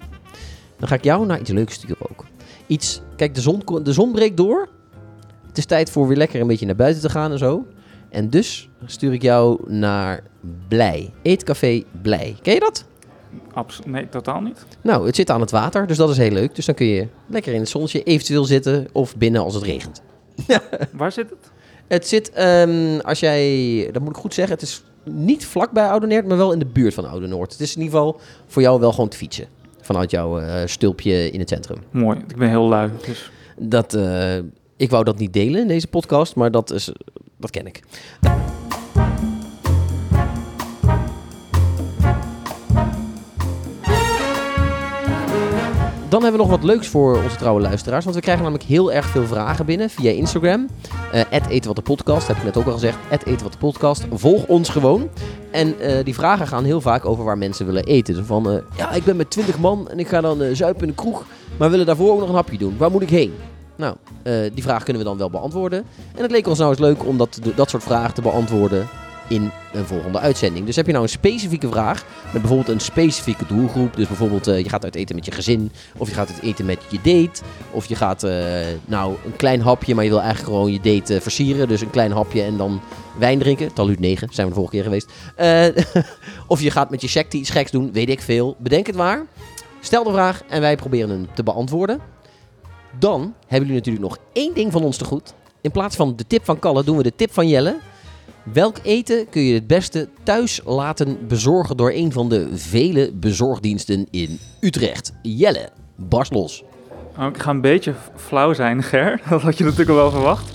Dan 0.79 0.89
ga 0.89 0.95
ik 0.95 1.05
jou 1.05 1.27
naar 1.27 1.41
iets 1.41 1.51
leuks 1.51 1.75
sturen 1.75 2.11
ook. 2.11 2.25
Iets, 2.67 3.03
kijk, 3.17 3.35
de 3.35 3.41
zon, 3.41 3.63
de 3.83 3.93
zon 3.93 4.13
breekt 4.13 4.37
door. 4.37 4.69
Het 5.53 5.61
is 5.61 5.67
tijd 5.67 5.91
voor 5.91 6.09
weer 6.09 6.17
lekker 6.17 6.41
een 6.41 6.47
beetje 6.47 6.67
naar 6.67 6.77
buiten 6.77 7.03
te 7.03 7.09
gaan 7.09 7.33
en 7.33 7.39
zo. 7.39 7.67
En 8.09 8.31
dus 8.31 8.69
stuur 8.87 9.13
ik 9.13 9.23
jou 9.23 9.73
naar 9.73 10.23
Blij. 10.69 11.13
Eetcafé 11.23 11.83
Blij. 12.03 12.37
Ken 12.43 12.55
je 12.55 12.61
dat? 12.61 12.85
Abs 13.53 13.81
nee, 13.87 14.09
totaal 14.09 14.41
niet. 14.41 14.65
Nou, 14.83 15.07
het 15.07 15.17
zit 15.17 15.31
aan 15.31 15.41
het 15.41 15.51
water, 15.51 15.87
dus 15.87 15.97
dat 15.97 16.11
is 16.11 16.17
heel 16.17 16.31
leuk. 16.31 16.55
Dus 16.55 16.67
dan 16.67 16.75
kun 16.75 16.87
je 16.87 17.07
lekker 17.27 17.53
in 17.53 17.61
het 17.61 17.69
zonnetje 17.69 18.03
eventueel 18.03 18.45
zitten 18.45 18.87
of 18.93 19.17
binnen 19.17 19.43
als 19.43 19.55
het 19.55 19.63
regent. 19.63 20.03
Waar 20.93 21.13
zit 21.13 21.31
het? 21.31 21.51
Het 21.89 22.09
zit, 22.09 22.31
ehm, 22.31 22.99
als 22.99 23.21
jij, 23.21 23.89
dat 23.93 24.03
moet 24.03 24.17
ik 24.17 24.21
goed 24.23 24.35
zeggen, 24.35 24.55
het 24.55 24.63
is 24.63 24.83
niet 25.05 25.47
vlakbij 25.47 25.89
Oudenaard, 25.89 26.27
maar 26.27 26.37
wel 26.37 26.53
in 26.53 26.59
de 26.59 26.67
buurt 26.67 26.95
van 26.95 27.09
Oude-Noord. 27.09 27.53
Het 27.53 27.61
is 27.61 27.77
in 27.77 27.83
ieder 27.83 27.99
geval 27.99 28.21
voor 28.47 28.63
jou 28.63 28.81
wel 28.81 28.93
gewoon 28.93 29.09
te 29.09 29.17
fietsen. 29.17 29.47
Vanuit 29.81 30.11
jouw 30.11 30.39
eh, 30.39 30.67
stulpje 30.67 31.31
in 31.31 31.39
het 31.39 31.49
centrum. 31.49 31.79
Mooi, 31.91 32.19
ik 32.29 32.37
ben 32.37 32.49
heel 32.49 32.69
lui. 32.69 32.91
Dus. 33.07 33.31
Dat, 33.59 33.95
eh, 33.95 34.39
ik 34.83 34.91
wou 34.91 35.05
dat 35.05 35.19
niet 35.19 35.33
delen 35.33 35.61
in 35.61 35.69
deze 35.69 35.87
podcast, 35.87 36.35
maar 36.35 36.51
dat, 36.51 36.73
is, 36.73 36.93
dat 37.37 37.51
ken 37.51 37.67
ik. 37.67 37.83
Dan 46.09 46.23
hebben 46.23 46.41
we 46.41 46.47
nog 46.47 46.57
wat 46.57 46.65
leuks 46.65 46.89
voor 46.89 47.23
onze 47.23 47.37
trouwe 47.37 47.61
luisteraars. 47.61 48.05
Want 48.05 48.17
we 48.17 48.23
krijgen 48.23 48.43
namelijk 48.45 48.69
heel 48.69 48.93
erg 48.93 49.07
veel 49.07 49.27
vragen 49.27 49.67
binnen 49.67 49.91
via 49.91 50.11
Instagram. 50.11 50.69
Eh 51.13 51.65
wat 51.67 51.77
de 51.77 51.83
podcast, 51.83 52.27
heb 52.27 52.37
ik 52.37 52.45
net 52.45 52.57
ook 52.57 52.67
al 52.67 52.73
gezegd. 52.73 52.99
podcast. 53.59 54.07
Volg 54.13 54.47
ons 54.47 54.69
gewoon. 54.69 55.09
En 55.51 55.81
eh, 55.81 56.05
die 56.05 56.15
vragen 56.15 56.47
gaan 56.47 56.65
heel 56.65 56.81
vaak 56.81 57.05
over 57.05 57.25
waar 57.25 57.39
mensen 57.39 57.67
willen 57.67 57.85
eten. 57.85 58.27
Van, 58.27 58.51
eh, 58.51 58.59
ja, 58.77 58.93
ik 58.93 59.05
ben 59.05 59.17
met 59.17 59.31
20 59.31 59.59
man 59.59 59.89
en 59.89 59.99
ik 59.99 60.09
ga 60.09 60.21
dan 60.21 60.43
eh, 60.43 60.55
zuipen 60.55 60.83
in 60.83 60.89
de 60.89 60.95
kroeg. 60.95 61.25
Maar 61.59 61.71
willen 61.71 61.87
daarvoor 61.87 62.13
ook 62.13 62.21
nog 62.21 62.29
een 62.29 62.35
hapje 62.35 62.59
doen. 62.59 62.77
Waar 62.77 62.91
moet 62.91 63.03
ik 63.03 63.11
heen? 63.11 63.33
Nou, 63.83 63.97
eh, 64.23 64.55
die 64.55 64.63
vraag 64.63 64.83
kunnen 64.83 65.03
we 65.03 65.09
dan 65.09 65.19
wel 65.19 65.31
beantwoorden. 65.31 65.85
En 66.15 66.23
het 66.23 66.31
leek 66.31 66.47
ons 66.47 66.59
nou 66.59 66.71
eens 66.71 66.81
leuk 66.81 67.07
om 67.07 67.17
dat, 67.17 67.41
dat 67.55 67.71
soort 67.71 67.83
vragen 67.83 68.15
te 68.15 68.23
beantwoorden 68.23 68.89
in 69.29 69.51
een 69.73 69.85
volgende 69.85 70.19
uitzending. 70.19 70.67
Dus 70.67 70.77
heb 70.77 70.87
je 70.87 70.93
nou 70.93 71.05
een 71.05 71.11
specifieke 71.11 71.69
vraag 71.69 72.05
met 72.33 72.41
bijvoorbeeld 72.41 72.69
een 72.69 72.81
specifieke 72.81 73.47
doelgroep. 73.47 73.97
Dus 73.97 74.07
bijvoorbeeld 74.07 74.47
eh, 74.47 74.59
je 74.59 74.69
gaat 74.69 74.85
uit 74.85 74.95
eten 74.95 75.15
met 75.15 75.25
je 75.25 75.31
gezin. 75.31 75.73
Of 75.97 76.09
je 76.09 76.15
gaat 76.15 76.29
uit 76.29 76.43
eten 76.43 76.65
met 76.65 76.79
je 76.89 76.97
date. 76.97 77.43
Of 77.71 77.85
je 77.85 77.95
gaat 77.95 78.23
eh, 78.23 78.35
nou 78.85 79.17
een 79.25 79.37
klein 79.37 79.61
hapje, 79.61 79.95
maar 79.95 80.05
je 80.05 80.11
wil 80.11 80.21
eigenlijk 80.21 80.51
gewoon 80.51 80.73
je 80.73 80.81
date 80.81 81.21
versieren. 81.21 81.69
Dus 81.69 81.81
een 81.81 81.91
klein 81.91 82.13
hapje 82.13 82.43
en 82.43 82.57
dan 82.57 82.81
wijn 83.19 83.39
drinken. 83.39 83.73
Taluut 83.73 84.01
9, 84.01 84.29
zijn 84.33 84.47
we 84.47 84.53
de 84.53 84.59
vorige 84.59 84.75
keer 84.75 84.85
geweest. 84.85 85.11
Of 86.53 86.61
je 86.61 86.71
gaat 86.71 86.91
met 86.91 87.01
je 87.01 87.09
secte 87.09 87.37
iets 87.37 87.51
geks 87.51 87.71
doen, 87.71 87.93
weet 87.93 88.09
ik 88.09 88.21
veel. 88.21 88.57
Bedenk 88.59 88.87
het 88.87 88.97
maar. 88.97 89.27
Stel 89.81 90.05
de 90.05 90.11
vraag 90.11 90.43
en 90.49 90.61
wij 90.61 90.77
proberen 90.77 91.11
hem 91.11 91.27
te 91.35 91.43
beantwoorden. 91.43 92.01
Dan 92.99 93.35
hebben 93.47 93.69
jullie 93.69 93.75
natuurlijk 93.75 94.05
nog 94.05 94.19
één 94.33 94.55
ding 94.55 94.73
van 94.73 94.83
ons 94.83 94.97
te 94.97 95.05
goed. 95.05 95.35
In 95.61 95.71
plaats 95.71 95.97
van 95.97 96.17
de 96.17 96.27
tip 96.27 96.45
van 96.45 96.59
Kalle 96.59 96.85
doen 96.85 96.97
we 96.97 97.03
de 97.03 97.15
tip 97.17 97.33
van 97.33 97.49
Jelle. 97.49 97.79
Welk 98.43 98.77
eten 98.83 99.29
kun 99.29 99.43
je 99.43 99.55
het 99.55 99.67
beste 99.67 100.09
thuis 100.23 100.61
laten 100.65 101.27
bezorgen 101.27 101.77
door 101.77 101.93
een 101.93 102.13
van 102.13 102.29
de 102.29 102.49
vele 102.53 103.13
bezorgdiensten 103.13 104.07
in 104.11 104.39
Utrecht? 104.61 105.13
Jelle, 105.23 105.69
barst 105.97 106.33
los. 106.33 106.65
Oh, 107.19 107.27
ik 107.27 107.39
ga 107.39 107.51
een 107.51 107.61
beetje 107.61 107.95
flauw 108.17 108.53
zijn, 108.53 108.83
Ger. 108.83 109.21
Dat 109.29 109.43
had 109.43 109.59
je 109.59 109.65
natuurlijk 109.65 109.91
al 109.91 109.97
wel 109.97 110.11
verwacht. 110.11 110.53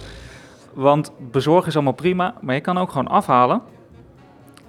Want 0.74 1.12
bezorgen 1.32 1.68
is 1.68 1.76
allemaal 1.76 1.94
prima, 1.94 2.36
maar 2.42 2.56
je 2.56 2.62
kan 2.62 2.78
ook 2.78 2.90
gewoon 2.90 3.08
afhalen. 3.08 3.62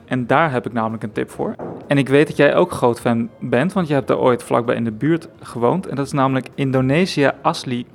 En 0.09 0.27
daar 0.27 0.53
heb 0.53 0.67
ik 0.67 0.73
namelijk 0.73 1.03
een 1.03 1.13
tip 1.13 1.31
voor. 1.31 1.55
En 1.87 1.99
ik 1.99 2.09
weet 2.09 2.27
dat 2.27 2.37
jij 2.37 2.55
ook 2.55 2.73
groot 2.73 3.01
fan 3.01 3.29
bent, 3.41 3.73
want 3.73 3.89
je 3.89 3.95
hebt 3.95 4.11
er 4.11 4.19
ooit 4.19 4.43
vlakbij 4.43 4.75
in 4.77 4.85
de 4.85 4.93
buurt 4.93 5.29
gewoond. 5.43 5.87
En 5.87 5.97
dat 5.97 6.07
is 6.07 6.13
namelijk 6.13 6.49
Indonesië 6.55 7.31
Asli 7.43 7.87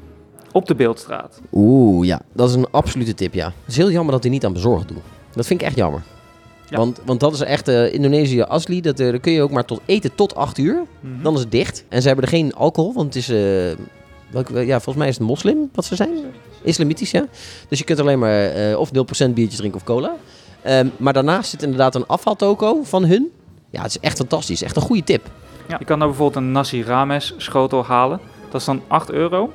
op 0.52 0.66
de 0.66 0.76
Beeldstraat. 0.76 1.42
Oeh, 1.52 2.06
ja, 2.08 2.22
dat 2.34 2.50
is 2.50 2.56
een 2.56 2.68
absolute 2.72 3.14
tip, 3.14 3.34
ja. 3.34 3.46
Het 3.46 3.54
is 3.68 3.78
heel 3.78 3.92
jammer 3.92 4.12
dat 4.14 4.22
die 4.22 4.32
niet 4.32 4.46
aan 4.46 4.54
bezorgen 4.54 4.88
doen. 4.88 5.02
Dat 5.34 5.46
vind 5.46 5.62
ik 5.62 5.68
echt 5.68 5.76
jammer. 5.76 6.02
Ja. 6.70 6.78
Want, 6.78 7.02
want 7.06 7.20
dat 7.20 7.34
is 7.34 7.42
echt 7.42 7.68
eh, 7.68 7.94
Indonesië 7.94 8.42
Asli. 8.42 8.82
Dat, 8.82 9.00
eh, 9.00 9.10
daar 9.10 9.20
kun 9.20 9.32
je 9.32 9.42
ook 9.42 9.52
maar 9.52 9.66
tot 9.66 9.82
eten 9.86 10.16
tot 10.16 10.36
8 10.36 10.58
uur. 10.58 10.84
Mhm. 11.00 11.24
Dan 11.24 11.34
is 11.34 11.40
het 11.40 11.52
dicht. 11.52 11.86
En 11.90 12.02
ze 12.02 12.08
hebben 12.08 12.26
er 12.26 12.32
geen 12.32 12.54
alcohol, 12.54 12.94
want 12.94 13.14
het 13.14 13.16
is... 13.16 13.30
eh, 13.30 14.66
ja, 14.66 14.76
volgens 14.76 14.96
mij 14.96 15.08
is 15.08 15.18
het 15.18 15.28
moslim 15.28 15.70
wat 15.74 15.86
ze 15.86 15.96
zijn. 15.96 16.10
Islamitisch, 16.62 17.12
ja. 17.12 17.26
Dus 17.68 17.80
je 17.80 17.86
kunt 17.86 18.00
alleen 18.00 18.20
maar 18.20 18.78
of 18.78 18.90
0% 18.90 19.34
biertjes 19.34 19.56
drinken 19.56 19.80
of 19.80 19.84
cola. 19.86 20.16
Ehm, 20.64 20.88
maar 20.98 21.14
daarnaast 21.14 21.50
zit 21.50 21.64
inderdaad 21.64 21.96
een 21.96 22.08
afvaltoko 22.08 22.84
van 22.84 23.06
hun. 23.06 23.32
Ja, 23.70 23.82
het 23.82 23.90
is 23.90 24.00
echt 24.00 24.18
fantastisch. 24.18 24.62
Echt 24.62 24.76
een 24.76 24.82
goede 24.82 25.04
tip. 25.04 25.30
Je 25.80 25.86
kan 25.86 26.00
daar 26.00 26.08
bijvoorbeeld 26.08 26.46
een 26.46 26.52
nasi 26.52 26.84
rames 26.84 27.34
schotel 27.38 27.86
halen. 27.86 28.20
Dat 28.52 28.62
is 28.62 28.68
dan 28.68 28.82
8 28.88 29.12
euro. 29.12 29.52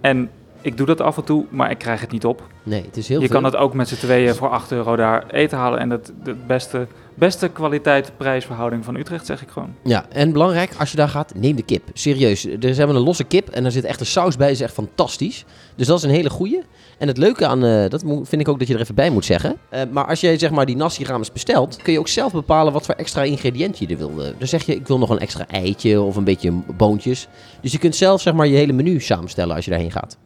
En 0.00 0.30
ik 0.62 0.76
doe 0.76 0.86
dat 0.86 1.00
af 1.00 1.16
en 1.16 1.24
toe, 1.24 1.44
maar 1.48 1.70
ik 1.70 1.78
krijg 1.78 2.00
het 2.00 2.10
niet 2.10 2.24
op. 2.24 2.42
Nee, 2.62 2.82
het 2.82 2.96
is 2.96 3.08
heel 3.08 3.20
je 3.20 3.26
veel. 3.26 3.34
kan 3.34 3.44
het 3.44 3.56
ook 3.56 3.74
met 3.74 3.88
z'n 3.88 3.94
tweeën 3.94 4.34
voor 4.34 4.48
8 4.48 4.72
euro 4.72 4.96
daar 4.96 5.26
eten 5.30 5.58
halen. 5.58 5.78
En 5.78 5.88
dat 5.88 6.12
de 6.24 6.34
beste, 6.46 6.86
beste 7.14 7.48
kwaliteit-prijsverhouding 7.48 8.84
van 8.84 8.96
Utrecht, 8.96 9.26
zeg 9.26 9.42
ik 9.42 9.48
gewoon. 9.48 9.74
Ja, 9.82 10.06
en 10.08 10.32
belangrijk, 10.32 10.74
als 10.78 10.90
je 10.90 10.96
daar 10.96 11.08
gaat, 11.08 11.34
neem 11.34 11.56
de 11.56 11.62
kip. 11.62 11.82
Serieus. 11.92 12.44
Er 12.44 12.64
is 12.64 12.78
hebben 12.78 12.96
een 12.96 13.02
losse 13.02 13.24
kip 13.24 13.48
en 13.48 13.62
daar 13.62 13.72
zit 13.72 13.84
echt 13.84 14.00
een 14.00 14.06
saus 14.06 14.36
bij. 14.36 14.50
Is 14.50 14.60
echt 14.60 14.72
fantastisch. 14.72 15.44
Dus 15.76 15.86
dat 15.86 15.98
is 15.98 16.04
een 16.04 16.10
hele 16.10 16.30
goeie. 16.30 16.62
En 16.98 17.08
het 17.08 17.16
leuke 17.16 17.46
aan, 17.46 17.64
eh, 17.64 17.88
dat 17.88 18.02
vind 18.06 18.40
ik 18.40 18.48
ook 18.48 18.58
dat 18.58 18.68
je 18.68 18.74
er 18.74 18.80
even 18.80 18.94
bij 18.94 19.10
moet 19.10 19.24
zeggen. 19.24 19.56
Eh, 19.68 19.80
maar 19.90 20.06
als 20.06 20.20
jij 20.20 20.38
zeg 20.38 20.50
maar 20.50 20.66
die 20.66 20.76
nasi 20.76 21.04
rames 21.04 21.32
bestelt, 21.32 21.78
kun 21.82 21.92
je 21.92 21.98
ook 21.98 22.08
zelf 22.08 22.32
bepalen 22.32 22.72
wat 22.72 22.84
voor 22.84 22.94
extra 22.94 23.22
ingrediënt 23.22 23.78
je 23.78 23.86
er 23.86 23.96
wil. 23.96 24.14
Dan 24.14 24.48
zeg 24.48 24.66
je, 24.66 24.74
ik 24.74 24.86
wil 24.86 24.98
nog 24.98 25.10
een 25.10 25.18
extra 25.18 25.46
eitje 25.48 26.00
of 26.00 26.16
een 26.16 26.24
beetje 26.24 26.52
boontjes. 26.76 27.28
Dus 27.60 27.72
je 27.72 27.78
kunt 27.78 27.96
zelf 27.96 28.20
zeg 28.20 28.34
maar 28.34 28.46
je 28.46 28.56
hele 28.56 28.72
menu 28.72 29.00
samenstellen 29.00 29.54
als 29.56 29.64
je 29.64 29.70
daarheen 29.70 29.90
gaat. 29.90 30.18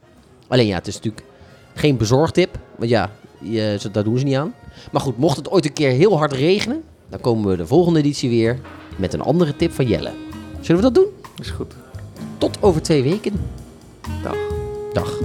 Alleen 0.47 0.67
ja, 0.67 0.75
het 0.75 0.87
is 0.87 0.95
natuurlijk 0.95 1.25
geen 1.73 1.97
bezorgtip. 1.97 2.57
Want 2.75 2.89
ja, 2.89 3.11
je, 3.39 3.79
daar 3.91 4.03
doen 4.03 4.17
ze 4.17 4.25
niet 4.25 4.35
aan. 4.35 4.53
Maar 4.91 5.01
goed, 5.01 5.17
mocht 5.17 5.37
het 5.37 5.49
ooit 5.49 5.65
een 5.65 5.73
keer 5.73 5.91
heel 5.91 6.17
hard 6.17 6.31
regenen, 6.31 6.83
dan 7.09 7.19
komen 7.19 7.49
we 7.49 7.57
de 7.57 7.67
volgende 7.67 7.99
editie 7.99 8.29
weer 8.29 8.59
met 8.95 9.13
een 9.13 9.21
andere 9.21 9.55
tip 9.55 9.71
van 9.71 9.87
Jelle. 9.87 10.11
Zullen 10.61 10.81
we 10.81 10.91
dat 10.91 10.95
doen? 10.95 11.11
Is 11.41 11.49
goed. 11.49 11.73
Tot 12.37 12.57
over 12.61 12.81
twee 12.81 13.03
weken. 13.03 13.33
Dag. 14.23 14.37
Dag. 14.93 15.19